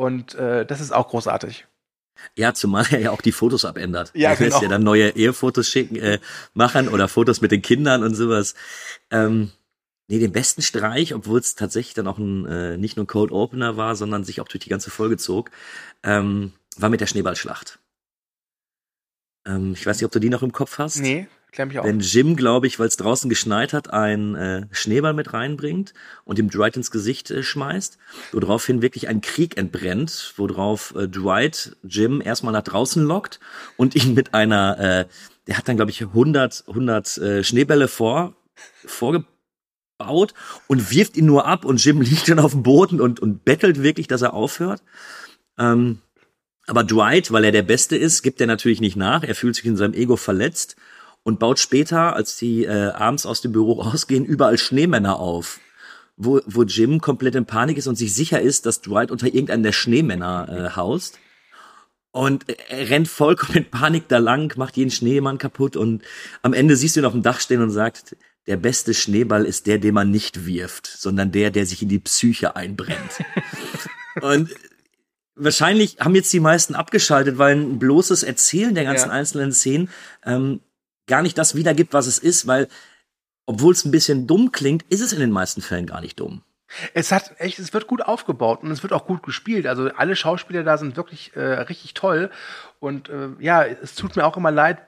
Und 0.00 0.34
äh, 0.34 0.64
das 0.64 0.80
ist 0.80 0.92
auch 0.92 1.08
großartig. 1.08 1.66
Ja, 2.34 2.54
zumal 2.54 2.86
er 2.90 3.00
ja 3.00 3.10
auch 3.10 3.20
die 3.20 3.32
Fotos 3.32 3.66
abändert. 3.66 4.12
Ja, 4.14 4.30
er 4.30 4.36
genau. 4.36 4.48
lässt 4.48 4.62
ja 4.62 4.68
dann 4.70 4.82
neue 4.82 5.10
Ehefotos 5.10 5.68
schicken, 5.68 5.96
äh, 5.96 6.18
machen 6.54 6.88
oder 6.88 7.06
Fotos 7.06 7.42
mit 7.42 7.52
den 7.52 7.60
Kindern 7.60 8.02
und 8.02 8.14
sowas. 8.14 8.54
Ähm, 9.10 9.50
nee, 10.08 10.18
den 10.18 10.32
besten 10.32 10.62
Streich, 10.62 11.14
obwohl 11.14 11.38
es 11.38 11.54
tatsächlich 11.54 11.92
dann 11.92 12.06
auch 12.06 12.16
ein, 12.16 12.46
äh, 12.46 12.78
nicht 12.78 12.96
nur 12.96 13.04
ein 13.04 13.08
Cold 13.08 13.30
Opener 13.30 13.76
war, 13.76 13.94
sondern 13.94 14.24
sich 14.24 14.40
auch 14.40 14.48
durch 14.48 14.64
die 14.64 14.70
ganze 14.70 14.90
Folge 14.90 15.18
zog. 15.18 15.50
Ähm, 16.02 16.54
war 16.78 16.88
mit 16.88 17.02
der 17.02 17.06
Schneeballschlacht. 17.06 17.78
Ähm, 19.44 19.74
ich 19.74 19.84
weiß 19.84 19.98
nicht, 19.98 20.06
ob 20.06 20.12
du 20.12 20.18
die 20.18 20.30
noch 20.30 20.42
im 20.42 20.52
Kopf 20.52 20.78
hast. 20.78 20.96
Nee, 20.96 21.28
klär 21.52 21.66
mich 21.66 21.78
auch. 21.78 21.84
Wenn 21.84 22.00
Jim, 22.00 22.36
glaube 22.36 22.66
ich, 22.66 22.78
weil 22.78 22.88
es 22.88 22.96
draußen 22.96 23.28
geschneit 23.28 23.72
hat, 23.72 23.92
einen 23.92 24.34
äh, 24.34 24.66
Schneeball 24.70 25.14
mit 25.14 25.32
reinbringt 25.32 25.94
und 26.24 26.38
ihm 26.38 26.50
Dwight 26.50 26.76
ins 26.76 26.90
Gesicht 26.90 27.30
äh, 27.30 27.42
schmeißt, 27.42 27.98
woraufhin 28.32 28.82
wirklich 28.82 29.08
ein 29.08 29.20
Krieg 29.20 29.56
entbrennt, 29.56 30.34
worauf 30.36 30.94
äh, 30.96 31.08
Dwight 31.08 31.76
Jim 31.82 32.20
erstmal 32.20 32.52
nach 32.52 32.62
draußen 32.62 33.02
lockt 33.02 33.40
und 33.76 33.94
ihn 33.94 34.14
mit 34.14 34.34
einer, 34.34 34.78
äh, 34.78 35.06
der 35.46 35.58
hat 35.58 35.68
dann, 35.68 35.76
glaube 35.76 35.90
ich, 35.90 36.02
100, 36.02 36.64
100 36.68 37.18
äh, 37.18 37.44
Schneebälle 37.44 37.88
vor, 37.88 38.34
vorgebaut 38.84 40.34
und 40.66 40.90
wirft 40.90 41.16
ihn 41.16 41.26
nur 41.26 41.46
ab 41.46 41.64
und 41.64 41.84
Jim 41.84 42.00
liegt 42.02 42.28
dann 42.28 42.38
auf 42.38 42.52
dem 42.52 42.62
Boden 42.62 43.00
und, 43.00 43.20
und 43.20 43.44
bettelt 43.44 43.82
wirklich, 43.82 44.08
dass 44.08 44.22
er 44.22 44.34
aufhört. 44.34 44.82
Ähm, 45.58 46.00
aber 46.66 46.84
Dwight, 46.84 47.32
weil 47.32 47.44
er 47.44 47.52
der 47.52 47.62
Beste 47.62 47.96
ist, 47.96 48.22
gibt 48.22 48.40
er 48.40 48.46
natürlich 48.46 48.80
nicht 48.80 48.94
nach. 48.94 49.24
Er 49.24 49.34
fühlt 49.34 49.56
sich 49.56 49.64
in 49.64 49.76
seinem 49.76 49.94
Ego 49.94 50.16
verletzt 50.16 50.76
und 51.22 51.38
baut 51.38 51.58
später, 51.58 52.14
als 52.16 52.36
die 52.36 52.64
äh, 52.64 52.90
abends 52.90 53.26
aus 53.26 53.40
dem 53.40 53.52
Büro 53.52 53.72
rausgehen, 53.82 54.24
überall 54.24 54.58
Schneemänner 54.58 55.18
auf. 55.18 55.60
Wo, 56.16 56.40
wo 56.44 56.64
Jim 56.64 57.00
komplett 57.00 57.34
in 57.34 57.46
Panik 57.46 57.78
ist 57.78 57.86
und 57.86 57.96
sich 57.96 58.14
sicher 58.14 58.40
ist, 58.40 58.66
dass 58.66 58.82
Dwight 58.82 59.10
unter 59.10 59.26
irgendeinem 59.26 59.62
der 59.62 59.72
Schneemänner 59.72 60.48
äh, 60.50 60.76
haust. 60.76 61.18
Und 62.12 62.44
er 62.68 62.90
rennt 62.90 63.08
vollkommen 63.08 63.56
in 63.56 63.70
Panik 63.70 64.08
da 64.08 64.18
lang, 64.18 64.52
macht 64.58 64.76
jeden 64.76 64.90
Schneemann 64.90 65.38
kaputt 65.38 65.76
und 65.76 66.02
am 66.42 66.52
Ende 66.52 66.76
siehst 66.76 66.96
du 66.96 67.00
ihn 67.00 67.06
auf 67.06 67.12
dem 67.12 67.22
Dach 67.22 67.40
stehen 67.40 67.62
und 67.62 67.70
sagt, 67.70 68.16
der 68.46 68.56
beste 68.56 68.94
Schneeball 68.94 69.44
ist 69.44 69.66
der, 69.66 69.78
den 69.78 69.94
man 69.94 70.10
nicht 70.10 70.44
wirft, 70.44 70.86
sondern 70.86 71.30
der, 71.30 71.50
der 71.50 71.66
sich 71.66 71.82
in 71.82 71.88
die 71.88 72.00
Psyche 72.00 72.56
einbrennt. 72.56 73.24
und 74.22 74.50
wahrscheinlich 75.36 75.98
haben 76.00 76.14
jetzt 76.16 76.32
die 76.32 76.40
meisten 76.40 76.74
abgeschaltet, 76.74 77.38
weil 77.38 77.56
ein 77.56 77.78
bloßes 77.78 78.24
Erzählen 78.24 78.74
der 78.74 78.84
ganzen 78.84 79.08
ja. 79.08 79.14
einzelnen 79.14 79.52
Szenen 79.52 79.88
ähm, 80.24 80.60
gar 81.10 81.22
nicht 81.22 81.36
das 81.36 81.54
wiedergibt, 81.54 81.92
was 81.92 82.06
es 82.06 82.18
ist, 82.18 82.46
weil 82.46 82.68
obwohl 83.46 83.72
es 83.72 83.84
ein 83.84 83.90
bisschen 83.90 84.26
dumm 84.26 84.52
klingt, 84.52 84.84
ist 84.88 85.00
es 85.00 85.12
in 85.12 85.20
den 85.20 85.30
meisten 85.30 85.60
Fällen 85.60 85.86
gar 85.86 86.00
nicht 86.00 86.20
dumm. 86.20 86.42
Es 86.94 87.10
hat 87.10 87.32
echt, 87.38 87.58
es 87.58 87.74
wird 87.74 87.88
gut 87.88 88.02
aufgebaut 88.02 88.62
und 88.62 88.70
es 88.70 88.82
wird 88.82 88.92
auch 88.92 89.06
gut 89.06 89.24
gespielt. 89.24 89.66
Also 89.66 89.90
alle 89.96 90.14
Schauspieler 90.14 90.62
da 90.62 90.78
sind 90.78 90.96
wirklich 90.96 91.32
äh, 91.34 91.40
richtig 91.40 91.94
toll. 91.94 92.30
Und 92.78 93.08
äh, 93.08 93.30
ja, 93.40 93.64
es 93.64 93.96
tut 93.96 94.14
mir 94.14 94.24
auch 94.24 94.36
immer 94.36 94.52
leid 94.52 94.78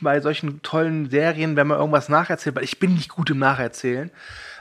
bei 0.00 0.20
solchen 0.20 0.62
tollen 0.62 1.10
Serien, 1.10 1.56
wenn 1.56 1.66
man 1.66 1.78
irgendwas 1.78 2.08
nacherzählt, 2.08 2.54
weil 2.54 2.64
ich 2.64 2.78
bin 2.78 2.94
nicht 2.94 3.08
gut 3.08 3.30
im 3.30 3.38
Nacherzählen. 3.38 4.10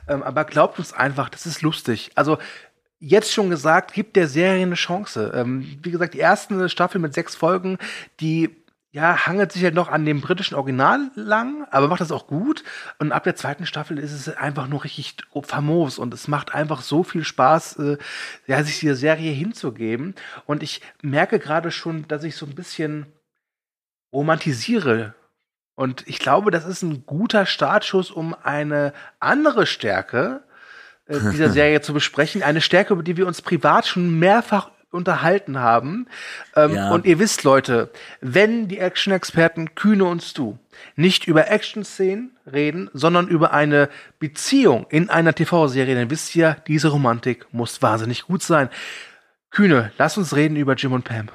Ähm, 0.08 0.24
aber 0.24 0.44
glaubt 0.46 0.80
uns 0.80 0.92
einfach, 0.92 1.30
das 1.30 1.46
ist 1.46 1.62
lustig. 1.62 2.12
Also 2.16 2.40
jetzt 3.00 3.32
schon 3.32 3.50
gesagt, 3.50 3.94
gibt 3.94 4.16
der 4.16 4.28
Serie 4.28 4.64
eine 4.64 4.76
Chance. 4.76 5.32
Ähm, 5.36 5.78
wie 5.84 5.92
gesagt, 5.92 6.14
die 6.14 6.20
erste 6.20 6.68
Staffel 6.70 7.00
mit 7.00 7.14
sechs 7.14 7.36
Folgen, 7.36 7.78
die 8.20 8.56
ja, 8.94 9.26
hangelt 9.26 9.54
sich 9.54 9.64
halt 9.64 9.74
noch 9.74 9.88
an 9.88 10.06
dem 10.06 10.20
britischen 10.20 10.56
Original 10.56 11.12
lang, 11.16 11.66
aber 11.72 11.88
macht 11.88 12.02
das 12.02 12.12
auch 12.12 12.28
gut. 12.28 12.64
Und 13.00 13.14
ab 13.14 13.24
der 13.24 13.38
zweiten 13.38 13.66
Staffel 13.66 13.98
ist 13.98 14.12
es 14.12 14.28
einfach 14.36 14.68
nur 14.68 14.84
richtig 14.84 15.16
famos 15.44 15.98
und 15.98 16.14
es 16.14 16.28
macht 16.28 16.54
einfach 16.54 16.82
so 16.82 17.04
viel 17.04 17.24
Spaß, 17.24 17.78
äh, 17.80 17.98
ja, 18.48 18.62
sich 18.64 18.80
dieser 18.80 18.96
Serie 18.96 19.32
hinzugeben. 19.32 20.14
Und 20.46 20.62
ich 20.62 20.82
merke 21.02 21.40
gerade 21.40 21.72
schon, 21.72 22.06
dass 22.10 22.26
ich 22.26 22.36
so 22.36 22.46
ein 22.46 22.56
bisschen 22.56 23.06
romantisiere. 24.12 25.16
Und 25.76 26.06
ich 26.06 26.20
glaube, 26.20 26.52
das 26.52 26.66
ist 26.66 26.82
ein 26.82 27.06
guter 27.06 27.46
Startschuss, 27.46 28.12
um 28.12 28.36
eine 28.44 28.94
andere 29.22 29.68
Stärke 29.68 30.44
äh, 31.06 31.18
dieser 31.32 31.50
Serie 31.52 31.80
zu 31.80 31.94
besprechen. 31.94 32.44
Eine 32.44 32.60
Stärke, 32.60 32.94
über 32.94 33.04
die 33.04 33.16
wir 33.16 33.26
uns 33.26 33.42
privat 33.42 33.88
schon 33.88 34.20
mehrfach 34.20 34.71
unterhalten 34.92 35.60
haben. 35.60 36.08
Ähm, 36.56 36.76
ja. 36.76 36.92
Und 36.92 37.06
ihr 37.06 37.20
wisst, 37.20 37.44
Leute, 37.44 37.90
wenn 38.20 38.68
die 38.68 38.78
Action-Experten 38.78 39.76
Kühne 39.76 40.06
und 40.06 40.38
du 40.38 40.60
nicht 40.96 41.28
über 41.28 41.50
Action-Szenen 41.50 42.32
reden, 42.52 42.90
sondern 42.94 43.28
über 43.28 43.54
eine 43.54 43.90
Beziehung 44.20 44.86
in 44.90 45.10
einer 45.10 45.34
TV-Serie, 45.34 45.96
dann 45.96 46.10
wisst 46.10 46.36
ihr, 46.36 46.58
diese 46.68 46.90
Romantik 46.90 47.48
muss 47.52 47.82
wahnsinnig 47.82 48.24
gut 48.24 48.44
sein. 48.44 48.70
Kühne, 49.50 49.92
lass 49.98 50.18
uns 50.18 50.36
reden 50.36 50.56
über 50.56 50.76
Jim 50.76 50.94
und 50.94 51.04
Pam. 51.04 51.30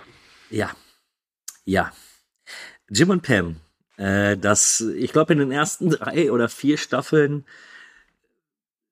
Ja. 0.50 0.70
Ja. 1.64 1.92
Jim 2.88 3.10
und 3.10 3.22
Pam. 3.22 3.56
Äh, 3.96 4.36
das, 4.36 4.80
ich 4.80 5.12
glaube, 5.12 5.32
in 5.32 5.38
den 5.38 5.52
ersten 5.52 5.90
drei 5.90 6.30
oder 6.30 6.48
vier 6.48 6.78
Staffeln 6.78 7.44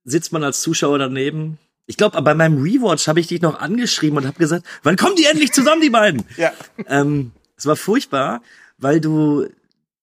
sitzt 0.04 0.32
man 0.32 0.44
als 0.44 0.60
Zuschauer 0.62 0.98
daneben. 0.98 1.58
Ich 1.86 1.96
glaube, 1.96 2.20
bei 2.22 2.34
meinem 2.34 2.62
Rewatch 2.62 3.08
habe 3.08 3.20
ich 3.20 3.26
dich 3.26 3.42
noch 3.42 3.60
angeschrieben 3.60 4.18
und 4.18 4.26
habe 4.26 4.38
gesagt, 4.38 4.64
wann 4.82 4.96
kommen 4.96 5.16
die 5.16 5.26
endlich 5.26 5.52
zusammen, 5.52 5.82
die 5.82 5.90
beiden? 5.90 6.24
ja. 6.36 6.52
Ähm, 6.86 7.32
es 7.56 7.66
war 7.66 7.76
furchtbar, 7.76 8.42
weil 8.78 9.00
du 9.00 9.46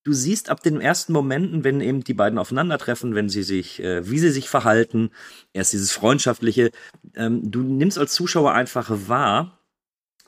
du 0.04 0.14
siehst 0.14 0.50
ab 0.50 0.64
den 0.64 0.82
ersten 0.82 1.14
Momenten, 1.14 1.64
wenn 1.64 1.82
eben 1.82 2.04
die 2.04 2.14
beiden 2.14 2.40
aufeinandertreffen, 2.40 3.14
wenn 3.16 3.30
sie 3.30 3.44
sich, 3.44 3.80
äh, 3.82 4.10
wie 4.10 4.20
sie 4.20 4.32
sich 4.32 4.50
verhalten, 4.50 5.12
erst 5.54 5.74
dieses 5.74 5.92
freundschaftliche, 5.92 6.72
ähm, 7.16 7.52
du 7.52 7.62
nimmst 7.62 7.98
als 8.00 8.14
Zuschauer 8.14 8.54
einfach 8.54 8.90
wahr, 9.08 9.60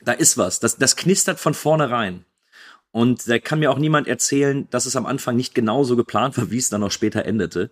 da 0.04 0.12
ist 0.12 0.38
was, 0.38 0.60
das, 0.60 0.78
das 0.78 0.96
knistert 0.96 1.40
von 1.40 1.54
vornherein. 1.54 2.26
Und 2.92 3.28
da 3.28 3.40
kann 3.40 3.60
mir 3.60 3.72
auch 3.72 3.80
niemand 3.80 4.08
erzählen, 4.08 4.68
dass 4.70 4.86
es 4.86 4.96
am 4.96 5.08
Anfang 5.08 5.36
nicht 5.36 5.56
genauso 5.56 5.96
geplant 5.96 6.38
war, 6.38 6.52
wie 6.52 6.60
es 6.60 6.70
dann 6.70 6.84
auch 6.84 6.92
später 6.92 7.26
endete 7.26 7.72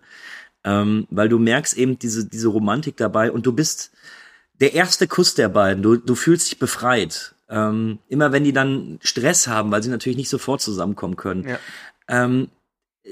ähm, 0.64 1.06
weil 1.10 1.28
du 1.28 1.38
merkst 1.38 1.76
eben 1.76 1.98
diese, 1.98 2.26
diese 2.26 2.48
Romantik 2.48 2.96
dabei 2.96 3.30
und 3.30 3.46
du 3.46 3.52
bist 3.52 3.92
der 4.60 4.74
erste 4.74 5.08
Kuss 5.08 5.34
der 5.34 5.48
beiden. 5.48 5.82
Du, 5.82 5.96
du 5.96 6.14
fühlst 6.14 6.50
dich 6.50 6.58
befreit. 6.58 7.34
Ähm, 7.48 7.98
immer 8.08 8.32
wenn 8.32 8.44
die 8.44 8.52
dann 8.52 8.98
Stress 9.02 9.46
haben, 9.46 9.70
weil 9.70 9.82
sie 9.82 9.90
natürlich 9.90 10.16
nicht 10.16 10.30
sofort 10.30 10.60
zusammenkommen 10.62 11.16
können, 11.16 11.46
ja. 11.46 11.58
ähm, 12.08 12.48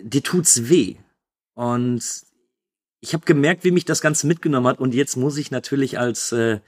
dir 0.02 0.22
tut's 0.22 0.68
weh. 0.68 0.96
Und 1.54 2.02
ich 3.00 3.12
habe 3.12 3.24
gemerkt, 3.26 3.64
wie 3.64 3.70
mich 3.70 3.84
das 3.84 4.00
Ganze 4.00 4.26
mitgenommen 4.26 4.66
hat. 4.66 4.78
Und 4.78 4.94
jetzt 4.94 5.16
muss 5.16 5.36
ich 5.36 5.50
natürlich 5.50 5.98
als 5.98 6.32
äh, 6.32 6.60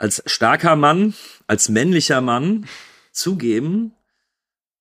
als 0.00 0.22
starker 0.26 0.76
Mann, 0.76 1.14
als 1.46 1.68
männlicher 1.68 2.20
Mann 2.20 2.66
zugeben, 3.12 3.92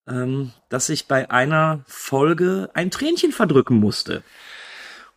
ähm, 0.07 0.51
dass 0.69 0.89
ich 0.89 1.07
bei 1.07 1.29
einer 1.29 1.83
Folge 1.87 2.69
ein 2.73 2.89
Tränchen 2.89 3.33
verdrücken 3.33 3.77
musste. 3.77 4.23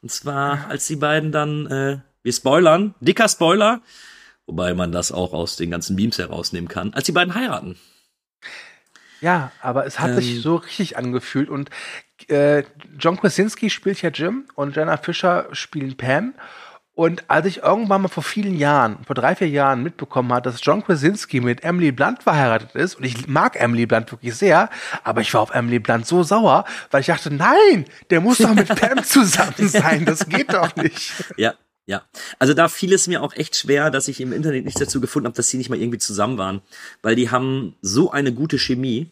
Und 0.03 0.11
zwar, 0.11 0.69
als 0.69 0.87
die 0.89 0.97
beiden 0.97 1.33
dann, 1.33 1.67
äh, 1.67 1.99
wir 2.23 2.33
spoilern, 2.33 2.95
dicker 3.01 3.29
Spoiler, 3.29 3.81
wobei 4.47 4.75
man 4.75 4.93
das 4.93 5.13
auch 5.13 5.33
aus 5.33 5.57
den 5.57 5.71
ganzen 5.71 5.97
Beams 5.97 6.19
herausnehmen 6.19 6.69
kann, 6.69 6.93
als 6.93 7.07
die 7.07 7.13
beiden 7.13 7.35
heiraten. 7.35 7.79
Ja, 9.21 9.53
aber 9.61 9.87
es 9.87 10.01
hat 10.01 10.11
ähm, 10.11 10.17
sich 10.17 10.43
so 10.43 10.57
richtig 10.57 10.99
angefühlt 10.99 11.49
und 11.49 11.71
äh, 12.29 12.65
John 12.99 13.17
Krasinski 13.17 13.71
spielt 13.71 14.03
ja 14.03 14.11
Jim 14.11 14.49
und 14.57 14.75
Jenna 14.75 14.97
Fischer 14.97 15.49
spielen 15.53 15.97
Pam 15.97 16.35
und 16.95 17.31
als 17.31 17.47
ich 17.47 17.59
irgendwann 17.59 18.03
mal 18.03 18.09
vor 18.09 18.23
vielen 18.23 18.55
Jahren, 18.55 18.99
vor 19.07 19.15
drei, 19.15 19.35
vier 19.35 19.49
Jahren 19.49 19.83
mitbekommen 19.83 20.31
habe, 20.33 20.43
dass 20.43 20.61
John 20.63 20.85
Krasinski 20.85 21.41
mit 21.41 21.65
Emily 21.65 21.91
Blunt 21.91 22.23
verheiratet 22.23 22.75
ist, 22.75 22.97
und 22.97 23.05
ich 23.05 23.27
mag 23.27 23.59
Emily 23.59 23.87
Blunt 23.87 24.13
wirklich 24.13 24.35
sehr, 24.35 24.69
aber 25.03 25.23
ich 25.23 25.33
war 25.33 25.41
auf 25.41 25.55
Emily 25.55 25.79
Blunt 25.79 26.07
so 26.07 26.23
sauer, 26.23 26.67
weil 26.91 27.01
ich 27.01 27.07
dachte, 27.07 27.33
nein, 27.33 27.87
der 28.11 28.21
muss 28.21 28.39
doch 28.39 28.55
mit 28.55 28.69
Pam 28.81 29.03
zusammen 29.05 29.69
sein, 29.69 30.05
das 30.05 30.29
geht 30.29 30.53
doch 30.53 30.77
nicht. 30.77 31.13
Ja, 31.39 31.55
ja, 31.87 32.03
also 32.39 32.53
da 32.53 32.69
fiel 32.69 32.93
es 32.93 33.09
mir 33.09 33.23
auch 33.23 33.33
echt 33.35 33.57
schwer, 33.57 33.91
dass 33.91 34.07
ich 34.07 34.21
im 34.21 34.33
Internet 34.33 34.65
nichts 34.67 34.79
dazu 34.79 35.01
gefunden 35.01 35.27
habe, 35.27 35.37
dass 35.37 35.49
sie 35.49 35.57
nicht 35.57 35.71
mal 35.71 35.81
irgendwie 35.81 35.99
zusammen 35.99 36.37
waren, 36.37 36.61
weil 37.01 37.17
die 37.17 37.31
haben 37.31 37.75
so 37.81 38.11
eine 38.11 38.33
gute 38.33 38.59
Chemie 38.59 39.11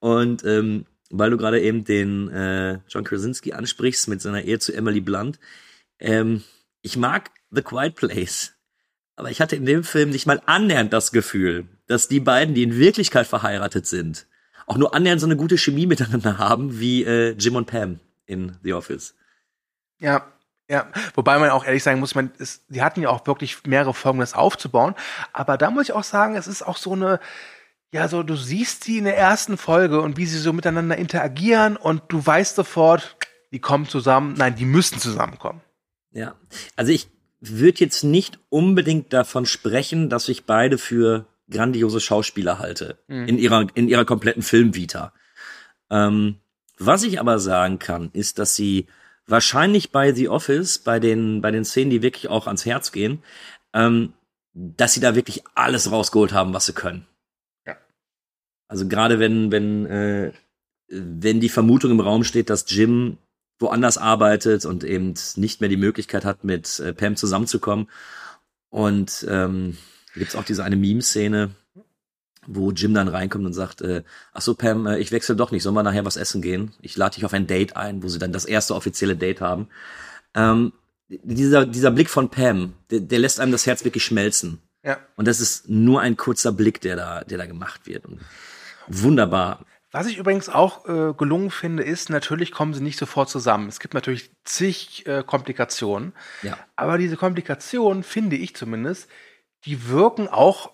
und 0.00 0.44
ähm, 0.44 0.84
weil 1.10 1.30
du 1.30 1.36
gerade 1.38 1.60
eben 1.60 1.84
den 1.84 2.28
äh, 2.28 2.78
John 2.88 3.04
Krasinski 3.04 3.54
ansprichst 3.54 4.08
mit 4.08 4.20
seiner 4.20 4.42
Ehe 4.42 4.58
zu 4.58 4.72
Emily 4.72 5.00
Blunt, 5.00 5.38
ähm, 5.98 6.42
ich 6.82 6.96
mag 6.96 7.30
The 7.50 7.62
Quiet 7.62 7.94
Place. 7.94 8.52
Aber 9.16 9.30
ich 9.30 9.40
hatte 9.40 9.56
in 9.56 9.66
dem 9.66 9.84
Film 9.84 10.10
nicht 10.10 10.26
mal 10.26 10.42
annähernd 10.46 10.92
das 10.92 11.12
Gefühl, 11.12 11.68
dass 11.86 12.08
die 12.08 12.20
beiden, 12.20 12.54
die 12.54 12.62
in 12.62 12.76
Wirklichkeit 12.76 13.26
verheiratet 13.26 13.86
sind, 13.86 14.26
auch 14.66 14.76
nur 14.76 14.94
annähernd 14.94 15.20
so 15.20 15.26
eine 15.26 15.36
gute 15.36 15.58
Chemie 15.58 15.86
miteinander 15.86 16.38
haben 16.38 16.78
wie 16.80 17.04
äh, 17.04 17.32
Jim 17.32 17.56
und 17.56 17.66
Pam 17.66 18.00
in 18.26 18.56
The 18.62 18.74
Office. 18.74 19.14
Ja, 19.98 20.26
ja, 20.68 20.86
wobei 21.14 21.38
man 21.38 21.50
auch 21.50 21.64
ehrlich 21.64 21.82
sagen 21.82 22.00
muss, 22.00 22.14
man 22.14 22.32
ist, 22.38 22.64
die 22.68 22.82
hatten 22.82 23.02
ja 23.02 23.10
auch 23.10 23.26
wirklich 23.26 23.66
mehrere 23.66 23.92
Folgen, 23.92 24.20
das 24.20 24.34
aufzubauen. 24.34 24.94
Aber 25.32 25.58
da 25.58 25.70
muss 25.70 25.84
ich 25.84 25.92
auch 25.92 26.04
sagen, 26.04 26.34
es 26.34 26.46
ist 26.46 26.62
auch 26.62 26.78
so 26.78 26.92
eine, 26.92 27.20
ja, 27.92 28.08
so 28.08 28.22
du 28.22 28.36
siehst 28.36 28.84
sie 28.84 28.98
in 28.98 29.04
der 29.04 29.18
ersten 29.18 29.58
Folge 29.58 30.00
und 30.00 30.16
wie 30.16 30.24
sie 30.24 30.38
so 30.38 30.52
miteinander 30.52 30.96
interagieren 30.96 31.76
und 31.76 32.04
du 32.08 32.24
weißt 32.24 32.56
sofort, 32.56 33.16
die 33.50 33.60
kommen 33.60 33.86
zusammen. 33.86 34.34
Nein, 34.38 34.56
die 34.56 34.64
müssen 34.64 34.98
zusammenkommen. 34.98 35.60
Ja, 36.12 36.36
also 36.76 36.92
ich 36.92 37.08
würde 37.40 37.80
jetzt 37.80 38.04
nicht 38.04 38.38
unbedingt 38.48 39.12
davon 39.12 39.46
sprechen, 39.46 40.08
dass 40.08 40.28
ich 40.28 40.44
beide 40.44 40.78
für 40.78 41.26
grandiose 41.50 42.00
Schauspieler 42.00 42.58
halte 42.58 42.98
mhm. 43.08 43.26
in 43.28 43.38
ihrer 43.38 43.66
in 43.74 43.88
ihrer 43.88 44.04
kompletten 44.04 44.42
Filmvita. 44.42 45.12
Ähm, 45.90 46.36
was 46.78 47.02
ich 47.02 47.20
aber 47.20 47.38
sagen 47.38 47.78
kann, 47.78 48.10
ist, 48.12 48.38
dass 48.38 48.56
sie 48.56 48.86
wahrscheinlich 49.26 49.92
bei 49.92 50.12
The 50.12 50.28
Office, 50.28 50.78
bei 50.78 50.98
den, 50.98 51.40
bei 51.40 51.50
den 51.50 51.64
Szenen, 51.64 51.90
die 51.90 52.02
wirklich 52.02 52.28
auch 52.28 52.46
ans 52.46 52.66
Herz 52.66 52.92
gehen, 52.92 53.22
ähm, 53.72 54.12
dass 54.52 54.94
sie 54.94 55.00
da 55.00 55.14
wirklich 55.14 55.44
alles 55.54 55.90
rausgeholt 55.90 56.32
haben, 56.32 56.52
was 56.52 56.66
sie 56.66 56.72
können. 56.72 57.06
Ja. 57.66 57.76
Also 58.68 58.88
gerade 58.88 59.18
wenn, 59.18 59.52
wenn, 59.52 59.86
äh, 59.86 60.32
wenn 60.88 61.40
die 61.40 61.48
Vermutung 61.48 61.90
im 61.90 62.00
Raum 62.00 62.24
steht, 62.24 62.50
dass 62.50 62.66
Jim 62.68 63.18
woanders 63.62 63.98
arbeitet 63.98 64.64
und 64.64 64.84
eben 64.84 65.14
nicht 65.36 65.60
mehr 65.60 65.70
die 65.70 65.76
Möglichkeit 65.76 66.24
hat, 66.24 66.44
mit 66.44 66.80
äh, 66.80 66.92
Pam 66.92 67.16
zusammenzukommen. 67.16 67.88
Und 68.70 69.26
ähm, 69.28 69.76
gibt 70.14 70.36
auch 70.36 70.44
diese 70.44 70.64
eine 70.64 70.76
Meme-Szene, 70.76 71.50
wo 72.46 72.72
Jim 72.72 72.94
dann 72.94 73.08
reinkommt 73.08 73.46
und 73.46 73.52
sagt, 73.52 73.82
äh, 73.82 74.02
ach 74.32 74.42
so 74.42 74.54
Pam, 74.54 74.86
äh, 74.86 74.98
ich 74.98 75.12
wechsle 75.12 75.36
doch 75.36 75.50
nicht, 75.50 75.62
sollen 75.62 75.74
wir 75.74 75.82
nachher 75.82 76.04
was 76.04 76.16
essen 76.16 76.42
gehen? 76.42 76.72
Ich 76.80 76.96
lade 76.96 77.14
dich 77.14 77.24
auf 77.24 77.32
ein 77.32 77.46
Date 77.46 77.76
ein, 77.76 78.02
wo 78.02 78.08
sie 78.08 78.18
dann 78.18 78.32
das 78.32 78.44
erste 78.44 78.74
offizielle 78.74 79.16
Date 79.16 79.40
haben. 79.40 79.68
Ähm, 80.34 80.72
dieser, 81.08 81.66
dieser 81.66 81.90
Blick 81.90 82.10
von 82.10 82.30
Pam, 82.30 82.74
der, 82.90 83.00
der 83.00 83.18
lässt 83.18 83.40
einem 83.40 83.52
das 83.52 83.66
Herz 83.66 83.84
wirklich 83.84 84.04
schmelzen. 84.04 84.60
Ja. 84.82 84.98
Und 85.16 85.28
das 85.28 85.40
ist 85.40 85.68
nur 85.68 86.00
ein 86.00 86.16
kurzer 86.16 86.52
Blick, 86.52 86.80
der 86.80 86.96
da, 86.96 87.24
der 87.24 87.38
da 87.38 87.46
gemacht 87.46 87.86
wird. 87.86 88.06
Und 88.06 88.20
wunderbar. 88.88 89.64
Was 89.92 90.06
ich 90.06 90.16
übrigens 90.16 90.48
auch 90.48 90.86
äh, 90.88 91.12
gelungen 91.12 91.50
finde, 91.50 91.82
ist, 91.82 92.08
natürlich 92.08 92.50
kommen 92.50 92.72
sie 92.72 92.82
nicht 92.82 92.98
sofort 92.98 93.28
zusammen. 93.28 93.68
Es 93.68 93.78
gibt 93.78 93.92
natürlich 93.92 94.30
zig 94.44 95.06
äh, 95.06 95.22
Komplikationen. 95.22 96.14
Ja. 96.42 96.58
Aber 96.76 96.96
diese 96.96 97.18
Komplikationen, 97.18 98.02
finde 98.02 98.36
ich 98.36 98.56
zumindest, 98.56 99.08
die 99.66 99.88
wirken 99.88 100.28
auch 100.28 100.72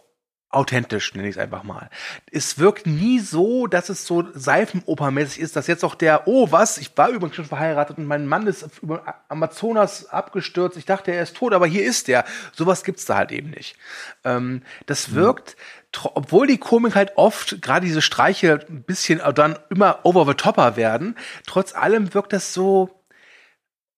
authentisch, 0.51 1.15
nenne 1.15 1.29
ich 1.29 1.37
es 1.37 1.41
einfach 1.41 1.63
mal. 1.63 1.91
Es 2.33 2.59
wirkt 2.59 2.87
nie 2.87 3.19
so, 3.19 3.67
dass 3.67 3.91
es 3.91 4.07
so 4.07 4.25
Seifenopermäßig 4.33 5.43
ist, 5.43 5.57
dass 5.57 5.67
jetzt 5.67 5.85
auch 5.85 5.95
der, 5.95 6.27
oh 6.27 6.51
was, 6.51 6.79
ich 6.79 6.97
war 6.97 7.11
übrigens 7.11 7.37
schon 7.37 7.45
verheiratet 7.45 7.99
und 7.99 8.07
mein 8.07 8.27
Mann 8.27 8.47
ist 8.47 8.67
über 8.81 9.23
Amazonas 9.29 10.09
abgestürzt, 10.09 10.79
ich 10.79 10.87
dachte, 10.87 11.13
er 11.13 11.23
ist 11.23 11.37
tot, 11.37 11.53
aber 11.53 11.67
hier 11.67 11.85
ist 11.85 12.09
er. 12.09 12.25
Sowas 12.53 12.83
gibt's 12.83 13.05
da 13.05 13.17
halt 13.17 13.31
eben 13.31 13.51
nicht. 13.51 13.77
Ähm, 14.25 14.63
das 14.87 15.09
mhm. 15.09 15.17
wirkt, 15.17 15.57
mhm. 15.57 15.78
Obwohl 16.15 16.47
die 16.47 16.59
Komik 16.59 16.95
halt 16.95 17.13
oft, 17.17 17.63
gerade 17.63 17.87
diese 17.87 18.03
Streiche, 18.03 18.65
ein 18.69 18.83
bisschen 18.83 19.21
dann 19.35 19.59
immer 19.71 20.01
over 20.05 20.27
the 20.27 20.35
topper 20.35 20.77
werden, 20.77 21.17
trotz 21.47 21.75
allem 21.75 22.15
wirkt 22.15 22.33
das 22.33 22.53
so, 22.55 22.99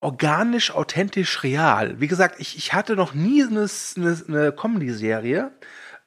organisch, 0.01 0.71
authentisch, 0.71 1.43
real. 1.43 1.99
Wie 2.01 2.07
gesagt, 2.07 2.39
ich, 2.39 2.57
ich 2.57 2.73
hatte 2.73 2.95
noch 2.95 3.13
nie 3.13 3.43
eine, 3.43 3.67
eine, 3.95 4.23
eine 4.27 4.51
Comedy-Serie, 4.51 5.51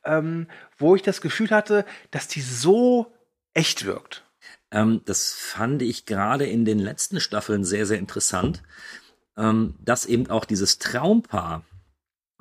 ähm, 0.04 0.48
wo 0.76 0.96
ich 0.96 1.02
das 1.02 1.20
Gefühl 1.20 1.50
hatte, 1.50 1.86
dass 2.10 2.28
die 2.28 2.40
so 2.40 3.14
echt 3.54 3.86
wirkt. 3.86 4.24
Ähm, 4.72 5.02
das 5.04 5.32
fand 5.32 5.80
ich 5.82 6.06
gerade 6.06 6.44
in 6.44 6.64
den 6.64 6.80
letzten 6.80 7.20
Staffeln 7.20 7.64
sehr, 7.64 7.86
sehr 7.86 7.98
interessant, 7.98 8.62
ähm, 9.36 9.76
dass 9.80 10.06
eben 10.06 10.28
auch 10.28 10.44
dieses 10.44 10.78
Traumpaar, 10.78 11.64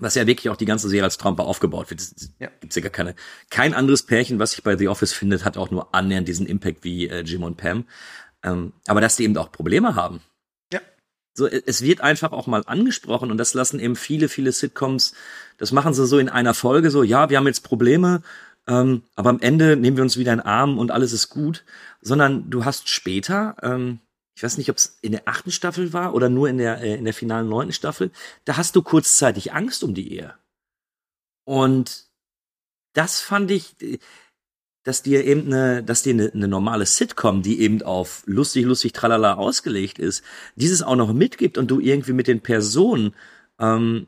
was 0.04 0.16
ja 0.16 0.28
wirklich 0.28 0.50
auch 0.50 0.58
die 0.58 0.66
ganze 0.66 0.90
Serie 0.90 1.06
als 1.06 1.18
Traumpaar 1.18 1.48
aufgebaut 1.48 1.90
wird, 1.90 2.02
ja. 2.40 2.50
gibt's 2.60 2.76
ja 2.76 2.82
gar 2.82 2.92
keine, 2.92 3.16
kein 3.50 3.74
anderes 3.74 4.04
Pärchen, 4.04 4.40
was 4.40 4.52
sich 4.52 4.64
bei 4.64 4.78
The 4.78 4.88
Office 4.88 5.14
findet, 5.14 5.46
hat 5.46 5.58
auch 5.58 5.72
nur 5.72 5.94
annähernd 5.96 6.28
diesen 6.28 6.46
Impact 6.46 6.84
wie 6.84 7.08
äh, 7.08 7.22
Jim 7.22 7.44
und 7.44 7.58
Pam. 7.58 7.86
Ähm, 8.44 8.74
aber 8.88 9.02
dass 9.02 9.16
die 9.16 9.24
eben 9.24 9.38
auch 9.38 9.52
Probleme 9.52 9.96
haben. 9.96 10.22
Ja. 10.72 10.82
So, 11.34 11.48
es 11.48 11.82
wird 11.82 12.02
einfach 12.02 12.32
auch 12.32 12.46
mal 12.46 12.64
angesprochen 12.66 13.32
und 13.32 13.38
das 13.38 13.54
lassen 13.54 13.80
eben 13.80 13.96
viele, 13.96 14.30
viele 14.30 14.52
Sitcoms 14.52 15.14
das 15.58 15.72
machen 15.72 15.94
sie 15.94 16.06
so 16.06 16.20
in 16.20 16.30
einer 16.30 16.54
Folge, 16.54 16.90
so, 16.90 17.04
ja, 17.04 17.30
wir 17.30 17.38
haben 17.38 17.48
jetzt 17.48 17.64
Probleme, 17.64 18.22
ähm, 18.68 19.04
aber 19.16 19.30
am 19.30 19.40
Ende 19.40 19.76
nehmen 19.76 19.98
wir 19.98 20.04
uns 20.04 20.18
wieder 20.18 20.34
in 20.34 20.40
den 20.40 20.46
Arm 20.46 20.78
und 20.78 20.92
alles 20.92 21.14
ist 21.14 21.30
gut. 21.30 21.64
Sondern 22.02 22.50
du 22.50 22.66
hast 22.66 22.90
später, 22.90 23.56
ähm, 23.62 24.00
ich 24.36 24.44
weiß 24.44 24.58
nicht, 24.58 24.70
ob 24.70 24.78
es 24.78 24.98
in 25.02 25.12
der 25.12 25.28
achten 25.28 25.52
Staffel 25.52 25.94
war 25.94 26.14
oder 26.14 26.30
nur 26.30 26.50
in 26.50 26.58
der, 26.58 26.82
äh, 26.82 26.96
in 26.96 27.06
der 27.06 27.14
finalen 27.14 27.50
neunten 27.50 27.74
Staffel, 27.74 28.12
da 28.46 28.58
hast 28.58 28.76
du 28.76 28.82
kurzzeitig 28.82 29.54
Angst 29.54 29.84
um 29.84 29.94
die 29.94 30.14
Ehe. 30.14 30.34
Und 31.46 32.08
das 32.94 33.22
fand 33.22 33.52
ich, 33.52 33.76
dass 34.84 35.04
dir 35.04 35.26
eben 35.26 35.48
eine, 35.48 35.84
dass 35.84 36.04
dir 36.04 36.14
eine, 36.14 36.32
eine 36.34 36.48
normale 36.48 36.86
Sitcom, 36.86 37.42
die 37.42 37.60
eben 37.62 37.82
auf 37.82 38.24
lustig, 38.26 38.66
lustig, 38.66 38.94
tralala 38.94 39.36
ausgelegt 39.36 40.00
ist, 40.00 40.24
dieses 40.56 40.84
auch 40.84 40.96
noch 40.96 41.14
mitgibt 41.14 41.58
und 41.58 41.70
du 41.70 41.80
irgendwie 41.80 42.14
mit 42.14 42.28
den 42.28 42.42
Personen 42.42 43.16
ähm, 43.60 44.08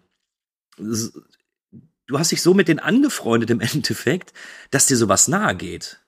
du 0.77 2.19
hast 2.19 2.31
dich 2.31 2.41
so 2.41 2.53
mit 2.53 2.67
denen 2.67 2.79
angefreundet 2.79 3.49
im 3.49 3.59
Endeffekt, 3.61 4.33
dass 4.71 4.87
dir 4.87 4.97
sowas 4.97 5.27
nahe 5.27 5.55
geht. 5.55 5.99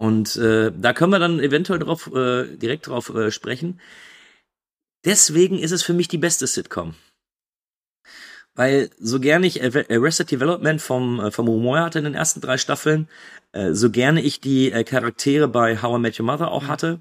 Und 0.00 0.36
äh, 0.36 0.72
da 0.74 0.94
können 0.94 1.12
wir 1.12 1.18
dann 1.18 1.40
eventuell 1.40 1.78
drauf, 1.78 2.10
äh, 2.14 2.56
direkt 2.56 2.86
drauf 2.86 3.14
äh, 3.14 3.30
sprechen. 3.30 3.78
Deswegen 5.04 5.58
ist 5.58 5.72
es 5.72 5.82
für 5.82 5.92
mich 5.92 6.08
die 6.08 6.16
beste 6.16 6.46
Sitcom. 6.46 6.94
Weil 8.54 8.88
so 8.98 9.20
gerne 9.20 9.46
ich 9.46 9.62
Arrested 9.62 10.30
Development 10.30 10.80
vom, 10.80 11.20
äh, 11.20 11.30
vom 11.30 11.48
Humor 11.48 11.80
hatte 11.80 11.98
in 11.98 12.04
den 12.04 12.14
ersten 12.14 12.40
drei 12.40 12.56
Staffeln, 12.56 13.08
äh, 13.52 13.74
so 13.74 13.90
gerne 13.90 14.22
ich 14.22 14.40
die 14.40 14.72
äh, 14.72 14.84
Charaktere 14.84 15.48
bei 15.48 15.82
How 15.82 15.98
I 15.98 16.00
Met 16.00 16.18
Your 16.18 16.24
Mother 16.24 16.50
auch 16.50 16.62
mhm. 16.62 16.68
hatte, 16.68 17.00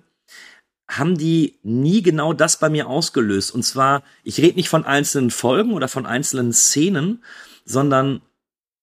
haben 0.89 1.17
die 1.17 1.57
nie 1.63 2.01
genau 2.01 2.33
das 2.33 2.59
bei 2.59 2.69
mir 2.69 2.89
ausgelöst. 2.89 3.55
Und 3.55 3.63
zwar, 3.63 4.03
ich 4.25 4.41
rede 4.41 4.57
nicht 4.57 4.67
von 4.67 4.83
einzelnen 4.83 5.31
Folgen 5.31 5.71
oder 5.71 5.87
von 5.87 6.05
einzelnen 6.05 6.51
Szenen, 6.51 7.23
sondern 7.63 8.21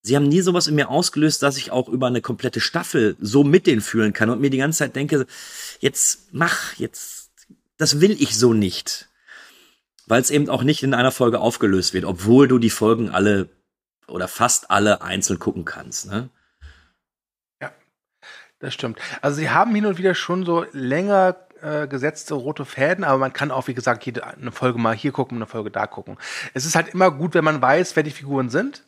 sie 0.06 0.16
haben 0.16 0.28
nie 0.28 0.40
sowas 0.40 0.68
in 0.68 0.76
mir 0.76 0.88
ausgelöst, 0.88 1.42
dass 1.42 1.56
ich 1.56 1.72
auch 1.72 1.88
über 1.88 2.06
eine 2.06 2.20
komplette 2.20 2.60
Staffel 2.60 3.16
so 3.20 3.42
mit 3.42 3.66
denen 3.66 3.80
fühlen 3.80 4.12
kann 4.12 4.30
und 4.30 4.40
mir 4.40 4.50
die 4.50 4.58
ganze 4.58 4.78
Zeit 4.78 4.96
denke, 4.96 5.26
jetzt 5.80 6.28
mach, 6.32 6.74
jetzt, 6.74 7.30
das 7.76 8.00
will 8.00 8.12
ich 8.12 8.38
so 8.38 8.52
nicht. 8.52 9.08
Weil 10.06 10.22
es 10.22 10.30
eben 10.30 10.48
auch 10.48 10.62
nicht 10.62 10.84
in 10.84 10.94
einer 10.94 11.10
Folge 11.10 11.40
aufgelöst 11.40 11.92
wird, 11.92 12.04
obwohl 12.04 12.46
du 12.46 12.58
die 12.58 12.70
Folgen 12.70 13.10
alle 13.10 13.48
oder 14.06 14.28
fast 14.28 14.70
alle 14.70 15.02
einzeln 15.02 15.40
gucken 15.40 15.64
kannst. 15.64 16.06
Ne? 16.06 16.28
Ja, 17.60 17.72
das 18.60 18.72
stimmt. 18.72 19.00
Also 19.20 19.38
sie 19.38 19.50
haben 19.50 19.74
hin 19.74 19.86
und 19.86 19.98
wieder 19.98 20.14
schon 20.14 20.46
so 20.46 20.64
länger 20.70 21.36
äh, 21.60 21.88
gesetzte 21.88 22.34
rote 22.34 22.64
Fäden, 22.64 23.02
aber 23.02 23.18
man 23.18 23.32
kann 23.32 23.50
auch, 23.50 23.66
wie 23.66 23.74
gesagt, 23.74 24.06
jede, 24.06 24.24
eine 24.24 24.52
Folge 24.52 24.78
mal 24.78 24.94
hier 24.94 25.10
gucken, 25.10 25.38
eine 25.38 25.46
Folge 25.46 25.72
da 25.72 25.88
gucken. 25.88 26.16
Es 26.54 26.64
ist 26.64 26.76
halt 26.76 26.94
immer 26.94 27.10
gut, 27.10 27.34
wenn 27.34 27.44
man 27.44 27.60
weiß, 27.60 27.96
wer 27.96 28.04
die 28.04 28.12
Figuren 28.12 28.50
sind. 28.50 28.84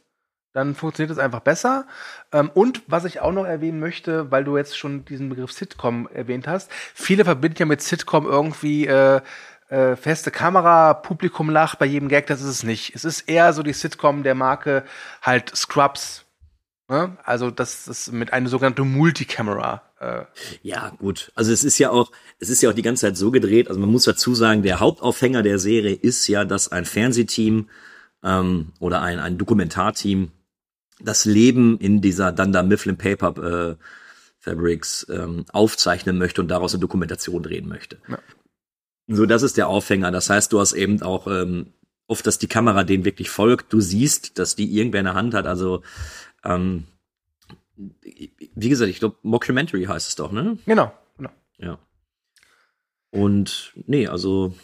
Dann 0.52 0.74
funktioniert 0.74 1.11
es 1.11 1.22
einfach 1.22 1.40
besser. 1.40 1.87
Ähm, 2.32 2.50
und 2.54 2.82
was 2.87 3.04
ich 3.04 3.20
auch 3.20 3.32
noch 3.32 3.44
erwähnen 3.44 3.80
möchte, 3.80 4.30
weil 4.30 4.44
du 4.44 4.56
jetzt 4.56 4.78
schon 4.78 5.04
diesen 5.04 5.28
Begriff 5.28 5.52
Sitcom 5.52 6.08
erwähnt 6.12 6.48
hast, 6.48 6.70
viele 6.94 7.24
verbinden 7.24 7.58
ja 7.58 7.66
mit 7.66 7.82
Sitcom 7.82 8.26
irgendwie 8.26 8.87
äh, 8.87 9.20
äh, 9.68 9.96
feste 9.96 10.30
Kamera, 10.30 10.94
Publikum 10.94 11.50
lacht 11.50 11.78
bei 11.78 11.87
jedem 11.87 12.08
Gag, 12.08 12.26
das 12.26 12.40
ist 12.40 12.48
es 12.48 12.62
nicht. 12.62 12.94
Es 12.94 13.04
ist 13.04 13.28
eher 13.28 13.52
so 13.52 13.62
die 13.62 13.74
Sitcom 13.74 14.22
der 14.22 14.34
Marke 14.34 14.84
halt 15.22 15.54
Scrubs, 15.54 16.24
Ne? 16.88 17.18
Also 17.22 17.50
das 17.50 17.87
ist 17.87 18.12
mit 18.12 18.32
einer 18.32 18.48
sogenannten 18.48 18.90
Multicamera. 18.90 19.82
Äh. 20.00 20.22
Ja, 20.62 20.90
gut. 20.98 21.32
Also 21.34 21.52
es 21.52 21.62
ist 21.62 21.78
ja 21.78 21.90
auch, 21.90 22.11
es 22.38 22.48
ist 22.48 22.62
ja 22.62 22.70
auch 22.70 22.74
die 22.74 22.82
ganze 22.82 23.06
Zeit 23.06 23.16
so 23.16 23.30
gedreht. 23.30 23.68
Also 23.68 23.78
man 23.78 23.90
muss 23.90 24.04
dazu 24.04 24.34
sagen, 24.34 24.62
der 24.62 24.80
Hauptaufhänger 24.80 25.42
der 25.42 25.58
Serie 25.58 25.94
ist 25.94 26.26
ja, 26.28 26.46
dass 26.46 26.72
ein 26.72 26.87
Fernsehteam 26.87 27.68
ähm, 28.24 28.72
oder 28.80 29.02
ein, 29.02 29.18
ein 29.18 29.37
Dokumentarteam 29.37 30.32
das 31.00 31.24
Leben 31.24 31.78
in 31.78 32.00
dieser 32.00 32.32
Dunder 32.32 32.62
Mifflin 32.62 32.96
Paper 32.96 33.70
äh, 33.70 33.76
Fabrics 34.38 35.06
ähm, 35.11 35.44
aufzeichnen 35.52 36.18
möchte 36.18 36.40
und 36.40 36.48
daraus 36.48 36.74
eine 36.74 36.80
Dokumentation 36.80 37.42
drehen 37.42 37.68
möchte. 37.68 37.98
Ja. 38.08 38.18
So, 39.08 39.26
das 39.26 39.42
ist 39.42 39.56
der 39.56 39.68
Aufhänger. 39.68 40.11
Das 40.11 40.30
heißt, 40.30 40.52
du 40.52 40.61
hast 40.61 40.74
eben 40.74 41.02
auch 41.02 41.26
ähm, 41.26 41.72
oft, 42.06 42.26
dass 42.26 42.38
die 42.38 42.46
Kamera 42.46 42.84
denen 42.84 43.04
wirklich 43.04 43.30
folgt. 43.30 43.72
Du 43.72 43.80
siehst, 43.80 44.38
dass 44.38 44.54
die 44.54 44.76
irgendwer 44.76 45.00
in 45.00 45.06
der 45.06 45.14
Hand 45.14 45.34
hat. 45.34 45.46
Also 45.46 45.82
ähm, 46.44 46.84
wie 47.76 48.68
gesagt, 48.68 48.90
ich 48.90 48.98
glaube, 48.98 49.16
Mockumentary 49.22 49.84
heißt 49.84 50.08
es 50.08 50.16
doch, 50.16 50.32
ne? 50.32 50.58
Genau, 50.66 50.92
genau. 51.16 51.30
Ja. 51.58 51.78
Und 53.11 53.72
nee, 53.87 54.08
also 54.08 54.54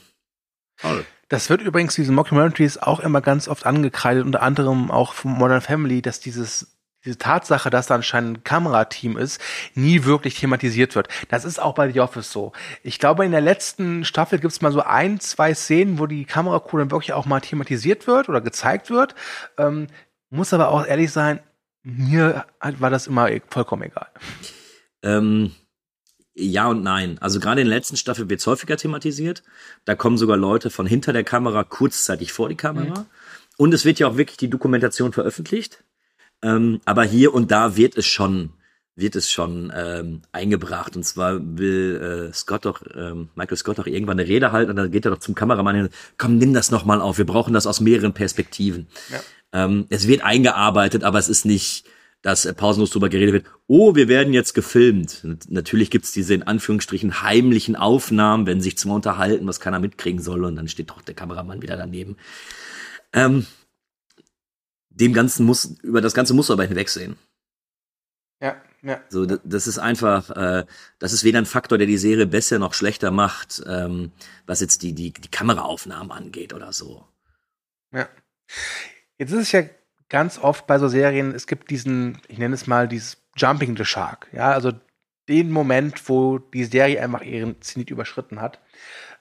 toll. 0.77 1.05
Das 1.29 1.51
wird 1.51 1.63
übrigens 1.63 1.95
diesen 1.95 2.15
Mockumentaries 2.15 2.79
auch 2.79 3.01
immer 3.01 3.21
ganz 3.21 3.49
oft 3.49 3.67
angekreidet, 3.67 4.25
unter 4.25 4.43
anderem 4.43 4.91
auch 4.91 5.15
von 5.15 5.33
Modern 5.33 5.61
Family, 5.61 6.03
dass 6.03 6.21
dieses 6.21 6.75
diese 7.05 7.19
Tatsache, 7.19 7.71
dass 7.71 7.87
da 7.87 7.97
anscheinend 7.97 8.39
ein 8.39 8.45
Kamerateam 8.45 9.17
ist, 9.17 9.41
nie 9.75 10.05
wirklich 10.05 10.39
thematisiert 10.39 10.95
wird. 10.95 11.09
Das 11.29 11.45
ist 11.45 11.61
auch 11.61 11.75
bei 11.75 11.93
The 11.93 12.01
Office 12.01 12.33
so. 12.33 12.53
Ich 12.83 12.99
glaube, 12.99 13.25
in 13.25 13.33
der 13.33 13.41
letzten 13.41 14.05
Staffel 14.05 14.39
gibt 14.39 14.53
es 14.53 14.63
mal 14.63 14.73
so 14.73 14.81
ein, 14.81 15.21
zwei 15.21 15.55
Szenen, 15.55 15.99
wo 15.99 16.07
die 16.07 16.25
Kameracrew 16.25 16.79
dann 16.79 16.91
wirklich 16.91 17.13
auch 17.13 17.27
mal 17.27 17.41
thematisiert 17.41 18.07
wird 18.07 18.29
oder 18.29 18.41
gezeigt 18.41 18.91
wird. 18.91 19.15
Ähm, 19.59 19.89
muss 20.31 20.55
aber 20.55 20.69
auch 20.69 20.87
ehrlich 20.87 21.13
sein, 21.13 21.41
mir 21.83 22.47
war 22.61 22.91
das 22.91 23.07
immer 23.07 23.29
vollkommen 23.51 23.83
egal. 23.83 24.09
Ähm, 25.03 25.53
ja 26.35 26.69
und 26.69 26.83
nein. 26.83 27.19
Also 27.21 27.41
gerade 27.41 27.61
in 27.61 27.69
der 27.69 27.77
letzten 27.77 27.97
Staffel 27.97 28.29
wird 28.29 28.41
es 28.41 28.47
häufiger 28.47 28.77
thematisiert. 28.77 29.43
Da 29.85 29.95
kommen 29.95 30.19
sogar 30.19 30.37
Leute 30.37 30.71
von 30.71 30.87
hinter 30.87 31.13
der 31.13 31.25
Kamera 31.25 31.65
kurzzeitig 31.65 32.33
vor 32.33 32.49
die 32.49 32.57
Kamera. 32.57 33.01
Mhm. 33.01 33.07
Und 33.57 33.75
es 33.75 33.85
wird 33.85 33.99
ja 33.99 34.09
auch 34.09 34.17
wirklich 34.17 34.37
die 34.37 34.51
Dokumentation 34.51 35.13
veröffentlicht. 35.13 35.85
Ähm, 36.43 36.81
aber 36.85 37.05
hier 37.05 37.33
und 37.33 37.51
da 37.51 37.77
wird 37.77 37.97
es 37.97 38.07
schon, 38.07 38.51
wird 38.97 39.17
es 39.17 39.31
schon 39.31 39.73
ähm, 39.75 40.23
eingebracht. 40.33 40.97
Und 40.97 41.05
zwar 41.05 41.41
will 41.41 42.31
äh, 42.31 42.35
Scott 42.35 42.65
doch, 42.65 42.83
ähm, 42.95 43.29
Michael 43.35 43.57
Scott 43.57 43.79
doch 43.79 43.87
irgendwann 43.87 44.19
eine 44.19 44.29
Rede 44.29 44.53
halten 44.53 44.71
und 44.71 44.77
dann 44.77 44.91
geht 44.91 45.05
er 45.05 45.13
doch 45.13 45.21
zum 45.21 45.35
Kameramann 45.35 45.77
hin, 45.77 45.89
komm, 46.19 46.39
nimm 46.39 46.53
das 46.53 46.71
nochmal 46.71 47.01
auf, 47.01 47.19
wir 47.19 47.27
brauchen 47.27 47.55
das 47.55 47.67
aus 47.67 47.81
mehreren 47.81 48.13
Perspektiven. 48.13 48.89
Ja. 49.11 49.21
Ähm, 49.53 49.87
es 49.89 50.09
wird 50.09 50.23
eingearbeitet, 50.23 51.05
aber 51.05 51.19
es 51.19 51.29
ist 51.29 51.45
nicht, 51.45 51.85
dass 52.25 52.47
äh, 52.47 52.55
pausenlos 52.55 52.91
drüber 52.91 53.11
geredet 53.11 53.35
wird, 53.35 53.47
oh, 53.67 53.95
wir 53.95 54.09
werden 54.09 54.33
jetzt 54.33 54.55
gefilmt. 54.55 55.25
Natürlich 55.49 55.91
gibt's 55.91 56.11
diese 56.11 56.33
in 56.33 56.43
Anführungsstrichen 56.43 57.23
heimlichen 57.23 57.77
Aufnahmen, 57.77 58.47
wenn 58.47 58.63
sich 58.63 58.79
zum 58.79 58.93
Unterhalten, 58.93 59.47
was 59.47 59.61
keiner 59.61 59.79
mitkriegen 59.79 60.23
soll, 60.23 60.45
und 60.47 60.57
dann 60.57 60.67
steht 60.67 60.89
doch 60.89 61.03
der 61.03 61.15
Kameramann 61.15 61.61
wieder 61.61 61.77
daneben. 61.77 62.17
Ähm, 63.13 63.47
dem 64.89 65.13
Ganzen 65.13 65.45
muss, 65.45 65.77
über 65.83 66.01
das 66.01 66.15
Ganze 66.15 66.33
muss 66.33 66.51
aber 66.51 66.65
hinwegsehen. 66.65 67.17
Ja, 68.41 68.57
ja. 68.81 69.03
So, 69.11 69.27
das 69.27 69.67
ist 69.67 69.79
einfach, 69.79 70.31
äh, 70.31 70.65
das 70.99 71.13
ist 71.13 71.25
weder 71.25 71.39
ein 71.39 71.47
Faktor, 71.47 71.77
der 71.77 71.87
die 71.87 71.99
Serie 71.99 72.27
besser 72.27 72.59
noch 72.59 72.73
schlechter 72.73 73.11
macht, 73.11 73.63
ähm, 73.67 74.13
was 74.47 74.61
jetzt 74.61 74.83
die, 74.83 74.95
die, 74.95 75.13
die 75.13 75.29
Kameraaufnahmen 75.29 76.11
angeht 76.11 76.55
oder 76.55 76.73
so. 76.73 77.07
Ja. 77.93 78.09
Jetzt 79.19 79.33
ist 79.33 79.41
es 79.43 79.53
ja 79.53 79.63
ganz 80.15 80.39
oft 80.39 80.69
bei 80.69 80.79
so 80.79 80.87
Serien, 80.87 81.35
es 81.35 81.49
gibt 81.49 81.73
diesen, 81.73 82.19
ich 82.29 82.39
nenne 82.39 82.55
es 82.55 82.69
mal, 82.69 82.87
dieses 82.87 83.17
Jumping 83.37 83.77
the 83.77 83.85
Shark. 83.85 84.29
Ja, 84.31 84.53
also 84.53 84.71
den 85.29 85.51
Moment, 85.51 86.09
wo 86.09 86.39
die 86.39 86.63
Serie 86.63 87.03
einfach 87.03 87.23
ihren 87.23 87.61
Zenit 87.61 87.91
überschritten 87.91 88.41
hat. 88.41 88.61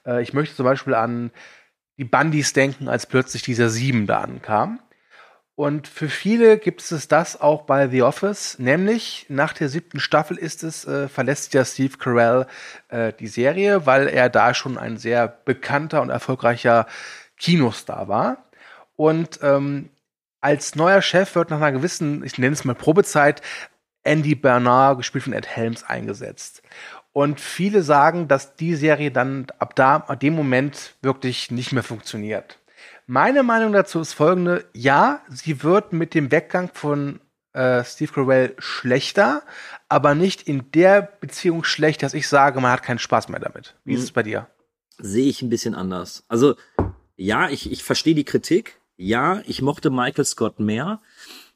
Äh, 0.06 0.22
ich 0.22 0.34
möchte 0.34 0.54
zum 0.54 0.64
Beispiel 0.64 0.94
an 0.94 1.32
die 1.98 2.04
Bandys 2.04 2.52
denken, 2.52 2.86
als 2.86 3.06
plötzlich 3.06 3.42
dieser 3.42 3.70
Sieben 3.70 4.06
da 4.06 4.20
ankam. 4.20 4.78
Und 5.56 5.88
für 5.88 6.08
viele 6.08 6.58
gibt 6.58 6.80
es 6.80 7.08
das 7.08 7.40
auch 7.40 7.62
bei 7.62 7.88
The 7.88 8.02
Office, 8.02 8.60
nämlich 8.60 9.26
nach 9.28 9.52
der 9.52 9.68
siebten 9.68 9.98
Staffel 9.98 10.36
ist 10.36 10.62
es, 10.62 10.84
äh, 10.84 11.08
verlässt 11.08 11.54
ja 11.54 11.64
Steve 11.64 11.98
Carell 11.98 12.46
äh, 12.86 13.12
die 13.12 13.26
Serie, 13.26 13.84
weil 13.84 14.06
er 14.06 14.28
da 14.28 14.54
schon 14.54 14.78
ein 14.78 14.96
sehr 14.96 15.26
bekannter 15.26 16.02
und 16.02 16.10
erfolgreicher 16.10 16.86
Kinostar 17.36 18.06
war. 18.06 18.44
Und 18.94 19.40
ähm, 19.42 19.90
als 20.44 20.74
neuer 20.74 21.00
Chef 21.00 21.34
wird 21.36 21.48
nach 21.48 21.56
einer 21.56 21.72
gewissen, 21.72 22.22
ich 22.22 22.36
nenne 22.36 22.52
es 22.52 22.66
mal 22.66 22.74
Probezeit, 22.74 23.40
Andy 24.02 24.34
Bernard, 24.34 24.98
gespielt 24.98 25.24
von 25.24 25.32
Ed 25.32 25.46
Helms, 25.46 25.84
eingesetzt. 25.84 26.62
Und 27.14 27.40
viele 27.40 27.82
sagen, 27.82 28.28
dass 28.28 28.54
die 28.54 28.74
Serie 28.74 29.10
dann 29.10 29.46
ab 29.58 29.74
da, 29.74 29.96
ab 29.96 30.20
dem 30.20 30.34
Moment 30.34 30.96
wirklich 31.00 31.50
nicht 31.50 31.72
mehr 31.72 31.82
funktioniert. 31.82 32.58
Meine 33.06 33.42
Meinung 33.42 33.72
dazu 33.72 34.00
ist 34.00 34.12
folgende. 34.12 34.66
Ja, 34.74 35.22
sie 35.30 35.62
wird 35.62 35.94
mit 35.94 36.12
dem 36.12 36.30
Weggang 36.30 36.68
von 36.74 37.20
äh, 37.54 37.82
Steve 37.82 38.12
Carell 38.12 38.54
schlechter, 38.58 39.44
aber 39.88 40.14
nicht 40.14 40.42
in 40.42 40.70
der 40.72 41.00
Beziehung 41.20 41.64
schlecht, 41.64 42.02
dass 42.02 42.12
ich 42.12 42.28
sage, 42.28 42.60
man 42.60 42.72
hat 42.72 42.82
keinen 42.82 42.98
Spaß 42.98 43.30
mehr 43.30 43.40
damit. 43.40 43.76
Wie 43.84 43.92
hm. 43.92 43.98
ist 43.98 44.04
es 44.04 44.12
bei 44.12 44.22
dir? 44.22 44.46
Sehe 44.98 45.26
ich 45.26 45.40
ein 45.40 45.48
bisschen 45.48 45.74
anders. 45.74 46.24
Also, 46.28 46.54
ja, 47.16 47.48
ich, 47.48 47.72
ich 47.72 47.82
verstehe 47.82 48.14
die 48.14 48.24
Kritik. 48.24 48.78
Ja, 48.96 49.42
ich 49.46 49.62
mochte 49.62 49.90
Michael 49.90 50.24
Scott 50.24 50.60
mehr. 50.60 51.00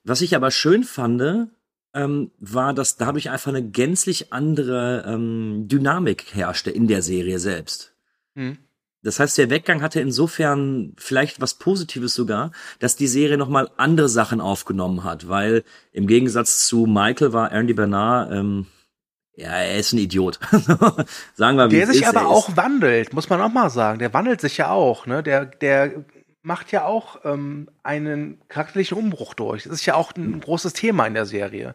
Was 0.05 0.20
ich 0.20 0.35
aber 0.35 0.51
schön 0.51 0.85
fand, 0.85 1.51
ähm, 1.94 2.31
war, 2.38 2.74
dass 2.74 2.96
dadurch 2.96 3.31
einfach 3.31 3.51
eine 3.51 3.62
gänzlich 3.62 4.33
andere 4.33 5.05
ähm, 5.07 5.68
Dynamik 5.68 6.35
herrschte 6.35 6.70
in 6.70 6.87
der 6.87 7.03
Serie 7.03 7.38
selbst. 7.38 7.94
Hm. 8.35 8.59
Das 9.03 9.20
heißt, 9.20 9.38
der 9.38 9.48
Weggang 9.51 9.81
hatte 9.81 10.01
insofern 10.01 10.92
vielleicht 10.98 11.40
was 11.40 11.55
Positives 11.55 12.14
sogar, 12.14 12.51
dass 12.81 12.96
die 12.96 13.07
Serie 13.07 13.38
nochmal 13.38 13.70
andere 13.77 14.09
Sachen 14.09 14.40
aufgenommen 14.40 15.05
hat, 15.05 15.29
weil 15.29 15.62
im 15.92 16.07
Gegensatz 16.09 16.66
zu 16.66 16.87
Michael 16.87 17.33
war 17.33 17.53
Andy 17.53 17.74
Bernard, 17.74 18.33
ähm, 18.33 18.66
ja, 19.37 19.51
er 19.51 19.79
ist 19.79 19.92
ein 19.92 19.98
Idiot. 19.98 20.40
sagen 21.35 21.57
wir, 21.59 21.70
wie 21.70 21.77
Der 21.77 21.87
sich 21.87 22.03
ist, 22.03 22.09
aber 22.09 22.27
auch 22.27 22.57
wandelt, 22.57 23.12
muss 23.12 23.29
man 23.29 23.40
auch 23.40 23.53
mal 23.53 23.70
sagen. 23.70 24.01
Der 24.01 24.12
wandelt 24.12 24.40
sich 24.40 24.57
ja 24.57 24.70
auch, 24.70 25.07
ne? 25.07 25.22
Der, 25.22 25.46
der 25.46 26.05
macht 26.49 26.73
ja 26.73 26.87
auch 26.87 27.21
ähm, 27.25 27.69
einen 27.83 28.41
charakterlichen 28.49 28.97
Umbruch 28.97 29.35
durch. 29.35 29.65
Das 29.65 29.73
ist 29.75 29.87
ja 29.87 29.95
auch 29.95 30.17
ein 30.17 30.41
großes 30.41 30.73
Thema 30.73 31.07
in 31.07 31.13
der 31.13 31.27
Serie. 31.27 31.75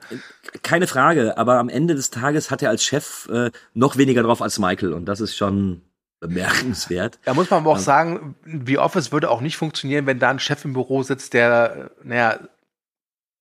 Keine 0.63 0.87
Frage, 0.87 1.37
aber 1.37 1.59
am 1.59 1.69
Ende 1.69 1.93
des 1.93 2.09
Tages 2.09 2.49
hat 2.49 2.63
er 2.63 2.71
als 2.71 2.83
Chef 2.83 3.29
äh, 3.29 3.51
noch 3.75 3.97
weniger 3.97 4.23
drauf 4.23 4.41
als 4.41 4.57
Michael 4.57 4.93
und 4.93 5.05
das 5.05 5.21
ist 5.21 5.37
schon 5.37 5.83
bemerkenswert. 6.19 7.19
Da 7.23 7.35
muss 7.35 7.51
man 7.51 7.61
aber 7.61 7.71
auch 7.71 7.77
ähm, 7.77 7.83
sagen, 7.83 8.35
wie 8.43 8.79
Office 8.79 9.11
würde 9.11 9.29
auch 9.29 9.41
nicht 9.41 9.57
funktionieren, 9.57 10.07
wenn 10.07 10.17
da 10.17 10.31
ein 10.31 10.39
Chef 10.39 10.65
im 10.65 10.73
Büro 10.73 11.03
sitzt, 11.03 11.33
der, 11.33 11.91
naja, 12.03 12.39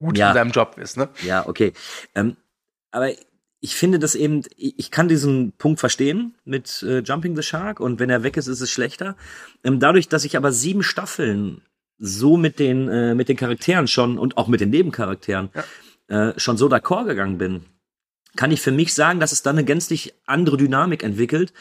gut 0.00 0.18
ja, 0.18 0.28
in 0.28 0.34
seinem 0.34 0.50
Job 0.50 0.76
ist, 0.76 0.98
ne? 0.98 1.08
Ja, 1.22 1.48
okay. 1.48 1.72
Ähm, 2.14 2.36
aber 2.90 3.10
ich 3.62 3.74
finde 3.74 3.98
das 3.98 4.14
eben, 4.14 4.42
ich 4.56 4.90
kann 4.90 5.08
diesen 5.08 5.52
Punkt 5.52 5.80
verstehen 5.80 6.34
mit 6.44 6.82
äh, 6.82 6.98
Jumping 6.98 7.34
the 7.34 7.42
Shark 7.42 7.80
und 7.80 7.98
wenn 7.98 8.10
er 8.10 8.22
weg 8.22 8.36
ist, 8.36 8.48
ist 8.48 8.60
es 8.60 8.70
schlechter. 8.70 9.16
Ähm, 9.64 9.80
dadurch, 9.80 10.08
dass 10.08 10.24
ich 10.24 10.36
aber 10.36 10.52
sieben 10.52 10.82
Staffeln 10.82 11.62
so 11.98 12.36
mit 12.36 12.58
den, 12.58 12.88
äh, 12.88 13.14
mit 13.14 13.30
den 13.30 13.36
Charakteren 13.36 13.86
schon 13.88 14.18
und 14.18 14.36
auch 14.36 14.48
mit 14.48 14.60
den 14.60 14.70
Nebencharakteren 14.70 15.50
ja. 16.10 16.30
äh, 16.30 16.38
schon 16.38 16.58
so 16.58 16.66
d'accord 16.66 17.06
gegangen 17.06 17.38
bin, 17.38 17.64
kann 18.36 18.50
ich 18.50 18.60
für 18.60 18.72
mich 18.72 18.92
sagen, 18.92 19.20
dass 19.20 19.32
es 19.32 19.42
dann 19.42 19.56
eine 19.56 19.64
gänzlich 19.64 20.12
andere 20.26 20.56
Dynamik 20.58 21.02
entwickelt, 21.02 21.52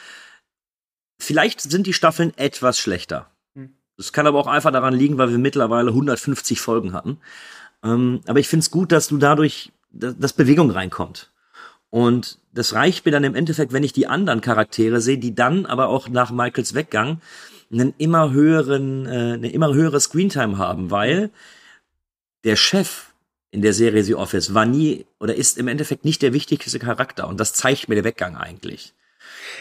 Vielleicht 1.22 1.62
sind 1.62 1.86
die 1.86 1.94
Staffeln 1.94 2.36
etwas 2.36 2.80
schlechter. 2.80 3.30
Hm. 3.54 3.76
Das 3.96 4.12
kann 4.12 4.26
aber 4.26 4.40
auch 4.40 4.48
einfach 4.48 4.72
daran 4.72 4.96
liegen, 4.96 5.20
weil 5.20 5.30
wir 5.30 5.38
mittlerweile 5.38 5.92
150 5.92 6.60
Folgen 6.60 6.94
hatten. 6.94 7.20
Ähm, 7.84 8.22
aber 8.26 8.40
ich 8.40 8.48
finde 8.48 8.64
es 8.64 8.72
gut, 8.72 8.92
dass 8.92 9.08
du 9.08 9.18
dadurch, 9.18 9.72
dass, 9.92 10.18
dass 10.18 10.34
Bewegung 10.34 10.72
reinkommt. 10.72 11.31
Und 11.91 12.39
das 12.54 12.73
reicht 12.73 13.06
mir 13.06 13.12
dann 13.12 13.23
im 13.23 13.36
Endeffekt, 13.36 13.73
wenn 13.73 13.84
ich 13.84 13.93
die 13.93 14.08
anderen 14.08 14.41
Charaktere 14.41 15.01
sehe, 15.01 15.17
die 15.17 15.36
dann 15.36 15.65
aber 15.65 15.89
auch 15.89 16.10
nach 16.10 16.32
Michaels 16.32 16.73
Weggang 16.73 17.21
einen 17.71 17.93
immer 17.97 18.32
höheren, 18.32 19.06
äh, 19.06 19.34
eine 19.34 19.51
immer 19.51 19.73
höhere 19.73 19.99
Screentime 19.99 20.58
haben, 20.58 20.89
weil 20.89 21.30
der 22.43 22.56
Chef 22.56 23.12
in 23.51 23.62
der 23.62 23.73
Serie 23.73 24.04
The 24.04 24.15
Office 24.15 24.54
war 24.54 24.65
nie 24.65 25.06
oder 25.19 25.36
ist 25.36 25.58
im 25.58 25.67
Endeffekt 25.67 26.06
nicht 26.06 26.21
der 26.21 26.34
wichtigste 26.34 26.80
Charakter 26.80 27.27
und 27.27 27.39
das 27.39 27.54
zeigt 27.54 27.89
mir 27.89 27.95
der 27.95 28.06
Weggang 28.06 28.36
eigentlich. 28.36 28.93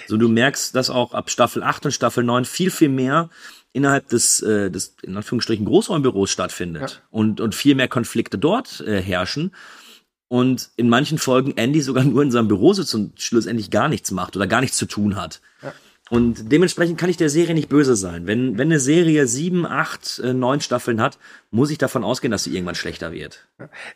So, 0.06 0.16
du 0.16 0.28
merkst, 0.28 0.74
dass 0.74 0.90
auch 0.90 1.14
ab 1.14 1.30
Staffel 1.30 1.62
8 1.62 1.86
und 1.86 1.92
Staffel 1.92 2.24
9 2.24 2.44
viel, 2.44 2.70
viel 2.70 2.88
mehr 2.88 3.28
innerhalb 3.72 4.08
des, 4.08 4.40
äh, 4.42 4.70
des 4.70 4.96
in 5.02 5.16
Anführungsstrichen, 5.16 5.64
Großraumbüros 5.64 6.30
stattfindet 6.30 6.90
ja. 6.90 7.08
und, 7.10 7.40
und 7.40 7.54
viel 7.54 7.74
mehr 7.74 7.88
Konflikte 7.88 8.38
dort 8.38 8.80
äh, 8.80 9.00
herrschen. 9.00 9.52
Und 10.30 10.70
in 10.76 10.88
manchen 10.88 11.18
Folgen 11.18 11.56
Andy 11.56 11.82
sogar 11.82 12.04
nur 12.04 12.22
in 12.22 12.30
seinem 12.30 12.46
Büro 12.46 12.72
sitzt 12.72 12.94
und 12.94 13.20
schlussendlich 13.20 13.70
gar 13.70 13.88
nichts 13.88 14.12
macht 14.12 14.36
oder 14.36 14.46
gar 14.46 14.60
nichts 14.60 14.76
zu 14.76 14.86
tun 14.86 15.16
hat. 15.16 15.40
Ja. 15.60 15.72
Und 16.08 16.50
dementsprechend 16.50 16.98
kann 16.98 17.10
ich 17.10 17.16
der 17.16 17.30
Serie 17.30 17.54
nicht 17.54 17.68
böse 17.68 17.94
sein. 17.96 18.26
Wenn, 18.26 18.56
wenn 18.58 18.68
eine 18.68 18.80
Serie 18.80 19.26
sieben, 19.26 19.66
acht, 19.66 20.20
äh, 20.20 20.32
neun 20.32 20.60
Staffeln 20.60 21.00
hat, 21.00 21.18
muss 21.50 21.70
ich 21.70 21.78
davon 21.78 22.02
ausgehen, 22.04 22.30
dass 22.30 22.44
sie 22.44 22.52
irgendwann 22.52 22.74
schlechter 22.76 23.12
wird. 23.12 23.46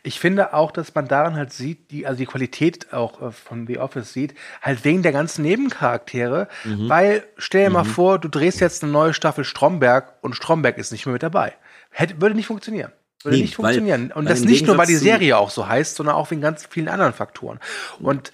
Ich 0.03 0.19
finde 0.19 0.53
auch, 0.53 0.71
dass 0.71 0.93
man 0.93 1.07
daran 1.09 1.35
halt 1.35 1.51
sieht, 1.51 1.91
die, 1.91 2.05
also 2.05 2.17
die 2.17 2.25
Qualität 2.25 2.93
auch 2.93 3.21
äh, 3.21 3.31
von 3.31 3.67
The 3.67 3.79
Office 3.79 4.13
sieht, 4.13 4.33
halt 4.61 4.83
wegen 4.83 5.03
der 5.03 5.11
ganzen 5.11 5.41
Nebencharaktere. 5.41 6.47
Mhm. 6.63 6.89
Weil, 6.89 7.23
stell 7.37 7.63
dir 7.63 7.69
mhm. 7.69 7.73
mal 7.73 7.83
vor, 7.85 8.19
du 8.19 8.29
drehst 8.29 8.61
jetzt 8.61 8.83
eine 8.83 8.93
neue 8.93 9.13
Staffel 9.13 9.43
Stromberg 9.43 10.13
und 10.21 10.35
Stromberg 10.35 10.77
ist 10.77 10.93
nicht 10.93 11.05
mehr 11.05 11.13
mit 11.13 11.23
dabei. 11.23 11.53
Hätte, 11.91 12.19
würde 12.21 12.35
nicht 12.35 12.47
funktionieren. 12.47 12.91
Würde 13.25 13.37
nee, 13.37 13.43
nicht 13.43 13.55
funktionieren. 13.55 14.09
Weil, 14.09 14.17
und 14.17 14.29
das 14.29 14.41
nicht 14.41 14.65
nur, 14.67 14.77
weil 14.77 14.87
die 14.87 14.95
Serie 14.95 15.37
auch 15.37 15.49
so 15.49 15.67
heißt, 15.67 15.95
sondern 15.95 16.15
auch 16.15 16.31
wegen 16.31 16.41
ganz 16.41 16.65
vielen 16.69 16.87
anderen 16.87 17.13
Faktoren. 17.13 17.59
Und 17.99 18.31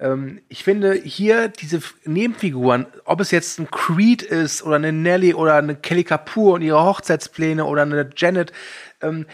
ähm, 0.00 0.42
ich 0.48 0.64
finde 0.64 0.94
hier 0.94 1.48
diese 1.48 1.80
Nebenfiguren, 2.04 2.86
ob 3.04 3.20
es 3.20 3.30
jetzt 3.30 3.58
ein 3.58 3.70
Creed 3.70 4.22
ist 4.22 4.62
oder 4.62 4.76
eine 4.76 4.92
Nelly 4.92 5.34
oder 5.34 5.54
eine 5.54 5.76
Kelly 5.76 6.04
Kapoor 6.04 6.54
und 6.54 6.62
ihre 6.62 6.82
Hochzeitspläne 6.82 7.64
oder 7.64 7.82
eine 7.82 8.10
Janet, 8.16 8.52
ähm, 9.00 9.26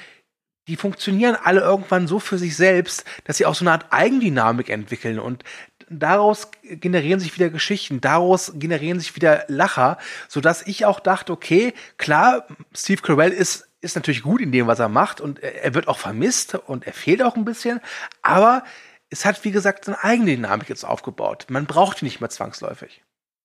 die 0.69 0.77
funktionieren 0.77 1.37
alle 1.43 1.61
irgendwann 1.63 2.07
so 2.07 2.19
für 2.19 2.37
sich 2.37 2.55
selbst, 2.55 3.05
dass 3.25 3.39
sie 3.39 3.47
auch 3.47 3.55
so 3.55 3.65
eine 3.65 3.73
Art 3.73 3.87
Eigendynamik 3.91 4.69
entwickeln 4.69 5.19
und 5.19 5.43
daraus 5.89 6.51
generieren 6.63 7.21
sich 7.21 7.35
wieder 7.35 7.49
Geschichten, 7.49 8.03
daraus 8.03 8.53
generieren 8.55 9.01
sich 9.01 9.17
wieder 9.17 9.45
Lacher, 9.49 9.97
so 10.29 10.43
dass 10.43 10.67
ich 10.67 10.85
auch 10.85 11.01
dachte, 11.01 11.33
okay, 11.33 11.73
klar, 11.97 12.47
Steve 12.75 13.01
Carell 13.01 13.33
ist 13.33 13.68
ist 13.81 13.97
natürlich 13.97 14.23
gut 14.23 14.41
in 14.41 14.53
dem, 14.53 14.67
was 14.67 14.79
er 14.79 14.89
macht 14.89 15.21
und 15.21 15.41
er 15.41 15.75
wird 15.75 15.89
auch 15.89 15.99
vermisst 15.99 16.55
und 16.55 16.87
er 16.87 16.93
fehlt 16.93 17.23
auch 17.23 17.37
ein 17.37 17.45
bisschen, 17.45 17.81
aber 18.23 18.65
es 19.11 19.25
hat, 19.25 19.45
wie 19.45 19.53
gesagt, 19.53 19.85
seine 19.85 20.03
eigene 20.03 20.37
Dynamik 20.37 20.69
jetzt 20.69 20.85
aufgebaut. 20.85 21.47
Man 21.49 21.67
braucht 21.67 22.03
ihn 22.03 22.07
nicht 22.07 22.21
mehr 22.21 22.31
zwangsläufig. 22.31 23.03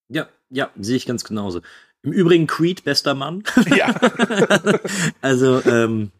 Ja, 0.10 0.28
ja, 0.50 0.70
sehe 0.78 0.98
ich 0.98 1.06
ganz 1.06 1.24
genauso. 1.24 1.62
Im 2.02 2.12
Übrigen 2.12 2.48
Creed, 2.48 2.84
bester 2.84 3.14
Mann. 3.14 3.44
Ja. 3.68 3.96
also 5.22 5.64
ähm, 5.66 6.12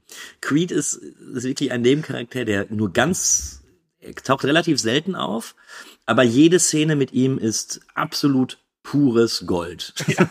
Creed 0.42 0.72
ist, 0.72 0.94
ist 0.94 1.44
wirklich 1.44 1.72
ein 1.72 1.82
Nebencharakter, 1.82 2.46
der 2.46 2.68
nur 2.70 2.94
ganz, 2.94 3.64
er 4.00 4.16
taucht 4.16 4.46
relativ 4.46 4.80
selten 4.80 5.16
auf, 5.16 5.56
aber 6.06 6.24
jede 6.24 6.60
Szene 6.60 6.96
mit 6.96 7.12
ihm 7.12 7.38
ist 7.38 7.82
absolut 7.94 8.60
pures 8.82 9.46
Gold. 9.46 9.94
Ja, 10.08 10.30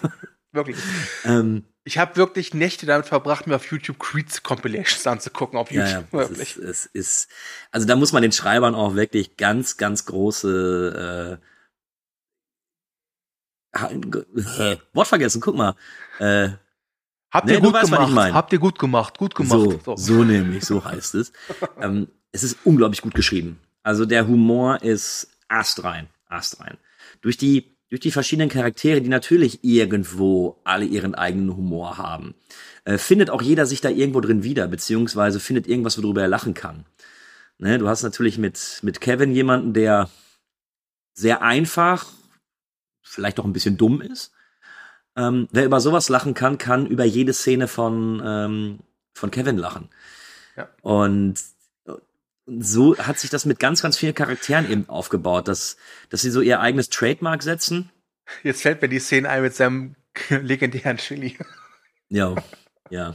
wirklich. 0.53 0.77
ähm, 1.25 1.65
ich 1.85 1.99
habe 1.99 2.17
wirklich 2.17 2.55
Nächte 2.55 2.87
damit 2.87 3.07
verbracht, 3.07 3.47
mir 3.47 3.57
auf 3.57 3.71
YouTube 3.71 3.99
Creeds 3.99 4.43
Compilations 4.43 5.07
anzugucken, 5.07 5.59
auf 5.59 5.71
YouTube. 5.71 5.89
Ja, 5.89 6.01
ja, 6.01 6.13
wirklich. 6.13 6.57
Es 6.57 6.57
ist, 6.57 6.59
es 6.59 6.87
ist, 6.87 7.29
also 7.71 7.87
da 7.87 7.97
muss 7.97 8.13
man 8.13 8.23
den 8.23 8.33
Schreibern 8.33 8.75
auch 8.75 8.95
wirklich 8.95 9.37
ganz, 9.37 9.77
ganz 9.77 10.07
große 10.07 11.39
äh, 11.39 11.53
äh, 13.75 14.77
Wort 14.93 15.09
vergessen, 15.09 15.41
guck 15.41 15.57
mal. 15.57 15.75
Äh, 16.19 16.51
Habt 17.33 17.49
ihr 17.49 17.61
nee, 17.61 17.67
gut 17.67 17.73
weißt, 17.73 17.91
gemacht? 17.91 18.35
Habt 18.35 18.53
ihr 18.53 18.59
gut 18.59 18.79
gemacht? 18.79 19.19
Gut 19.19 19.35
gemacht. 19.35 19.51
So, 19.51 19.81
so. 19.85 19.97
so 19.97 20.25
nämlich, 20.25 20.65
so 20.65 20.85
heißt 20.85 21.15
es. 21.15 21.33
ähm, 21.81 22.09
es 22.31 22.43
ist 22.45 22.59
unglaublich 22.65 23.01
gut 23.01 23.15
geschrieben. 23.15 23.59
Also 23.83 24.05
der 24.05 24.29
Humor 24.29 24.83
ist 24.83 25.29
astrein, 25.49 26.09
astrein. 26.29 26.77
Durch 27.23 27.39
die 27.39 27.75
durch 27.93 28.01
die 28.01 28.11
verschiedenen 28.11 28.49
Charaktere, 28.49 29.03
die 29.03 29.11
natürlich 29.11 29.63
irgendwo 29.63 30.59
alle 30.65 30.87
ihren 30.87 31.15
eigenen 31.15 31.55
Humor 31.55 31.99
haben, 31.99 32.35
äh, 32.87 32.97
findet 32.97 33.29
auch 33.29 33.43
jeder 33.43 33.67
sich 33.67 33.83
da 33.83 33.91
irgendwo 33.91 34.23
drin 34.23 34.43
wieder, 34.43 34.67
beziehungsweise 34.67 35.39
findet 35.41 35.67
irgendwas, 35.67 36.03
worüber 36.03 36.23
er 36.23 36.29
lachen 36.29 36.55
kann. 36.55 36.87
Ne, 37.59 37.77
du 37.77 37.87
hast 37.91 38.03
natürlich 38.03 38.39
mit, 38.39 38.79
mit 38.81 39.03
Kevin 39.03 39.31
jemanden, 39.33 39.75
der 39.75 40.09
sehr 41.13 41.43
einfach 41.43 42.07
vielleicht 43.03 43.39
auch 43.39 43.45
ein 43.45 43.53
bisschen 43.53 43.77
dumm 43.77 44.01
ist. 44.01 44.33
Ähm, 45.15 45.49
wer 45.51 45.67
über 45.67 45.79
sowas 45.79 46.09
lachen 46.09 46.33
kann, 46.33 46.57
kann 46.57 46.87
über 46.87 47.05
jede 47.05 47.35
Szene 47.35 47.69
von, 47.69 48.23
ähm, 48.25 48.79
von 49.13 49.31
Kevin 49.31 49.59
lachen. 49.59 49.91
Ja. 50.57 50.71
Und 50.81 51.35
so 52.47 52.97
hat 52.99 53.19
sich 53.19 53.31
das 53.31 53.47
mit 53.47 53.59
ganz, 53.59 53.83
ganz 53.83 53.97
vielen 53.97 54.15
Charakteren 54.15 54.71
eben 54.71 54.89
aufgebaut, 54.89 55.49
dass, 55.49 55.77
dass 56.11 56.23
sie 56.23 56.31
so 56.31 56.41
ihr 56.41 56.61
eigenes 56.61 56.89
Trademark 56.89 57.43
setzen. 57.43 57.91
Jetzt 58.43 58.63
fällt 58.63 58.83
mir 58.83 58.89
die 58.89 58.99
Szene 58.99 59.29
ein 59.29 59.43
mit 59.43 59.55
seinem 59.55 59.95
legendären 60.29 60.97
Chili. 60.97 61.39
Ja, 62.09 62.35
ja. 62.91 63.15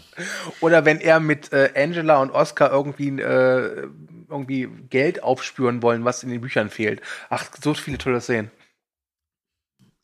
Oder 0.61 0.85
wenn 0.85 0.99
er 0.99 1.19
mit 1.19 1.51
äh, 1.51 1.71
Angela 1.75 2.21
und 2.21 2.31
Oscar 2.31 2.71
irgendwie, 2.71 3.09
äh, 3.19 3.87
irgendwie 4.29 4.69
Geld 4.89 5.23
aufspüren 5.23 5.81
wollen, 5.81 6.05
was 6.05 6.23
in 6.23 6.29
den 6.29 6.41
Büchern 6.41 6.69
fehlt. 6.69 7.01
Ach, 7.29 7.45
so 7.61 7.73
viele 7.73 7.97
tolle 7.97 8.21
Szenen. 8.21 8.51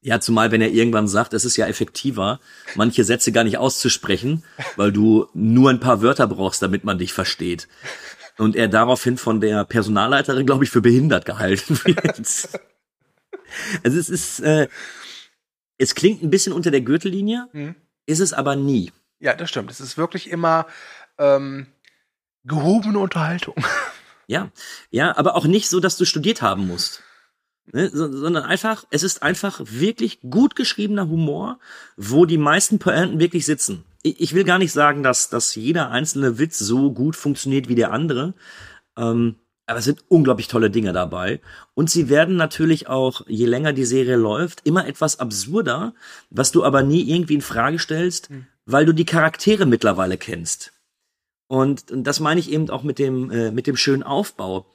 Ja, 0.06 0.20
zumal 0.20 0.52
wenn 0.52 0.62
er 0.62 0.70
irgendwann 0.70 1.08
sagt, 1.08 1.34
es 1.34 1.46
ist 1.46 1.56
ja 1.56 1.66
effektiver, 1.66 2.42
manche 2.76 3.06
Sätze 3.06 3.32
gar 3.32 3.46
nicht 3.46 3.58
auszusprechen, 3.58 4.44
weil 4.76 4.92
du 4.92 5.30
nur 5.34 5.70
ein 5.70 5.80
paar 5.80 6.02
Wörter 6.02 6.28
brauchst, 6.28 6.62
damit 6.62 6.84
man 6.84 6.98
dich 6.98 7.14
versteht. 7.14 7.70
Und 8.38 8.56
er 8.56 8.68
daraufhin 8.68 9.18
von 9.18 9.42
der 9.42 9.64
Personalleiterin, 9.64 10.46
glaube 10.46 10.64
ich, 10.64 10.70
für 10.70 10.82
behindert 10.82 11.26
gehalten 11.26 11.80
wird. 11.86 12.18
also 13.84 14.00
es 14.00 14.10
ist, 14.10 14.40
äh, 14.40 14.68
es 15.78 15.96
klingt 15.96 16.24
ein 16.24 16.30
bisschen 16.30 16.54
unter 16.54 16.72
der 16.72 16.82
Gürtellinie, 16.82 17.48
mhm. 17.54 17.76
ist 18.06 18.20
es 18.20 18.34
aber 18.34 18.56
nie. 18.56 18.92
Ja, 19.20 19.36
das 19.36 19.50
stimmt. 19.50 19.72
Es 19.72 19.80
ist 19.80 19.98
wirklich 19.98 20.30
immer 20.30 20.66
ähm, 21.18 21.68
gehobene 22.44 23.00
Unterhaltung. 23.00 23.56
Ja, 24.26 24.52
ja, 24.90 25.18
aber 25.18 25.36
auch 25.36 25.46
nicht 25.46 25.68
so, 25.68 25.82
dass 25.82 25.98
du 25.98 26.06
studiert 26.06 26.42
haben 26.42 26.66
musst. 26.66 27.04
Ne, 27.72 27.90
sondern 27.90 28.44
einfach, 28.44 28.86
es 28.90 29.04
ist 29.04 29.22
einfach 29.22 29.62
wirklich 29.64 30.22
gut 30.22 30.56
geschriebener 30.56 31.08
Humor, 31.10 31.60
wo 31.96 32.26
die 32.26 32.38
meisten 32.38 32.80
Pointen 32.80 33.20
wirklich 33.20 33.46
sitzen. 33.46 33.84
Ich, 34.04 34.34
will 34.34 34.44
gar 34.44 34.60
nicht 34.60 34.74
sagen, 34.74 35.02
dass, 35.02 35.30
dass 35.30 35.56
jeder 35.56 35.90
einzelne 35.90 36.38
Witz 36.38 36.60
so 36.60 36.92
gut 36.92 37.16
funktioniert 37.16 37.70
wie 37.70 37.76
der 37.76 37.92
andere. 37.92 38.34
Ähm, 38.98 39.36
aber 39.66 39.80
es 39.80 39.86
sind 39.86 40.04
unglaublich 40.10 40.50
tolle 40.50 40.70
Dinge 40.70 40.92
dabei. 40.92 41.40
Und 41.74 41.90
sie 41.90 42.10
werden 42.10 42.36
natürlich 42.36 42.88
auch, 42.88 43.26
je 43.28 43.46
länger 43.46 43.72
die 43.72 43.86
Serie 43.86 44.18
läuft, 44.18 44.62
immer 44.66 44.86
etwas 44.88 45.20
absurder, 45.20 45.94
was 46.30 46.52
du 46.52 46.66
aber 46.66 46.84
nie 46.84 47.10
irgendwie 47.10 47.36
in 47.36 47.42
Frage 47.42 47.80
stellst, 47.80 48.30
mhm. 48.30 48.46
weil 48.66 48.86
du 48.86 48.94
die 48.94 49.06
Charaktere 49.06 49.66
mittlerweile 49.66 50.18
kennst. 50.18 50.74
Und, 51.48 51.92
und 51.92 52.04
das 52.04 52.20
meine 52.20 52.40
ich 52.40 52.52
eben 52.52 52.70
auch 52.70 52.84
mit 52.84 53.00
dem, 53.00 53.32
äh, 53.32 53.52
mit 53.52 53.68
dem 53.68 53.78
schönen 53.78 54.04
Aufbau. 54.04 54.66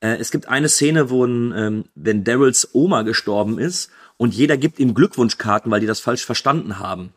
Äh, 0.00 0.16
es 0.18 0.30
gibt 0.30 0.48
eine 0.48 0.68
Szene, 0.68 1.10
wo 1.10 1.24
ein, 1.24 1.52
ähm, 1.56 1.84
wenn 1.94 2.24
Daryls 2.24 2.68
Oma 2.72 3.02
gestorben 3.02 3.58
ist 3.58 3.90
und 4.16 4.34
jeder 4.34 4.56
gibt 4.56 4.78
ihm 4.78 4.94
Glückwunschkarten, 4.94 5.70
weil 5.70 5.80
die 5.80 5.86
das 5.86 6.00
falsch 6.00 6.24
verstanden 6.24 6.78
haben. 6.78 7.12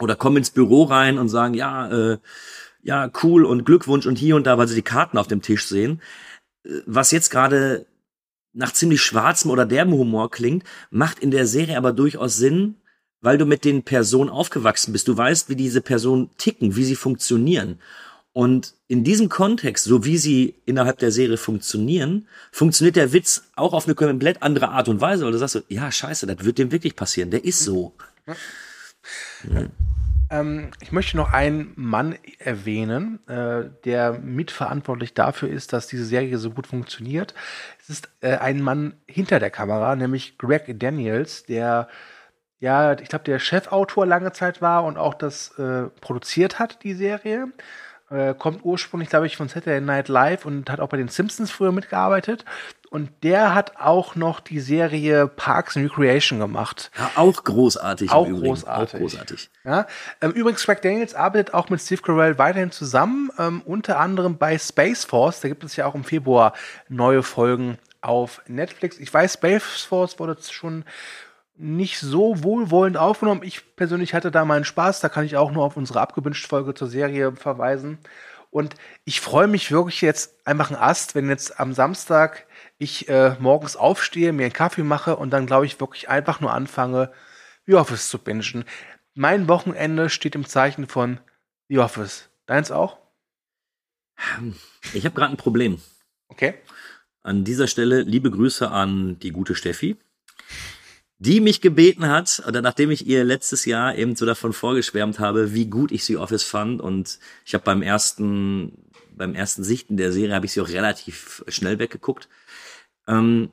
Oder 0.00 0.16
kommen 0.16 0.38
ins 0.38 0.50
Büro 0.50 0.84
rein 0.84 1.18
und 1.18 1.28
sagen, 1.28 1.54
ja, 1.54 1.88
äh, 1.90 2.18
ja, 2.82 3.10
cool 3.22 3.44
und 3.44 3.64
Glückwunsch 3.64 4.06
und 4.06 4.16
hier 4.16 4.36
und 4.36 4.46
da, 4.46 4.56
weil 4.58 4.68
sie 4.68 4.74
die 4.74 4.82
Karten 4.82 5.18
auf 5.18 5.28
dem 5.28 5.42
Tisch 5.42 5.66
sehen. 5.66 6.00
Äh, 6.64 6.80
was 6.86 7.10
jetzt 7.10 7.30
gerade 7.30 7.86
nach 8.52 8.72
ziemlich 8.72 9.02
schwarzem 9.02 9.50
oder 9.50 9.66
derben 9.66 9.92
Humor 9.92 10.30
klingt, 10.30 10.64
macht 10.90 11.20
in 11.20 11.30
der 11.30 11.46
Serie 11.46 11.76
aber 11.76 11.92
durchaus 11.92 12.36
Sinn, 12.36 12.76
weil 13.20 13.38
du 13.38 13.46
mit 13.46 13.64
den 13.64 13.82
Personen 13.82 14.30
aufgewachsen 14.30 14.92
bist. 14.92 15.06
Du 15.06 15.16
weißt, 15.16 15.48
wie 15.48 15.56
diese 15.56 15.80
Personen 15.80 16.30
ticken, 16.38 16.74
wie 16.74 16.84
sie 16.84 16.96
funktionieren. 16.96 17.78
Und 18.32 18.74
in 18.86 19.04
diesem 19.04 19.28
Kontext, 19.28 19.84
so 19.84 20.04
wie 20.04 20.16
sie 20.16 20.54
innerhalb 20.64 20.98
der 20.98 21.10
Serie 21.10 21.36
funktionieren, 21.36 22.28
funktioniert 22.52 22.96
der 22.96 23.12
Witz 23.12 23.50
auch 23.56 23.72
auf 23.72 23.86
eine 23.86 23.94
komplett 23.94 24.42
andere 24.42 24.68
Art 24.68 24.88
und 24.88 25.00
Weise, 25.00 25.24
weil 25.24 25.32
du 25.32 25.38
sagst 25.38 25.54
so, 25.54 25.62
ja, 25.68 25.90
scheiße, 25.90 26.26
das 26.26 26.44
wird 26.44 26.58
dem 26.58 26.72
wirklich 26.72 26.96
passieren, 26.96 27.30
der 27.30 27.44
ist 27.44 27.60
so. 27.60 27.92
Ähm, 30.30 30.70
ich 30.80 30.92
möchte 30.92 31.16
noch 31.16 31.32
einen 31.32 31.72
Mann 31.74 32.16
erwähnen, 32.38 33.18
äh, 33.28 33.64
der 33.84 34.12
mitverantwortlich 34.12 35.12
dafür 35.14 35.48
ist, 35.48 35.72
dass 35.72 35.88
diese 35.88 36.04
Serie 36.04 36.38
so 36.38 36.50
gut 36.50 36.68
funktioniert. 36.68 37.34
Es 37.80 37.90
ist 37.90 38.08
äh, 38.20 38.36
ein 38.36 38.62
Mann 38.62 38.94
hinter 39.06 39.40
der 39.40 39.50
Kamera, 39.50 39.96
nämlich 39.96 40.38
Greg 40.38 40.78
Daniels, 40.78 41.44
der 41.44 41.88
ja, 42.60 42.92
ich 42.92 43.08
glaube, 43.08 43.24
der 43.24 43.38
Chefautor 43.38 44.04
lange 44.04 44.32
Zeit 44.32 44.60
war 44.60 44.84
und 44.84 44.98
auch 44.98 45.14
das 45.14 45.58
äh, 45.58 45.84
produziert 46.00 46.58
hat, 46.58 46.84
die 46.84 46.92
Serie. 46.92 47.48
Äh, 48.10 48.34
kommt 48.34 48.64
ursprünglich, 48.64 49.08
glaube 49.08 49.26
ich, 49.26 49.36
von 49.36 49.48
Saturday 49.48 49.80
Night 49.80 50.08
Live 50.08 50.44
und 50.44 50.68
hat 50.68 50.78
auch 50.78 50.88
bei 50.88 50.98
den 50.98 51.08
Simpsons 51.08 51.50
früher 51.50 51.72
mitgearbeitet. 51.72 52.44
Und 52.90 53.10
der 53.22 53.54
hat 53.54 53.76
auch 53.76 54.16
noch 54.16 54.40
die 54.40 54.58
Serie 54.58 55.28
Parks 55.28 55.76
and 55.76 55.88
Recreation 55.88 56.40
gemacht. 56.40 56.90
Ja, 56.98 57.12
auch 57.14 57.44
großartig. 57.44 58.10
Auch 58.10 58.28
großartig. 58.28 58.94
Auch 58.94 58.98
großartig. 58.98 59.50
Ja, 59.64 59.86
ähm, 60.20 60.32
übrigens, 60.32 60.64
Craig 60.64 60.82
Daniels 60.82 61.14
arbeitet 61.14 61.54
auch 61.54 61.68
mit 61.68 61.80
Steve 61.80 62.02
Carell 62.02 62.36
weiterhin 62.36 62.72
zusammen, 62.72 63.30
ähm, 63.38 63.62
unter 63.64 64.00
anderem 64.00 64.38
bei 64.38 64.58
Space 64.58 65.04
Force. 65.04 65.40
Da 65.40 65.48
gibt 65.48 65.62
es 65.62 65.76
ja 65.76 65.86
auch 65.86 65.94
im 65.94 66.02
Februar 66.02 66.52
neue 66.88 67.22
Folgen 67.22 67.78
auf 68.00 68.42
Netflix. 68.48 68.98
Ich 68.98 69.14
weiß, 69.14 69.34
Space 69.34 69.82
Force 69.88 70.18
wurde 70.18 70.36
schon 70.50 70.84
nicht 71.56 72.00
so 72.00 72.42
wohlwollend 72.42 72.96
aufgenommen. 72.96 73.42
Ich 73.44 73.76
persönlich 73.76 74.14
hatte 74.14 74.32
da 74.32 74.44
meinen 74.44 74.64
Spaß. 74.64 74.98
Da 74.98 75.08
kann 75.08 75.24
ich 75.24 75.36
auch 75.36 75.52
nur 75.52 75.64
auf 75.64 75.76
unsere 75.76 76.00
abgewünscht 76.00 76.48
Folge 76.48 76.74
zur 76.74 76.88
Serie 76.88 77.32
verweisen. 77.36 77.98
Und 78.50 78.74
ich 79.04 79.20
freue 79.20 79.46
mich 79.46 79.70
wirklich 79.70 80.00
jetzt 80.00 80.34
einfach 80.44 80.70
ein 80.70 80.76
Ast, 80.76 81.14
wenn 81.14 81.28
jetzt 81.28 81.60
am 81.60 81.72
Samstag 81.72 82.46
ich 82.80 83.08
äh, 83.08 83.36
morgens 83.38 83.76
aufstehe, 83.76 84.32
mir 84.32 84.44
einen 84.44 84.52
Kaffee 84.52 84.82
mache 84.82 85.16
und 85.16 85.30
dann 85.30 85.46
glaube 85.46 85.66
ich 85.66 85.80
wirklich 85.80 86.08
einfach 86.08 86.40
nur 86.40 86.52
anfange, 86.52 87.12
The 87.66 87.74
Office 87.74 88.08
zu 88.08 88.18
bingen. 88.18 88.64
Mein 89.14 89.48
Wochenende 89.48 90.10
steht 90.10 90.34
im 90.34 90.46
Zeichen 90.46 90.88
von 90.88 91.20
The 91.68 91.78
Office. 91.78 92.28
Deins 92.46 92.70
auch? 92.70 92.98
Ich 94.92 95.04
habe 95.04 95.14
gerade 95.14 95.32
ein 95.32 95.36
Problem. 95.36 95.80
Okay. 96.28 96.54
An 97.22 97.44
dieser 97.44 97.66
Stelle 97.66 98.02
liebe 98.02 98.30
Grüße 98.30 98.70
an 98.70 99.18
die 99.18 99.30
gute 99.30 99.54
Steffi 99.54 99.96
die 101.22 101.40
mich 101.40 101.60
gebeten 101.60 102.08
hat, 102.08 102.42
oder 102.48 102.62
nachdem 102.62 102.90
ich 102.90 103.06
ihr 103.06 103.24
letztes 103.24 103.66
Jahr 103.66 103.94
eben 103.94 104.16
so 104.16 104.24
davon 104.24 104.54
vorgeschwärmt 104.54 105.18
habe, 105.18 105.52
wie 105.52 105.66
gut 105.66 105.92
ich 105.92 106.02
sie 106.02 106.16
Office 106.16 106.44
fand 106.44 106.80
und 106.80 107.18
ich 107.44 107.52
habe 107.52 107.62
beim 107.62 107.82
ersten 107.82 108.72
beim 109.14 109.34
ersten 109.34 109.62
Sichten 109.62 109.98
der 109.98 110.12
Serie 110.12 110.34
habe 110.34 110.46
ich 110.46 110.52
sie 110.52 110.62
auch 110.62 110.68
relativ 110.70 111.44
schnell 111.48 111.78
weggeguckt. 111.78 112.30
Ähm, 113.10 113.50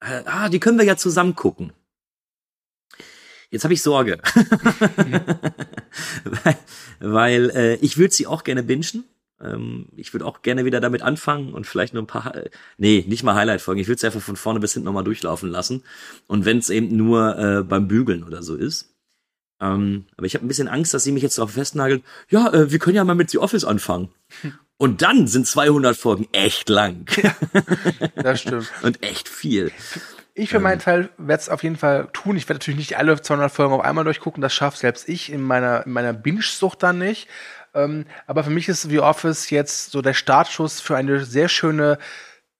äh, 0.00 0.22
ah, 0.24 0.48
die 0.48 0.60
können 0.60 0.78
wir 0.78 0.84
ja 0.84 0.96
zusammen 0.96 1.34
gucken. 1.34 1.72
Jetzt 3.50 3.64
habe 3.64 3.74
ich 3.74 3.82
Sorge, 3.82 4.20
weil, 6.24 6.56
weil 7.00 7.50
äh, 7.50 7.74
ich 7.76 7.96
würde 7.96 8.14
sie 8.14 8.26
auch 8.26 8.44
gerne 8.44 8.62
bingen, 8.62 9.04
Ähm, 9.40 9.86
ich 9.96 10.12
würde 10.12 10.26
auch 10.26 10.42
gerne 10.42 10.64
wieder 10.64 10.80
damit 10.80 11.00
anfangen 11.02 11.54
und 11.54 11.66
vielleicht 11.66 11.94
nur 11.94 12.02
ein 12.02 12.06
paar, 12.06 12.34
nee, 12.76 13.04
nicht 13.08 13.22
mal 13.22 13.34
Highlight-Folgen. 13.34 13.80
Ich 13.80 13.88
würde 13.88 13.96
es 13.96 14.04
einfach 14.04 14.20
von 14.20 14.36
vorne 14.36 14.60
bis 14.60 14.74
hinten 14.74 14.86
nochmal 14.86 15.04
durchlaufen 15.04 15.48
lassen. 15.48 15.84
Und 16.26 16.44
wenn 16.44 16.58
es 16.58 16.70
eben 16.70 16.94
nur 16.96 17.38
äh, 17.38 17.62
beim 17.62 17.88
Bügeln 17.88 18.24
oder 18.24 18.42
so 18.42 18.54
ist. 18.56 18.94
Ähm, 19.60 20.06
aber 20.16 20.26
ich 20.26 20.34
habe 20.34 20.44
ein 20.44 20.48
bisschen 20.48 20.68
Angst, 20.68 20.94
dass 20.94 21.04
sie 21.04 21.12
mich 21.12 21.22
jetzt 21.22 21.38
darauf 21.38 21.52
festnageln. 21.52 22.04
Ja, 22.28 22.52
äh, 22.52 22.70
wir 22.70 22.78
können 22.78 22.96
ja 22.96 23.04
mal 23.04 23.14
mit 23.14 23.30
The 23.30 23.38
Office 23.38 23.64
anfangen. 23.64 24.10
Und 24.80 25.02
dann 25.02 25.26
sind 25.26 25.46
200 25.46 25.96
Folgen 25.96 26.28
echt 26.30 26.68
lang. 26.68 27.06
Ja, 27.20 27.34
das 28.22 28.42
stimmt. 28.42 28.70
und 28.82 29.02
echt 29.02 29.28
viel. 29.28 29.72
Ich 30.34 30.50
für 30.50 30.60
meinen 30.60 30.74
ähm. 30.74 30.78
Teil 30.78 31.08
werde 31.18 31.42
es 31.42 31.48
auf 31.48 31.64
jeden 31.64 31.74
Fall 31.74 32.06
tun. 32.12 32.36
Ich 32.36 32.48
werde 32.48 32.60
natürlich 32.60 32.78
nicht 32.78 32.96
alle 32.96 33.20
200 33.20 33.50
Folgen 33.50 33.74
auf 33.74 33.80
einmal 33.80 34.04
durchgucken. 34.04 34.40
Das 34.40 34.54
schafft 34.54 34.78
selbst 34.78 35.08
ich 35.08 35.32
in 35.32 35.42
meiner, 35.42 35.84
in 35.84 35.90
meiner 35.90 36.12
Binge-Sucht 36.12 36.80
dann 36.84 36.98
nicht. 36.98 37.26
Ähm, 37.74 38.06
aber 38.28 38.44
für 38.44 38.50
mich 38.50 38.68
ist 38.68 38.82
The 38.82 39.00
Office 39.00 39.50
jetzt 39.50 39.90
so 39.90 40.00
der 40.00 40.14
Startschuss 40.14 40.80
für 40.80 40.96
eine 40.96 41.24
sehr 41.24 41.48
schöne 41.48 41.98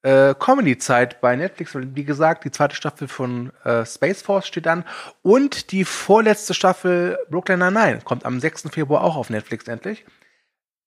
äh, 0.03 0.34
Comedy-Zeit 0.34 1.20
bei 1.20 1.36
Netflix. 1.36 1.72
Wie 1.74 2.05
gesagt, 2.05 2.44
die 2.44 2.51
zweite 2.51 2.76
Staffel 2.76 3.09
von 3.09 3.53
äh, 3.64 3.84
Space 3.84 4.22
Force 4.22 4.46
steht 4.46 4.66
an. 4.66 4.84
Und 5.22 5.72
die 5.72 5.84
vorletzte 5.84 6.55
Staffel 6.55 7.18
Brooklyn 7.30 7.59
Nine-Nine 7.59 8.01
kommt 8.05 8.24
am 8.24 8.40
6. 8.40 8.70
Februar 8.70 9.03
auch 9.03 9.16
auf 9.16 9.30
Netflix 9.30 9.66
endlich. 9.68 10.05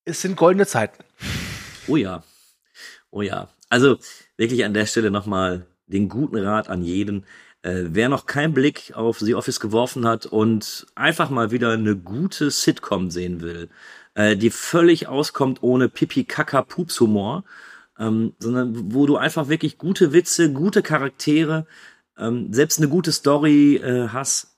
Es 0.06 0.22
sind 0.22 0.36
goldene 0.36 0.66
Zeiten. 0.66 1.04
Oh 1.88 1.96
ja. 1.96 2.24
Oh 3.12 3.22
ja. 3.22 3.50
Also 3.70 3.98
wirklich 4.38 4.66
an 4.66 4.74
der 4.74 4.86
Stelle 4.86 5.12
nochmal 5.12 5.68
den 5.88 6.10
guten 6.10 6.38
Rat 6.38 6.70
an 6.70 6.82
jeden. 6.82 7.26
Äh, 7.64 7.84
wer 7.90 8.10
noch 8.10 8.26
keinen 8.26 8.54
Blick 8.54 8.94
auf 8.96 9.20
The 9.20 9.36
Office 9.36 9.60
geworfen 9.60 10.08
hat 10.08 10.26
und 10.26 10.88
einfach 10.96 11.30
mal 11.30 11.52
wieder 11.52 11.72
eine 11.72 11.96
gute 11.96 12.50
Sitcom 12.50 13.12
sehen 13.12 13.42
will, 13.42 13.70
äh, 14.16 14.36
die 14.36 14.50
völlig 14.50 15.08
auskommt 15.08 15.62
ohne 15.62 15.88
Pipi 15.88 16.24
Kaka 16.24 16.64
Pups 16.64 17.00
Humor, 17.00 17.44
ähm, 18.02 18.34
sondern 18.40 18.94
wo 18.94 19.06
du 19.06 19.16
einfach 19.16 19.48
wirklich 19.48 19.78
gute 19.78 20.12
Witze, 20.12 20.52
gute 20.52 20.82
Charaktere, 20.82 21.68
ähm, 22.18 22.52
selbst 22.52 22.80
eine 22.80 22.90
gute 22.90 23.12
Story 23.12 23.76
äh, 23.76 24.10
hast, 24.10 24.58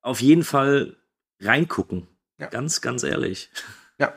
auf 0.00 0.22
jeden 0.22 0.44
Fall 0.44 0.96
reingucken. 1.40 2.06
Ja. 2.38 2.46
Ganz, 2.46 2.80
ganz 2.80 3.02
ehrlich. 3.02 3.50
Ja. 3.98 4.14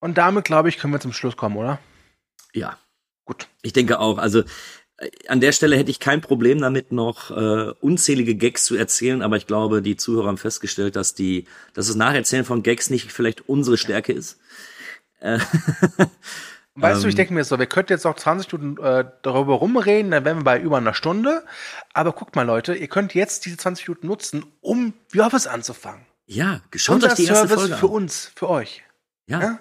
Und 0.00 0.18
damit, 0.18 0.44
glaube 0.44 0.68
ich, 0.68 0.78
können 0.78 0.92
wir 0.92 0.98
zum 0.98 1.12
Schluss 1.12 1.36
kommen, 1.36 1.56
oder? 1.56 1.78
Ja. 2.52 2.76
Gut. 3.24 3.46
Ich 3.62 3.72
denke 3.72 4.00
auch. 4.00 4.18
Also 4.18 4.40
äh, 4.96 5.08
an 5.28 5.40
der 5.40 5.52
Stelle 5.52 5.76
hätte 5.76 5.92
ich 5.92 6.00
kein 6.00 6.20
Problem 6.20 6.60
damit, 6.60 6.90
noch 6.90 7.30
äh, 7.30 7.72
unzählige 7.80 8.34
Gags 8.34 8.64
zu 8.64 8.74
erzählen, 8.74 9.22
aber 9.22 9.36
ich 9.36 9.46
glaube, 9.46 9.82
die 9.82 9.96
Zuhörer 9.96 10.26
haben 10.26 10.38
festgestellt, 10.38 10.96
dass 10.96 11.14
die, 11.14 11.46
dass 11.74 11.86
das 11.86 11.94
Nacherzählen 11.94 12.44
von 12.44 12.64
Gags 12.64 12.90
nicht 12.90 13.12
vielleicht 13.12 13.48
unsere 13.48 13.78
Stärke 13.78 14.12
ist. 14.12 14.40
Äh, 15.20 15.38
weißt 16.74 17.02
du, 17.02 17.08
ich 17.08 17.14
ähm. 17.14 17.16
denke 17.16 17.34
mir 17.34 17.44
so, 17.44 17.58
wir 17.58 17.66
könnten 17.66 17.92
jetzt 17.92 18.04
noch 18.04 18.16
20 18.16 18.52
Minuten 18.52 18.82
äh, 18.82 19.04
darüber 19.22 19.54
rumreden, 19.54 20.10
dann 20.10 20.24
wären 20.24 20.38
wir 20.38 20.44
bei 20.44 20.60
über 20.60 20.78
einer 20.78 20.94
Stunde. 20.94 21.44
Aber 21.92 22.12
guckt 22.12 22.36
mal, 22.36 22.42
Leute, 22.42 22.74
ihr 22.74 22.88
könnt 22.88 23.14
jetzt 23.14 23.44
diese 23.44 23.56
20 23.56 23.88
Minuten 23.88 24.06
nutzen, 24.06 24.44
um 24.60 24.94
The 25.08 25.20
Office 25.20 25.46
anzufangen. 25.46 26.06
Ja, 26.26 26.60
schaut 26.74 27.04
euch 27.04 27.14
die 27.14 27.24
erste 27.24 27.48
Service 27.48 27.54
Folge 27.54 27.76
für 27.76 27.88
uns, 27.88 28.32
für 28.34 28.48
euch. 28.48 28.82
Ja. 29.26 29.40
ja? 29.40 29.58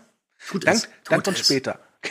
Tut 0.47 0.65
Dank, 0.65 0.77
es, 0.77 0.89
Dank 1.09 1.27
uns 1.27 1.39
später. 1.39 1.79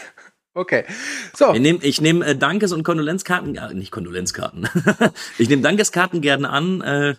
Okay. 0.52 0.84
So. 1.32 1.54
Ich 1.54 1.60
nehme 1.60 1.78
ich 1.82 2.00
nehm, 2.00 2.22
äh, 2.22 2.34
Dankes- 2.34 2.72
und 2.72 2.82
Kondolenzkarten, 2.82 3.54
äh, 3.54 3.72
nicht 3.72 3.92
Kondolenzkarten. 3.92 4.68
ich 5.38 5.48
nehme 5.48 5.62
Dankeskarten 5.62 6.20
gerne 6.20 6.50
an. 6.50 6.80
Äh, 6.80 7.14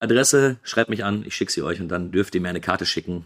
Adresse, 0.00 0.58
schreibt 0.62 0.90
mich 0.90 1.02
an, 1.02 1.24
ich 1.26 1.34
schicke 1.34 1.50
sie 1.50 1.62
euch 1.62 1.80
und 1.80 1.88
dann 1.88 2.12
dürft 2.12 2.34
ihr 2.34 2.42
mir 2.42 2.50
eine 2.50 2.60
Karte 2.60 2.84
schicken, 2.84 3.24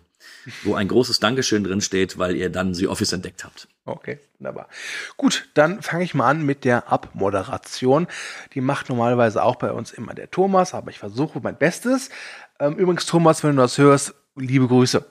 wo 0.62 0.74
ein 0.74 0.86
großes 0.86 1.18
Dankeschön 1.18 1.64
drin 1.64 1.80
steht, 1.80 2.18
weil 2.18 2.36
ihr 2.36 2.50
dann 2.50 2.72
The 2.72 2.86
Office 2.86 3.12
entdeckt 3.12 3.44
habt. 3.44 3.66
Okay, 3.84 4.20
wunderbar. 4.38 4.68
Gut, 5.16 5.48
dann 5.54 5.82
fange 5.82 6.04
ich 6.04 6.14
mal 6.14 6.28
an 6.28 6.46
mit 6.46 6.64
der 6.64 6.92
Abmoderation. 6.92 8.06
Die 8.54 8.60
macht 8.60 8.88
normalerweise 8.88 9.42
auch 9.42 9.56
bei 9.56 9.72
uns 9.72 9.92
immer 9.92 10.14
der 10.14 10.30
Thomas, 10.30 10.72
aber 10.72 10.90
ich 10.90 11.00
versuche 11.00 11.40
mein 11.42 11.56
Bestes. 11.56 12.10
Ähm, 12.60 12.76
übrigens, 12.76 13.06
Thomas, 13.06 13.42
wenn 13.42 13.56
du 13.56 13.62
das 13.62 13.78
hörst, 13.78 14.14
liebe 14.36 14.68
Grüße. 14.68 15.04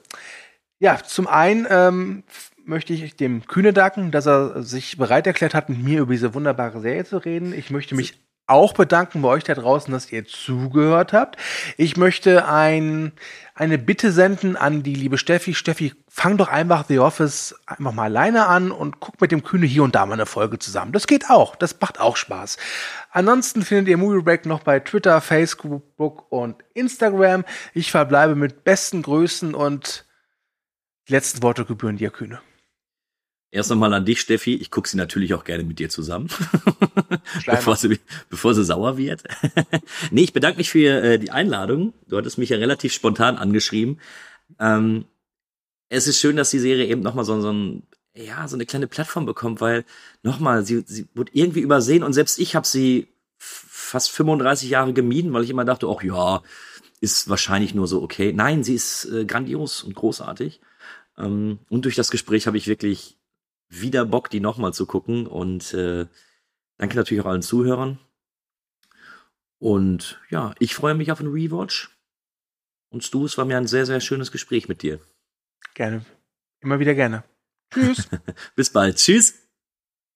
Ja, 0.78 1.02
zum 1.02 1.26
einen 1.26 1.66
ähm, 1.68 2.24
möchte 2.64 2.94
ich 2.94 3.14
dem 3.16 3.46
Kühne 3.46 3.74
danken, 3.74 4.10
dass 4.10 4.26
er 4.26 4.62
sich 4.62 4.96
bereit 4.96 5.26
erklärt 5.26 5.54
hat, 5.54 5.68
mit 5.68 5.82
mir 5.82 6.00
über 6.00 6.12
diese 6.12 6.32
wunderbare 6.32 6.80
Serie 6.80 7.04
zu 7.04 7.18
reden. 7.18 7.52
Ich 7.52 7.70
möchte 7.70 7.94
mich 7.94 8.18
auch 8.46 8.74
bedanken 8.74 9.22
bei 9.22 9.28
euch 9.28 9.44
da 9.44 9.54
draußen, 9.54 9.92
dass 9.92 10.12
ihr 10.12 10.26
zugehört 10.26 11.12
habt. 11.12 11.36
Ich 11.76 11.96
möchte 11.96 12.46
ein, 12.46 13.12
eine 13.54 13.78
Bitte 13.78 14.12
senden 14.12 14.56
an 14.56 14.82
die 14.82 14.94
liebe 14.94 15.16
Steffi. 15.16 15.54
Steffi, 15.54 15.94
fang 16.08 16.36
doch 16.36 16.48
einfach 16.48 16.84
The 16.86 16.98
Office 16.98 17.54
einfach 17.66 17.92
mal 17.92 18.04
alleine 18.04 18.46
an 18.46 18.70
und 18.70 19.00
guck 19.00 19.20
mit 19.20 19.32
dem 19.32 19.42
Kühne 19.42 19.66
hier 19.66 19.82
und 19.82 19.94
da 19.94 20.04
mal 20.06 20.14
eine 20.14 20.26
Folge 20.26 20.58
zusammen. 20.58 20.92
Das 20.92 21.06
geht 21.06 21.30
auch. 21.30 21.56
Das 21.56 21.80
macht 21.80 22.00
auch 22.00 22.16
Spaß. 22.16 22.58
Ansonsten 23.10 23.62
findet 23.62 23.88
ihr 23.88 23.96
Movie 23.96 24.22
Break 24.22 24.44
noch 24.46 24.62
bei 24.62 24.80
Twitter, 24.80 25.20
Facebook 25.20 26.30
und 26.30 26.56
Instagram. 26.74 27.44
Ich 27.74 27.90
verbleibe 27.90 28.34
mit 28.34 28.64
besten 28.64 29.02
Grüßen 29.02 29.54
und 29.54 30.04
die 31.08 31.12
letzten 31.12 31.42
Worte 31.42 31.64
gebühren 31.64 31.96
dir, 31.96 32.10
Kühne. 32.10 32.40
Erst 33.54 33.68
nochmal 33.68 33.92
an 33.92 34.06
dich, 34.06 34.18
Steffi. 34.18 34.54
Ich 34.54 34.70
gucke 34.70 34.88
sie 34.88 34.96
natürlich 34.96 35.34
auch 35.34 35.44
gerne 35.44 35.62
mit 35.62 35.78
dir 35.78 35.90
zusammen, 35.90 36.28
bevor, 37.46 37.76
sie, 37.76 38.00
bevor 38.30 38.54
sie 38.54 38.64
sauer 38.64 38.96
wird. 38.96 39.24
nee, 40.10 40.22
ich 40.22 40.32
bedanke 40.32 40.56
mich 40.56 40.70
für 40.70 41.02
äh, 41.02 41.18
die 41.18 41.30
Einladung. 41.30 41.92
Du 42.08 42.16
hattest 42.16 42.38
mich 42.38 42.48
ja 42.48 42.56
relativ 42.56 42.94
spontan 42.94 43.36
angeschrieben. 43.36 44.00
Ähm, 44.58 45.04
es 45.90 46.06
ist 46.06 46.18
schön, 46.18 46.36
dass 46.36 46.48
die 46.48 46.60
Serie 46.60 46.86
eben 46.86 47.02
nochmal 47.02 47.26
so, 47.26 47.38
so, 47.42 47.52
ein, 47.52 47.82
ja, 48.14 48.48
so 48.48 48.56
eine 48.56 48.64
kleine 48.64 48.86
Plattform 48.86 49.26
bekommt, 49.26 49.60
weil 49.60 49.84
nochmal, 50.22 50.64
sie, 50.64 50.82
sie 50.86 51.06
wurde 51.14 51.32
irgendwie 51.34 51.60
übersehen 51.60 52.04
und 52.04 52.14
selbst 52.14 52.38
ich 52.38 52.56
habe 52.56 52.66
sie 52.66 53.08
fast 53.36 54.10
35 54.12 54.70
Jahre 54.70 54.94
gemieden, 54.94 55.34
weil 55.34 55.44
ich 55.44 55.50
immer 55.50 55.66
dachte, 55.66 55.88
ach 55.94 56.02
ja, 56.02 56.42
ist 57.02 57.28
wahrscheinlich 57.28 57.74
nur 57.74 57.86
so 57.86 58.02
okay. 58.02 58.32
Nein, 58.32 58.64
sie 58.64 58.76
ist 58.76 59.04
äh, 59.12 59.26
grandios 59.26 59.82
und 59.82 59.94
großartig. 59.94 60.62
Ähm, 61.18 61.58
und 61.68 61.84
durch 61.84 61.96
das 61.96 62.10
Gespräch 62.10 62.46
habe 62.46 62.56
ich 62.56 62.66
wirklich 62.66 63.18
wieder 63.80 64.04
Bock, 64.04 64.30
die 64.30 64.40
nochmal 64.40 64.72
zu 64.74 64.86
gucken. 64.86 65.26
Und 65.26 65.74
äh, 65.74 66.06
danke 66.78 66.96
natürlich 66.96 67.22
auch 67.22 67.30
allen 67.30 67.42
Zuhörern. 67.42 67.98
Und 69.58 70.20
ja, 70.30 70.54
ich 70.58 70.74
freue 70.74 70.94
mich 70.94 71.12
auf 71.12 71.20
einen 71.20 71.32
Rewatch. 71.32 71.90
Und 72.90 73.04
Stu, 73.04 73.24
es 73.24 73.38
war 73.38 73.44
mir 73.44 73.56
ein 73.56 73.66
sehr, 73.66 73.86
sehr 73.86 74.00
schönes 74.00 74.32
Gespräch 74.32 74.68
mit 74.68 74.82
dir. 74.82 75.00
Gerne. 75.74 76.04
Immer 76.60 76.78
wieder 76.78 76.94
gerne. 76.94 77.24
Tschüss. 77.72 78.08
Bis 78.54 78.70
bald. 78.70 78.96
Tschüss. 78.96 79.41